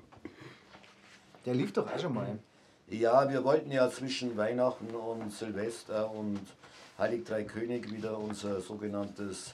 Der 1.47 1.55
lief 1.55 1.73
doch 1.73 1.91
auch 1.91 1.99
schon 1.99 2.15
mal. 2.15 2.39
Ja, 2.87 3.27
wir 3.31 3.43
wollten 3.45 3.73
ja 3.73 3.89
zwischen 3.91 4.37
Weihnachten 4.37 4.95
und 4.95 5.33
Silvester 5.33 6.11
und 6.11 6.41
Heilig 6.99 7.25
Drei 7.25 7.45
König 7.45 7.91
wieder 7.91 8.19
unser 8.19 8.61
sogenanntes 8.61 9.53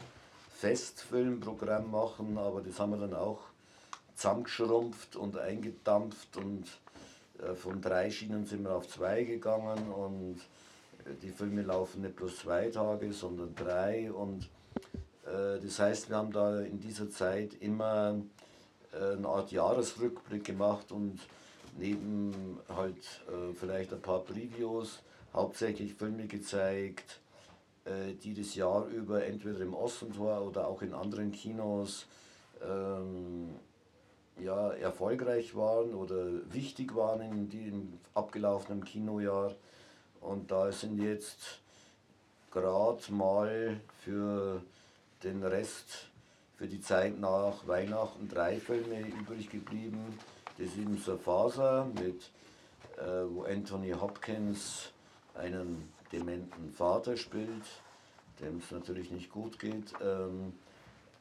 Festfilmprogramm 0.56 1.88
machen, 1.88 2.38
aber 2.38 2.60
das 2.60 2.80
haben 2.80 2.90
wir 2.90 3.06
dann 3.06 3.14
auch 3.14 3.38
zusammengeschrumpft 4.16 5.14
und 5.14 5.38
eingedampft 5.38 6.36
und 6.38 6.64
äh, 7.38 7.54
von 7.54 7.80
drei 7.80 8.10
Schienen 8.10 8.46
sind 8.46 8.64
wir 8.64 8.74
auf 8.74 8.88
zwei 8.88 9.22
gegangen 9.22 9.92
und 9.92 10.40
äh, 11.04 11.14
die 11.22 11.30
Filme 11.30 11.62
laufen 11.62 12.02
nicht 12.02 12.16
bloß 12.16 12.38
zwei 12.38 12.68
Tage, 12.68 13.12
sondern 13.12 13.54
drei 13.54 14.10
und 14.10 14.48
äh, 15.24 15.60
das 15.62 15.78
heißt, 15.78 16.08
wir 16.08 16.16
haben 16.16 16.32
da 16.32 16.62
in 16.62 16.80
dieser 16.80 17.08
Zeit 17.10 17.54
immer 17.60 18.20
eine 18.92 19.28
Art 19.28 19.52
Jahresrückblick 19.52 20.42
gemacht 20.42 20.90
und 20.90 21.20
neben 21.78 22.58
halt 22.68 22.96
äh, 23.28 23.54
vielleicht 23.54 23.92
ein 23.92 24.00
paar 24.00 24.20
Previews 24.20 25.02
hauptsächlich 25.32 25.94
Filme 25.94 26.26
gezeigt, 26.26 27.20
äh, 27.84 28.14
die 28.14 28.34
das 28.34 28.54
Jahr 28.54 28.86
über 28.86 29.24
entweder 29.24 29.60
im 29.60 29.74
Ossentor 29.74 30.42
oder 30.42 30.66
auch 30.66 30.82
in 30.82 30.94
anderen 30.94 31.32
Kinos 31.32 32.06
ähm, 32.66 33.54
ja, 34.38 34.70
erfolgreich 34.72 35.54
waren 35.54 35.94
oder 35.94 36.26
wichtig 36.52 36.94
waren 36.94 37.20
in 37.20 37.48
dem 37.48 37.98
abgelaufenen 38.14 38.84
Kinojahr. 38.84 39.54
Und 40.20 40.50
da 40.50 40.72
sind 40.72 41.00
jetzt 41.00 41.60
gerade 42.50 43.12
mal 43.12 43.80
für 44.02 44.62
den 45.22 45.42
Rest, 45.42 46.08
für 46.56 46.66
die 46.66 46.80
Zeit 46.80 47.18
nach 47.18 47.66
Weihnachten 47.66 48.28
drei 48.28 48.58
Filme 48.58 49.00
übrig 49.00 49.50
geblieben. 49.50 50.18
Das 50.58 50.68
ist 50.68 50.78
eben 50.78 50.96
Sir 50.96 51.18
Faser 51.18 51.86
mit, 52.00 52.30
äh, 52.96 53.24
wo 53.28 53.42
Anthony 53.42 53.90
Hopkins 53.92 54.92
einen 55.34 55.92
dementen 56.12 56.70
Vater 56.70 57.16
spielt, 57.16 57.64
dem 58.40 58.58
es 58.58 58.70
natürlich 58.70 59.10
nicht 59.10 59.30
gut 59.30 59.58
geht. 59.58 59.92
Ähm, 60.02 60.54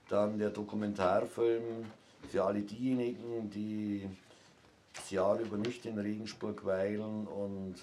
dann 0.07 0.37
der 0.37 0.51
Dokumentarfilm 0.51 1.85
für 2.29 2.43
alle 2.43 2.61
diejenigen, 2.61 3.49
die 3.49 4.07
das 4.93 5.11
Jahr 5.11 5.39
über 5.39 5.57
nicht 5.57 5.85
in 5.85 5.99
Regensburg 5.99 6.65
weilen 6.65 7.27
und 7.27 7.75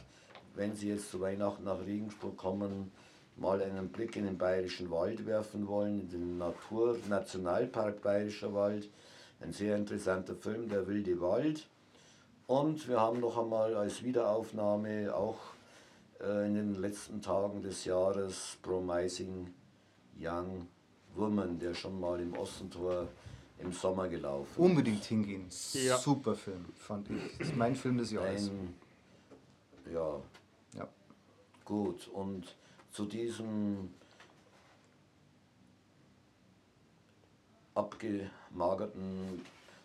wenn 0.55 0.74
sie 0.74 0.88
jetzt 0.88 1.11
zu 1.11 1.20
Weihnachten 1.20 1.64
nach 1.64 1.80
Regensburg 1.80 2.36
kommen, 2.36 2.92
mal 3.36 3.62
einen 3.62 3.88
Blick 3.88 4.16
in 4.16 4.24
den 4.24 4.38
Bayerischen 4.38 4.90
Wald 4.90 5.26
werfen 5.26 5.66
wollen, 5.66 6.00
in 6.00 6.09
den 6.11 6.38
Natur 6.38 6.96
Nationalpark 7.09 8.03
Bayerischer 8.03 8.53
Wald. 8.53 8.88
Ein 9.43 9.53
sehr 9.53 9.76
interessanter 9.76 10.34
Film, 10.36 10.68
Der 10.68 10.86
wilde 10.86 11.20
Wald. 11.20 11.68
Und 12.47 12.86
wir 12.88 13.01
haben 13.01 13.20
noch 13.20 13.38
einmal 13.38 13.74
als 13.74 14.03
Wiederaufnahme 14.03 15.14
auch 15.14 15.38
äh, 16.20 16.47
in 16.47 16.55
den 16.55 16.74
letzten 16.74 17.20
Tagen 17.20 17.62
des 17.62 17.84
Jahres 17.84 18.59
Promising 18.62 19.53
Young 20.18 20.66
Woman, 21.14 21.59
der 21.59 21.74
schon 21.74 21.99
mal 21.99 22.20
im 22.20 22.36
Ostentor 22.36 23.09
im 23.59 23.72
Sommer 23.72 24.09
gelaufen 24.09 24.51
ist. 24.51 24.59
Unbedingt 24.59 25.05
hingehen. 25.05 25.47
Ja. 25.72 25.97
Super 25.99 26.34
Film, 26.34 26.66
fand 26.74 27.11
ich. 27.11 27.38
Das 27.38 27.49
ist 27.49 27.57
mein 27.57 27.74
Film 27.74 27.99
des 27.99 28.11
Jahres. 28.12 28.49
Ein, 28.49 28.74
ja, 29.93 30.20
Ja. 30.76 30.88
gut. 31.64 32.09
Und 32.09 32.57
zu 32.90 33.07
diesem 33.07 33.90
abgemagerten 38.53 39.44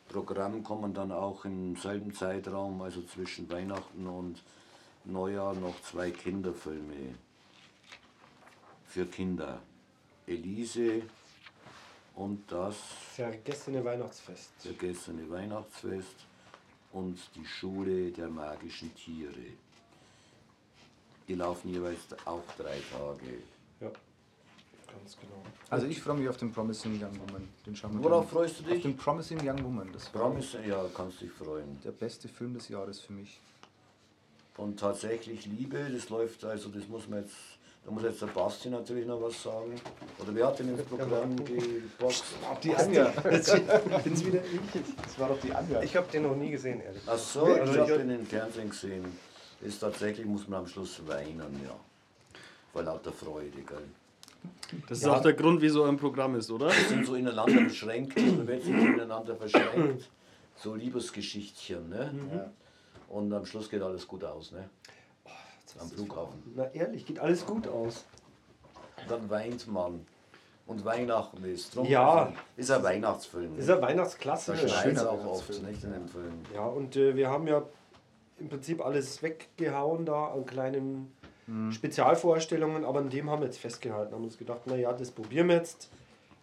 Programm 0.10 0.64
kommen 0.64 0.94
dann 0.94 1.12
auch 1.12 1.44
im 1.46 1.76
selben 1.76 2.14
Zeitraum, 2.14 2.82
also 2.82 3.02
zwischen 3.04 3.50
Weihnachten 3.50 4.08
und 4.08 4.42
Neujahr, 5.06 5.54
noch 5.54 5.82
zwei 5.82 6.12
Kinderfilme 6.12 7.16
für 8.86 9.06
Kinder. 9.06 9.60
Elise 10.26 11.04
und 12.16 12.52
das 12.52 12.76
Vergessene 13.16 13.84
Weihnachtsfest. 13.84 14.52
vergessene 14.60 15.30
Weihnachtsfest 15.30 16.16
und 16.92 17.18
die 17.36 17.46
Schule 17.46 18.12
der 18.12 18.28
magischen 18.28 18.94
Tiere. 18.96 19.54
Die 21.28 21.36
laufen 21.36 21.70
jeweils 21.70 22.00
auch 22.26 22.44
drei 22.58 22.80
Tage. 22.92 23.44
Ja, 23.80 23.92
ganz 24.98 25.18
genau. 25.20 25.44
Also 25.70 25.86
ich 25.88 26.02
freue 26.02 26.16
mich 26.18 26.30
auf 26.30 26.38
den 26.38 26.52
Promising 26.52 26.94
Young 27.02 27.20
Woman. 27.28 27.48
Den 27.66 27.76
schauen 27.76 27.94
wir 27.98 28.04
Worauf 28.04 28.26
dann. 28.26 28.34
freust 28.34 28.60
du 28.60 28.64
Auf 28.64 28.70
dich? 28.70 28.82
den 28.84 28.96
Promising 28.98 29.40
Young 29.48 29.64
Woman. 29.64 29.90
Das 29.94 30.10
Promise, 30.10 30.60
ja, 30.66 30.86
kannst 30.96 31.22
dich 31.22 31.32
freuen. 31.32 31.80
der 31.84 31.92
beste 31.92 32.28
Film 32.28 32.54
des 32.54 32.70
Jahres 32.70 33.00
für 33.00 33.14
mich. 33.14 33.40
Und 34.58 34.80
tatsächlich 34.80 35.46
Liebe, 35.46 35.78
das 35.94 36.10
läuft, 36.10 36.44
also 36.44 36.70
das 36.70 36.88
muss 36.88 37.08
man 37.08 37.20
jetzt, 37.22 37.36
da 37.86 37.92
muss 37.92 38.02
jetzt 38.04 38.22
der 38.24 38.28
Basti 38.28 38.70
natürlich 38.70 39.06
noch 39.06 39.22
was 39.22 39.44
sagen. 39.44 39.76
Oder 40.20 40.34
wer 40.34 40.48
hat 40.48 40.60
denn 40.60 40.70
ins 40.70 40.82
Programm 40.84 41.36
geboxt? 41.46 42.24
Die 42.64 42.74
Anja. 42.76 43.14
Jetzt 43.32 44.26
wieder 44.26 44.42
ich. 44.44 44.60
Das 45.04 45.20
war 45.20 45.30
doch 45.30 45.40
die 45.40 45.54
Anja. 45.54 45.82
Ich 45.84 45.96
habe 45.96 46.08
den 46.12 46.24
noch 46.24 46.36
nie 46.36 46.50
gesehen, 46.52 46.82
ehrlich. 46.82 47.02
Ach 47.06 47.18
so, 47.18 47.46
Also 47.46 47.74
ich 47.74 47.80
habe 47.80 47.98
den 48.00 48.10
im 48.10 48.26
Fernsehen 48.26 48.70
gesehen. 48.72 49.06
Ist 49.62 49.80
tatsächlich, 49.80 50.26
muss 50.26 50.48
man 50.48 50.62
am 50.62 50.68
Schluss 50.68 51.02
weinen, 51.08 51.62
ja. 51.64 51.76
Vor 52.74 52.84
lauter 52.84 53.12
Freude, 53.12 53.62
gell. 53.62 53.78
Das 54.90 54.98
ist 55.00 55.06
Ja. 55.06 55.16
auch 55.16 55.22
der 55.22 55.34
Grund, 55.34 55.62
wieso 55.62 55.84
ein 55.86 55.98
Programm 55.98 56.36
ist, 56.36 56.52
oder? 56.52 56.70
Die 56.70 56.84
sind 56.90 57.06
so 57.06 57.16
ineinander 57.16 57.62
beschränkt, 57.62 58.18
man 58.18 58.48
wird 58.48 58.64
sich 58.64 58.74
ineinander 58.74 59.36
verschränkt. 59.36 60.10
So 60.58 60.76
Liebesgeschichtchen, 60.76 61.90
ne? 61.90 62.12
Ja. 62.34 62.50
Und 63.10 63.32
am 63.34 63.46
Schluss 63.46 63.70
geht 63.70 63.82
alles 63.82 64.08
gut 64.08 64.24
aus, 64.24 64.52
ne? 64.52 64.70
Am 65.80 65.88
Flughafen. 65.90 66.42
Na 66.56 66.66
ehrlich, 66.74 67.06
geht 67.06 67.20
alles 67.20 67.46
gut 67.46 67.68
aus. 67.68 68.06
Dann 69.08 69.30
weint 69.30 69.68
man. 69.68 70.06
Und 70.66 70.84
Weihnachten 70.84 71.44
ist. 71.46 71.76
Drum 71.76 71.86
Ja. 71.86 72.34
Ist 72.58 72.72
ein 72.72 72.84
Weihnachtsfilm. 72.84 73.58
Ist 73.58 73.70
ja 73.70 73.76
Da 73.76 73.82
Weihnachtsklasse. 73.84 74.58
schneit 74.58 74.66
es 74.72 74.82
schöner 74.82 75.10
auch 75.10 75.26
oft, 75.26 75.50
nicht 75.64 75.84
in 75.84 75.94
dem 75.94 76.08
Film. 76.10 76.34
Ja, 76.54 76.66
und 76.66 76.96
äh, 76.98 77.16
wir 77.16 77.30
haben 77.30 77.48
ja 77.48 77.64
im 78.40 78.50
Prinzip 78.50 78.84
alles 78.84 79.22
weggehauen 79.22 80.06
da 80.06 80.26
an 80.34 80.46
kleinen 80.46 81.14
Spezialvorstellungen, 81.72 82.84
aber 82.84 83.00
an 83.00 83.10
dem 83.10 83.30
haben 83.30 83.42
wir 83.42 83.48
jetzt 83.48 83.60
festgehalten, 83.60 84.14
haben 84.14 84.24
uns 84.24 84.38
gedacht, 84.38 84.68
naja, 84.68 84.92
das 84.94 85.12
probieren 85.12 85.48
wir 85.48 85.56
jetzt. 85.56 85.90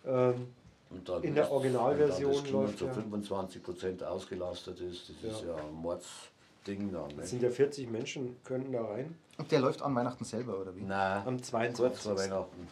Ähm, 0.06 0.48
Und 0.90 1.08
dann 1.08 1.22
In 1.22 1.34
der 1.34 1.50
Originalversion 1.50 2.32
das 2.32 2.44
Kino 2.44 2.60
läuft 2.62 2.78
zu 2.78 2.86
ja. 2.86 2.92
25% 2.92 4.02
ausgelastet 4.04 4.80
ist, 4.80 5.10
das 5.22 5.32
ist 5.32 5.44
ja 5.44 5.54
ein 5.56 5.72
Mordsding 5.72 6.92
dann. 6.92 7.10
es 7.10 7.16
Ne? 7.16 7.26
sind 7.26 7.42
ja 7.42 7.50
40 7.50 7.90
Menschen, 7.90 8.36
könnten 8.44 8.72
da 8.72 8.84
rein. 8.84 9.14
Und 9.36 9.50
der 9.50 9.60
läuft 9.60 9.82
an 9.82 9.94
Weihnachten 9.94 10.24
selber, 10.24 10.58
oder 10.60 10.74
wie? 10.76 10.82
Nein, 10.82 11.22
Am 11.26 11.36
kurz 11.36 11.50
vor 11.50 11.60
22. 11.90 12.16
Weihnachten. 12.18 12.68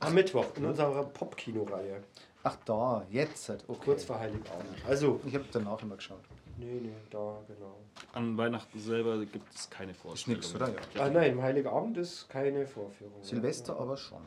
Am 0.00 0.14
Mittwoch 0.14 0.46
in 0.56 0.66
unserer 0.66 1.04
Popkino-Reihe. 1.04 2.02
Ach 2.42 2.56
da, 2.64 3.04
jetzt. 3.10 3.48
halt, 3.48 3.64
Okay. 3.66 3.80
Kurz 3.86 4.04
vor 4.04 4.18
Heiligabend. 4.20 4.68
Also, 4.86 5.20
Ich 5.26 5.34
habe 5.34 5.44
danach 5.50 5.82
immer 5.82 5.96
geschaut. 5.96 6.20
Nee, 6.58 6.80
nee, 6.80 6.92
da, 7.10 7.38
genau. 7.46 7.76
An 8.12 8.36
Weihnachten 8.36 8.78
selber 8.78 9.18
gibt 9.24 9.54
es 9.54 9.68
keine 9.70 9.92
Ist 9.92 10.00
Vorstellung. 10.00 10.40
nix, 10.40 10.54
oder? 10.54 10.68
Ja. 10.94 11.02
Ah, 11.02 11.10
nein, 11.10 11.32
im 11.32 11.42
Heiligabend 11.42 11.96
ist 11.98 12.28
keine 12.28 12.66
Vorführung. 12.66 13.22
Silvester 13.22 13.74
Ja. 13.74 13.80
aber 13.80 13.96
schon. 13.96 14.22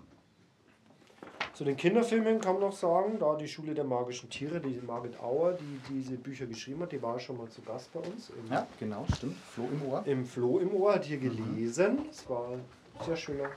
Zu 1.53 1.65
den 1.65 1.75
Kinderfilmen 1.75 2.39
kann 2.39 2.53
man 2.53 2.61
noch 2.61 2.71
sagen, 2.75 3.17
da 3.19 3.35
die 3.35 3.47
Schule 3.47 3.73
der 3.73 3.83
magischen 3.83 4.29
Tiere, 4.29 4.61
die 4.61 4.79
Margit 4.85 5.19
Auer, 5.21 5.53
die 5.53 5.79
diese 5.93 6.15
Bücher 6.15 6.45
geschrieben 6.45 6.81
hat, 6.81 6.91
die 6.91 7.01
war 7.01 7.19
schon 7.19 7.37
mal 7.37 7.49
zu 7.49 7.61
Gast 7.63 7.91
bei 7.91 7.99
uns 7.99 8.29
im, 8.29 8.49
Ja, 8.51 8.65
genau, 8.79 9.05
stimmt. 9.15 9.35
Floh 9.37 9.67
im 9.71 9.85
Ohr. 9.85 10.03
im 10.05 10.25
Floh 10.25 10.59
im 10.59 10.73
Ohr, 10.73 10.93
hat 10.95 11.05
hier 11.05 11.17
gelesen. 11.17 11.99
Es 12.09 12.29
war 12.29 12.49
ein 12.51 12.61
sehr 13.05 13.15
schöner 13.17 13.49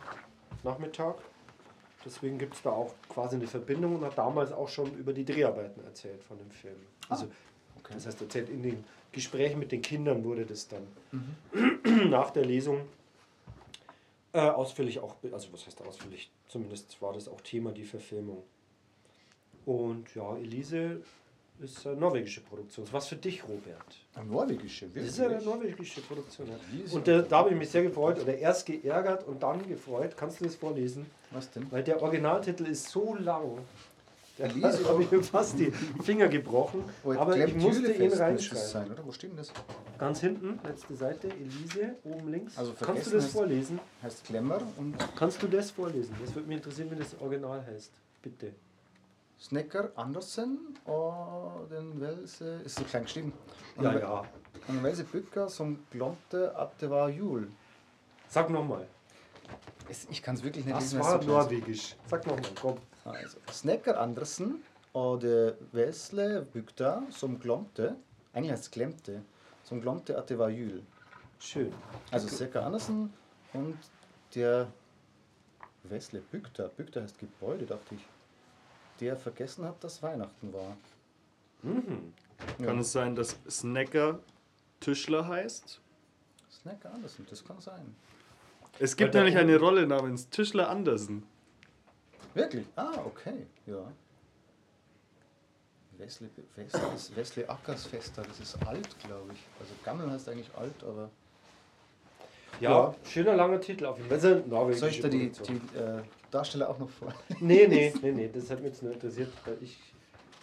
Nachmittag. 0.65 1.17
Deswegen 2.05 2.39
gibt 2.39 2.55
es 2.55 2.63
da 2.63 2.71
auch 2.71 2.93
quasi 3.09 3.37
eine 3.37 3.47
Verbindung 3.47 3.95
und 3.97 4.05
hat 4.05 4.19
damals 4.19 4.51
auch 4.53 4.69
schon 4.69 4.93
über 4.97 5.13
die 5.13 5.25
Dreharbeiten 5.25 5.85
erzählt 5.85 6.25
von 6.25 6.37
dem 6.39 6.51
Film. 6.51 6.75
Also, 7.09 7.27
okay. 7.93 8.05
das 8.05 8.07
heißt, 8.07 8.23
erzählt 8.23 8.49
in 8.49 8.63
den 8.63 8.85
Gesprächen 9.13 9.59
mit 9.59 9.73
den 9.73 9.83
Kindern 9.83 10.25
wurde 10.25 10.47
das 10.47 10.69
dann 10.69 10.87
nach 12.11 12.31
der 12.31 12.45
Lesung 12.45 12.81
äh, 14.33 14.41
ausführlich 14.41 14.99
auch, 14.99 15.17
also 15.31 15.53
was 15.53 15.67
heißt 15.67 15.81
ausführlich, 15.83 16.31
zumindest 16.49 17.01
war 17.03 17.13
das 17.13 17.29
auch 17.29 17.41
Thema, 17.43 17.73
die 17.73 17.85
Verfilmung. 17.85 18.43
Und 19.67 20.15
ja, 20.15 20.37
Elise 20.37 21.03
ist 21.61 21.87
eine 21.87 21.97
norwegische 21.97 22.41
Produktion. 22.41 22.87
Was 22.91 23.09
für 23.09 23.17
dich, 23.17 23.45
Robert? 23.45 23.85
Eine 24.15 24.27
norwegische, 24.27 24.87
Das 24.87 24.95
wirklich. 24.95 25.13
ist 25.13 25.19
ja 25.19 25.29
eine 25.29 25.43
norwegische 25.43 26.01
Produktion. 26.01 26.49
Ja. 26.49 26.95
Und 26.95 27.09
äh, 27.09 27.23
da 27.29 27.39
habe 27.39 27.51
ich 27.51 27.57
mich 27.57 27.71
sehr 27.71 27.83
gefreut, 27.83 28.19
oder 28.21 28.37
erst 28.37 28.67
geärgert 28.67 29.27
und 29.27 29.43
dann 29.43 29.67
gefreut. 29.69 30.17
Kannst 30.17 30.41
du 30.41 30.45
das 30.45 30.57
vorlesen? 30.57 31.07
Was 31.31 31.51
denn? 31.51 31.71
Weil 31.71 31.85
der 31.85 32.03
Originaltitel 32.03 32.65
ist 32.65 32.89
so 32.89 33.15
lang. 33.15 33.59
Da 34.43 34.49
Elise. 34.49 34.85
habe 34.89 35.03
ich 35.03 35.11
mir 35.11 35.23
fast 35.23 35.59
die 35.59 35.71
Finger 36.03 36.29
gebrochen. 36.29 36.85
Oh, 37.05 37.13
aber 37.13 37.37
ich 37.37 37.55
musste 37.55 37.93
ihn 37.93 38.13
reinschreiben. 38.13 38.67
sein, 38.69 38.91
oder? 38.91 39.05
Wo 39.07 39.13
steht 39.13 39.31
denn 39.31 39.37
das? 39.37 39.53
Ganz 39.99 40.21
hinten, 40.21 40.59
letzte 40.67 40.95
Seite, 40.97 41.29
Elise, 41.29 41.95
oben 42.05 42.29
links. 42.31 42.59
Also 42.59 42.73
Kannst 42.81 43.07
du 43.07 43.11
das 43.13 43.27
ist- 43.27 43.33
vorlesen? 43.33 43.79
Heißt 44.03 44.25
Klemmer 44.25 44.61
und 44.77 44.97
Kannst 45.17 45.43
du 45.43 45.47
das 45.47 45.71
vorlesen? 45.71 46.15
Das 46.25 46.35
würde 46.35 46.49
mich 46.49 46.57
interessieren, 46.57 46.91
wie 46.91 46.97
das 46.97 47.15
Original 47.21 47.65
heißt. 47.67 47.93
Bitte. 48.23 48.53
Snecker 49.41 49.91
Andersen 49.97 50.59
og 50.87 51.69
den 51.69 51.99
Velse 52.01 52.61
Ist 52.65 52.79
so 52.79 52.85
klein 52.85 53.05
geschrieben. 53.05 53.33
Und 53.77 53.85
Ja, 53.85 53.99
ja. 53.99 54.23
Den 54.69 54.83
Velse 54.83 55.05
Bücker 55.05 55.49
som 55.49 55.79
glomte 55.91 56.53
at 56.57 56.81
det 56.81 56.89
var 56.91 57.09
jul. 57.09 57.49
Sag 58.29 58.51
nochmal. 58.51 58.87
Es- 59.93 60.07
Ich 60.11 60.23
kann 60.23 60.37
es 60.37 60.43
wirklich 60.43 60.65
nicht 60.65 60.77
Das 60.77 60.99
war 60.99 61.23
norwegisch. 61.23 61.97
Sag 62.09 62.27
nochmal, 62.27 62.51
komm. 62.61 62.79
Altså, 63.05 63.39
Snekker 63.51 64.01
Andersen 64.01 64.63
og 64.95 65.21
det 65.21 65.57
vesle 65.73 66.47
bygda 66.53 67.03
som 67.11 67.39
glomte 67.39 67.97
Eigentlich 68.35 68.53
heißt 68.53 68.63
es 68.65 68.71
glemte. 68.71 69.23
Som 69.65 69.81
glomte 69.83 70.17
at 70.17 70.29
det 70.31 70.39
var 70.39 70.49
jul. 70.49 70.83
Schön. 71.39 71.73
Also 72.11 72.29
Snecker 72.29 72.65
Andersen 72.65 73.13
und 73.53 73.77
der 74.35 74.67
Wesle 75.83 76.21
Bygda. 76.21 76.69
Bygda 76.77 77.03
heißt 77.03 77.19
Gebäude, 77.19 77.67
dachte 77.67 77.95
ich. 77.97 78.07
Der 79.01 79.17
vergessen 79.17 79.65
hat, 79.67 79.83
dass 79.85 80.03
Weihnachten 80.03 80.53
war. 80.55 80.77
Mhm. 81.63 82.15
Kann 82.65 82.79
es 82.79 82.93
sein, 82.93 83.15
dass 83.15 83.37
Snacker 83.51 84.21
Tischler 84.81 85.29
heißt? 85.29 85.81
Snacker 86.63 86.93
Andersen, 86.95 87.27
das 87.29 87.45
kann 87.45 87.61
sein. 87.61 87.95
Es 88.83 88.97
gibt 88.97 89.15
nämlich 89.15 89.37
eine 89.37 89.61
Rolle 89.61 89.87
namens 89.87 90.29
Tischler 90.29 90.69
Andersen. 90.69 91.23
Wirklich? 92.35 92.67
Ah, 92.75 92.99
okay. 93.05 93.47
Ja. 93.65 93.93
Wesley, 95.99 96.29
Wesley, 96.57 97.17
Wesley 97.17 97.45
Ackersfester, 97.47 98.23
das 98.23 98.41
ist 98.41 98.57
alt, 98.67 98.89
glaube 99.05 99.35
ich. 99.35 99.39
Also 99.61 99.73
Gammel 99.85 100.11
heißt 100.11 100.29
eigentlich 100.29 100.53
alt, 100.57 100.83
aber. 100.83 101.11
Ja, 102.59 102.71
Ja. 102.71 102.95
schöner 103.05 103.37
langer 103.37 103.61
Titel 103.61 103.87
auf 103.87 103.99
jeden 103.99 104.21
Fall. 104.21 104.43
Norwegische 104.49 104.81
Soll 104.81 104.89
ich 104.89 105.01
da 105.01 105.09
die, 105.09 105.31
die 105.31 105.79
äh, 105.79 106.03
Darsteller 106.33 106.69
auch 106.69 106.79
noch 106.79 106.91
vor? 106.91 107.15
Nee, 107.39 107.69
nee, 107.69 107.95
nee, 108.03 108.11
nee, 108.11 108.31
das 108.35 108.51
hat 108.51 108.63
mich 108.63 108.73
jetzt 108.73 108.83
nicht 108.83 108.95
interessiert, 108.95 109.33
weil 109.45 109.59
ich, 109.61 109.79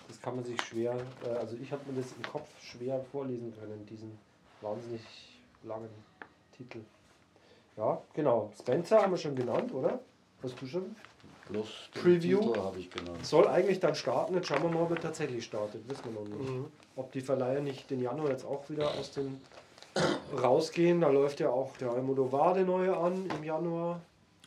das 0.07 0.21
kann 0.21 0.37
man 0.37 0.45
sich 0.45 0.61
schwer, 0.61 0.95
äh, 1.25 1.29
also 1.31 1.57
ich 1.61 1.69
habe 1.73 1.81
mir 1.91 2.01
das 2.01 2.13
im 2.13 2.21
Kopf 2.23 2.47
schwer 2.61 3.03
vorlesen 3.11 3.53
können, 3.59 3.85
diesen 3.85 4.17
wahnsinnig 4.61 5.01
langen 5.63 5.89
Titel. 6.55 6.79
Ja, 7.79 8.01
genau. 8.13 8.51
Spencer 8.59 9.01
haben 9.01 9.11
wir 9.13 9.17
schon 9.17 9.35
genannt, 9.35 9.73
oder? 9.73 9.99
Hast 10.43 10.61
du 10.61 10.65
schon? 10.67 10.95
Plus 11.47 11.89
Preview. 11.93 12.55
Habe 12.57 12.77
ich 12.79 12.91
genannt. 12.91 13.25
Soll 13.25 13.47
eigentlich 13.47 13.79
dann 13.79 13.95
starten, 13.95 14.35
jetzt 14.35 14.47
schauen 14.47 14.61
wir 14.63 14.69
mal, 14.69 14.83
ob 14.83 14.91
er 14.91 14.99
tatsächlich 14.99 15.45
startet, 15.45 15.89
wissen 15.89 16.03
wir 16.13 16.19
noch 16.21 16.27
nicht. 16.27 16.65
Ob 16.97 17.11
die 17.13 17.21
Verleiher 17.21 17.61
nicht 17.61 17.89
den 17.89 18.01
Januar 18.01 18.29
jetzt 18.31 18.45
auch 18.45 18.69
wieder 18.69 18.89
aus 18.99 19.11
den 19.11 19.41
rausgehen, 20.43 20.99
da 21.01 21.07
läuft 21.07 21.39
ja 21.39 21.49
auch 21.49 21.75
der 21.77 21.91
Almodovar 21.91 22.53
der 22.53 22.65
neue 22.65 22.95
an 22.95 23.25
im 23.35 23.43
Januar. 23.43 24.01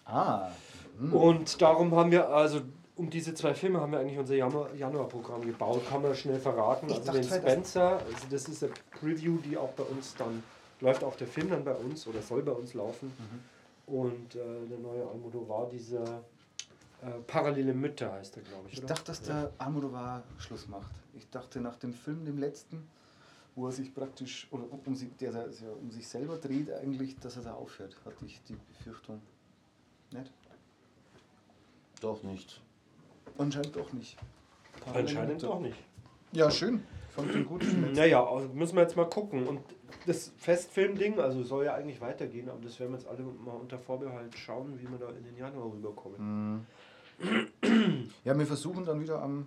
Ah, 0.04 0.50
hm. 0.98 1.12
Und 1.14 1.60
darum 1.62 1.94
haben 1.96 2.10
wir 2.10 2.28
also 2.28 2.60
um 2.96 3.08
diese 3.08 3.32
zwei 3.34 3.54
Filme 3.54 3.80
haben 3.80 3.92
wir 3.92 3.98
eigentlich 3.98 4.18
unser 4.18 4.34
Januar- 4.34 4.74
Januarprogramm 4.74 5.40
gebaut, 5.40 5.80
kann 5.88 6.02
man 6.02 6.14
schnell 6.14 6.38
verraten. 6.38 6.86
Ich 6.88 6.96
also 6.96 7.06
dachte, 7.06 7.20
den 7.22 7.28
das- 7.30 7.38
Spencer, 7.38 7.90
also 7.92 8.26
das 8.30 8.44
ist 8.48 8.62
eine 8.62 8.72
Preview, 9.00 9.38
die 9.38 9.56
auch 9.56 9.70
bei 9.70 9.84
uns 9.84 10.14
dann 10.16 10.42
läuft 10.82 11.02
auch 11.04 11.16
der 11.16 11.26
Film 11.26 11.48
dann 11.48 11.64
bei 11.64 11.74
uns 11.74 12.06
oder 12.06 12.20
soll 12.20 12.42
bei 12.42 12.52
uns 12.52 12.74
laufen. 12.74 13.06
Mhm. 13.06 13.94
Und 13.94 14.34
äh, 14.34 14.66
der 14.68 14.78
neue 14.78 15.08
Almodovar, 15.08 15.68
dieser 15.70 16.22
äh, 17.02 17.10
Parallele 17.26 17.72
Mütter 17.72 18.12
heißt 18.12 18.36
er, 18.36 18.42
glaube 18.42 18.68
ich. 18.68 18.74
Ich 18.74 18.78
oder? 18.80 18.88
dachte, 18.88 19.04
dass 19.06 19.22
der 19.22 19.52
Almodovar 19.58 20.22
Schluss 20.38 20.68
macht. 20.68 20.90
Ich 21.14 21.28
dachte 21.30 21.60
nach 21.60 21.76
dem 21.76 21.92
Film, 21.92 22.24
dem 22.24 22.38
letzten, 22.38 22.88
wo 23.54 23.66
er 23.66 23.72
sich 23.72 23.94
praktisch, 23.94 24.48
oder 24.50 24.64
um, 24.84 24.94
sich, 24.94 25.08
der, 25.16 25.32
der, 25.32 25.48
der 25.48 25.76
um 25.76 25.90
sich 25.90 26.06
selber 26.06 26.36
dreht 26.36 26.70
eigentlich, 26.72 27.18
dass 27.18 27.36
er 27.36 27.42
da 27.42 27.54
aufhört, 27.54 27.96
hatte 28.04 28.24
ich 28.24 28.40
die 28.44 28.56
Befürchtung. 28.76 29.20
Nicht? 30.12 30.30
Doch 32.00 32.22
nicht. 32.22 32.60
Anscheinend 33.38 33.76
doch 33.76 33.92
nicht. 33.92 34.16
Anscheinend 34.92 35.42
doch 35.42 35.60
nicht. 35.60 35.76
Ja, 36.32 36.50
schön. 36.50 36.82
Fand 37.14 37.34
den 37.34 37.44
gut. 37.46 37.62
Naja, 37.94 38.24
also 38.24 38.48
müssen 38.54 38.76
wir 38.76 38.82
jetzt 38.82 38.96
mal 38.96 39.04
gucken. 39.04 39.46
Und 39.46 39.60
das 40.06 40.32
Festfilm-Ding, 40.38 41.20
also 41.20 41.42
soll 41.42 41.66
ja 41.66 41.74
eigentlich 41.74 42.00
weitergehen, 42.00 42.48
aber 42.48 42.60
das 42.62 42.80
werden 42.80 42.92
wir 42.92 42.98
jetzt 42.98 43.08
alle 43.08 43.22
mal 43.22 43.52
unter 43.52 43.78
Vorbehalt 43.78 44.34
schauen, 44.36 44.78
wie 44.80 44.90
wir 44.90 44.98
da 44.98 45.10
in 45.10 45.24
den 45.24 45.36
Januar 45.36 45.72
rüberkommen. 45.72 46.66
Mhm. 47.20 48.08
Ja, 48.24 48.36
wir 48.36 48.46
versuchen 48.46 48.84
dann 48.84 49.00
wieder 49.00 49.20
am, 49.22 49.44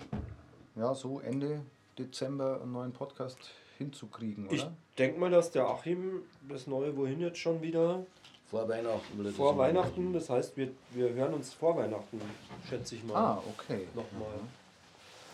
ja, 0.75 0.93
so 0.93 1.19
Ende 1.19 1.61
Dezember 1.97 2.61
einen 2.61 2.71
neuen 2.71 2.93
Podcast 2.93 3.39
hinzukriegen, 3.77 4.45
oder? 4.45 4.55
Ich 4.55 4.67
denke 4.97 5.19
mal, 5.19 5.31
dass 5.31 5.51
der 5.51 5.67
Achim 5.67 6.21
das 6.47 6.67
neue 6.67 6.95
Wohin 6.95 7.19
jetzt 7.19 7.39
schon 7.39 7.61
wieder 7.61 8.05
Vor 8.49 8.69
Weihnachten 8.69 9.33
vor 9.33 9.57
Weihnachten, 9.57 10.13
das 10.13 10.29
heißt, 10.29 10.55
wir, 10.55 10.69
wir 10.91 11.13
hören 11.13 11.33
uns 11.33 11.53
vor 11.53 11.75
Weihnachten, 11.75 12.21
schätze 12.69 12.95
ich 12.95 13.03
mal. 13.03 13.15
ah, 13.15 13.43
okay. 13.57 13.87
Nochmal. 13.95 14.39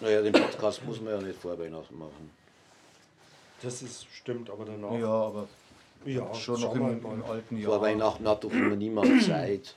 Naja, 0.02 0.22
den 0.22 0.34
Podcast 0.34 0.84
muss 0.86 1.00
man 1.00 1.14
ja 1.14 1.22
nicht 1.22 1.40
vor 1.40 1.58
Weihnachten 1.58 1.98
machen. 1.98 2.32
Das 3.62 3.82
ist 3.84 4.08
stimmt, 4.12 4.50
aber 4.50 4.66
danach. 4.66 4.98
Ja, 4.98 5.08
aber 5.08 5.48
ja 6.06 6.34
schon 6.34 6.60
noch 6.60 6.76
im, 6.76 7.06
im 7.06 7.24
alten 7.24 7.58
Jahr. 7.58 7.72
Vor 7.72 7.82
Weihnachten 7.82 8.28
hat 8.28 8.44
doch 8.44 8.52
immer 8.52 8.76
niemand 8.76 9.24
Zeit. 9.26 9.76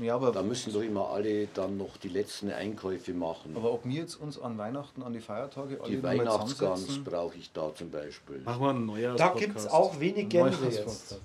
Ja, 0.00 0.16
aber, 0.16 0.32
Da 0.32 0.42
müssen 0.42 0.72
doch 0.72 0.82
immer 0.82 1.10
alle 1.10 1.46
dann 1.48 1.76
noch 1.76 1.96
die 1.96 2.08
letzten 2.08 2.50
Einkäufe 2.50 3.12
machen. 3.12 3.56
aber 3.56 3.72
ob 3.72 3.84
wir 3.84 4.00
jetzt 4.00 4.16
uns 4.16 4.40
an 4.40 4.58
Weihnachten, 4.58 5.02
an 5.02 5.12
die 5.12 5.20
Feiertage 5.20 5.80
alle 5.80 5.90
die 5.90 6.02
Weihnachtsgans 6.02 7.04
brauche 7.04 7.36
ich 7.36 7.52
da 7.52 7.72
zum 7.74 7.90
Beispiel. 7.90 8.40
Machen 8.40 8.62
wir 8.62 8.70
einen 8.70 8.86
Neujahrs 8.86 9.18
Da 9.18 9.28
gibt 9.34 9.56
es 9.56 9.68
auch 9.68 10.00
wenig 10.00 10.28
Gänse 10.28 10.66
jetzt. 10.68 11.20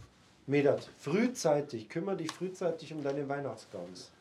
Medat, 0.46 0.88
frühzeitig, 1.00 1.90
kümmere 1.90 2.18
dich 2.18 2.32
frühzeitig 2.32 2.94
um 2.94 3.04
deine 3.04 3.28
Weihnachtsgans. 3.28 4.12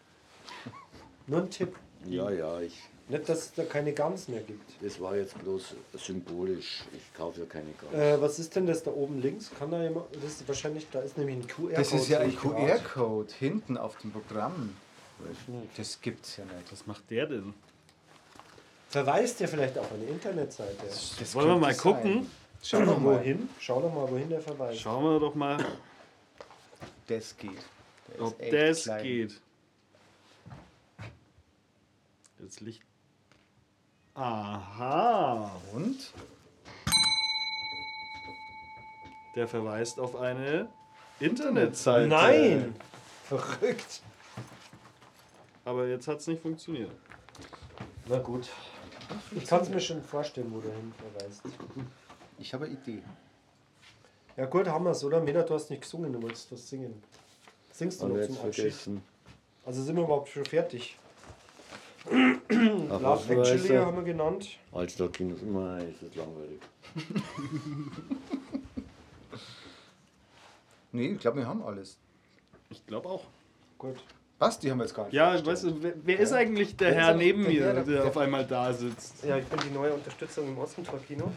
Nur 1.27 1.41
ein 1.41 1.51
Tipp. 1.51 1.75
Ja, 2.07 2.31
ja, 2.31 2.61
ich, 2.61 2.79
Nicht, 3.09 3.29
dass 3.29 3.39
es 3.39 3.55
da 3.55 3.65
keine 3.65 3.93
Gans 3.95 4.29
mehr 4.29 4.43
gibt. 4.43 4.71
das 4.83 5.01
war 5.01 5.17
jetzt 5.17 5.39
bloß 5.39 5.75
symbolisch. 5.95 6.83
Ich 6.93 7.15
kaufe 7.15 7.41
ja 7.41 7.47
keine 7.47 7.71
Gans. 7.81 7.95
Äh, 7.95 8.21
was 8.21 8.39
ist 8.39 8.55
denn 8.55 8.67
das 8.67 8.83
da 8.83 8.91
oben 8.91 9.21
links? 9.23 9.51
Kann 9.59 9.71
da 9.71 9.83
jemand. 9.83 10.15
Das 10.15 10.25
ist 10.25 10.47
wahrscheinlich, 10.49 10.87
da 10.93 11.01
ist 11.01 11.17
nämlich 11.17 11.37
ein 11.37 11.47
QR-Code. 11.47 11.75
Das 11.75 11.93
ist 11.93 12.09
ja 12.09 12.19
ein. 12.19 12.37
QR-Code 12.37 13.33
hinten 13.39 13.79
auf 13.79 13.97
dem 13.99 14.13
Programm. 14.13 14.77
Weiß 15.21 15.49
nicht. 15.49 15.79
Das 15.79 16.01
gibt's 16.01 16.37
ja 16.37 16.45
nicht. 16.45 16.71
Was 16.71 16.87
macht 16.87 17.11
der 17.11 17.27
denn? 17.27 17.55
Verweist 18.91 19.41
ja 19.41 19.47
vielleicht 19.47 19.77
auf 19.79 19.91
eine 19.93 20.05
Internetseite. 20.05 20.77
Das 21.19 21.35
Wollen 21.35 21.49
wir 21.49 21.57
mal 21.59 21.75
gucken? 21.75 22.13
sein. 22.15 22.31
Schau 22.63 22.85
doch 22.85 22.99
mal. 22.99 23.19
Wohin? 23.21 23.49
Schau 23.61 23.81
doch 23.81 23.93
mal, 23.95 24.11
wohin 24.11 24.29
der 24.29 24.41
verweist. 24.41 24.81
Schauen 24.81 25.05
wir 25.05 25.21
doch 25.21 25.35
mal, 25.35 25.65
Das 27.07 27.37
geht. 27.37 27.51
Der 28.15 28.23
ob 28.23 28.51
das 28.51 28.83
klein. 28.85 29.03
geht. 29.03 29.41
Jetzt 32.41 32.61
Licht. 32.61 32.83
Aha. 34.19 35.49
Und? 35.73 36.13
Der 39.37 39.47
verweist 39.47 40.01
auf 40.01 40.17
eine 40.17 40.69
Internetseite. 41.21 42.09
Nein! 42.09 42.75
Verrückt! 43.25 44.03
Aber 45.65 45.87
jetzt 45.87 46.09
hat 46.09 46.19
es 46.19 46.27
nicht 46.27 46.43
funktioniert. 46.43 46.91
Na 48.09 48.19
gut. 48.19 48.49
Ich 49.37 49.47
kann 49.47 49.61
es 49.61 49.69
mir 49.69 49.81
schon 49.81 50.03
vorstellen, 50.03 50.53
wo 50.53 50.61
der 50.61 50.73
hin 50.73 50.93
verweist. 50.97 51.43
Ich 52.39 52.53
habe 52.53 52.65
eine 52.65 52.75
Idee. 52.75 53.03
Ja 54.37 54.47
gut, 54.47 54.67
haben 54.67 54.85
wir 54.85 54.91
es, 54.91 55.05
oder? 55.05 55.21
Meda, 55.21 55.43
du 55.43 55.55
hast 55.55 55.71
nicht 55.71 55.83
gesungen, 55.83 56.13
du 56.13 56.21
wolltest 56.21 56.51
was 56.51 56.69
singen. 56.69 57.01
Singst 57.71 58.01
du 58.01 58.07
Haben 58.07 58.19
noch 58.19 58.27
zum 58.27 58.39
Abschied? 58.39 58.75
Also 59.65 59.83
sind 59.83 59.95
wir 59.95 60.03
überhaupt 60.03 60.29
schon 60.29 60.45
fertig? 60.45 60.99
Love 62.11 63.35
Actually 63.35 63.77
haben 63.77 63.97
wir 63.97 64.03
genannt. 64.05 64.49
Altstadtkinos, 64.73 65.41
nein, 65.43 65.89
ist 65.93 66.03
das 66.03 66.15
langweilig. 66.17 66.61
Nee, 70.93 71.09
ich 71.13 71.19
glaube, 71.21 71.39
wir 71.39 71.47
haben 71.47 71.63
alles. 71.63 71.99
Ich 72.71 72.85
glaube 72.87 73.09
auch. 73.09 73.25
Gut. 73.77 73.97
Was? 74.39 74.59
Die 74.59 74.71
haben 74.71 74.79
wir 74.79 74.85
jetzt 74.85 74.95
gar 74.95 75.05
nicht. 75.05 75.13
Ja, 75.15 75.45
weißt 75.45 75.65
du, 75.65 75.83
wer, 75.83 75.93
wer 76.03 76.19
ist 76.19 76.33
eigentlich 76.33 76.77
der 76.77 76.95
Herr 76.95 77.15
neben 77.15 77.43
der 77.45 77.53
mir, 77.53 77.65
Herr, 77.65 77.75
der- 77.75 77.85
der 77.85 78.05
auf 78.07 78.17
einmal 78.17 78.47
da 78.47 78.73
sitzt? 78.73 79.25
Ja, 79.25 79.37
ich 79.37 79.45
bin 79.47 79.59
die 79.69 79.75
neue 79.75 79.93
Unterstützung 79.93 80.49
im 80.49 80.59
Ostentor-Kino 80.59 81.31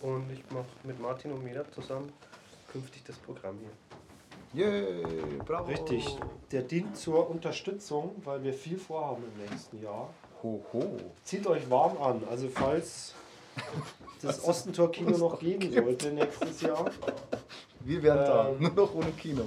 und 0.00 0.24
ich 0.32 0.42
mache 0.50 0.66
mit 0.84 1.00
Martin 1.00 1.32
und 1.32 1.44
Meda 1.44 1.64
zusammen 1.70 2.12
künftig 2.72 3.02
das 3.06 3.16
Programm 3.18 3.58
hier. 3.60 3.70
Yay, 4.52 5.02
bravo. 5.46 5.70
Richtig. 5.70 6.16
Der 6.50 6.62
dient 6.62 6.96
zur 6.96 7.30
Unterstützung, 7.30 8.16
weil 8.24 8.42
wir 8.42 8.52
viel 8.52 8.78
vorhaben 8.78 9.22
im 9.22 9.44
nächsten 9.48 9.80
Jahr. 9.82 10.12
Ho, 10.42 10.64
ho. 10.72 10.96
Zieht 11.22 11.46
euch 11.46 11.68
warm 11.70 11.96
an. 12.02 12.22
Also 12.28 12.48
falls 12.48 13.14
das 14.22 14.44
Ostentor-Kino 14.48 15.16
noch 15.16 15.38
geben 15.38 15.72
sollte 15.72 16.10
nächstes 16.12 16.62
Jahr, 16.62 16.90
Wir 17.80 18.02
werden 18.02 18.26
da. 18.26 18.48
Ähm. 18.48 18.56
Nur 18.60 18.72
noch 18.72 18.94
ohne 18.94 19.12
Kino. 19.12 19.42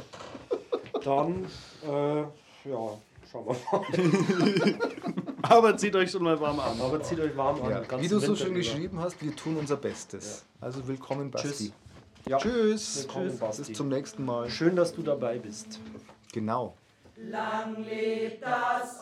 dann 1.04 1.46
äh, 1.86 2.22
ja, 2.22 2.98
schauen 3.30 3.46
wir 3.46 3.56
mal. 3.72 4.76
Aber 5.42 5.76
zieht 5.76 5.96
euch 5.98 6.10
schon 6.10 6.24
mal 6.24 6.40
warm 6.40 6.60
an. 6.62 6.80
Aber 6.80 7.02
zieht 7.02 7.20
euch 7.20 7.36
warm 7.36 7.62
an. 7.62 7.72
Ja. 7.72 8.02
Wie 8.02 8.08
du 8.08 8.20
so 8.20 8.36
schön 8.36 8.48
über. 8.48 8.58
geschrieben 8.60 9.00
hast, 9.02 9.22
wir 9.22 9.36
tun 9.36 9.58
unser 9.58 9.76
Bestes. 9.76 10.46
Also 10.62 10.88
willkommen, 10.88 11.30
Basti. 11.30 11.50
Tschüss. 11.50 11.74
Ja. 12.26 12.38
Tschüss. 12.38 13.04
Willkommen, 13.04 13.30
Tschüss. 13.30 13.40
Basti. 13.40 13.64
Bis 13.64 13.78
zum 13.78 13.90
nächsten 13.90 14.24
Mal. 14.24 14.50
Schön, 14.50 14.76
dass 14.76 14.94
du 14.94 15.02
dabei 15.02 15.40
bist. 15.40 15.80
Genau. 16.32 16.76
Lang 17.18 17.84
lebt 17.84 18.42
das 18.44 19.02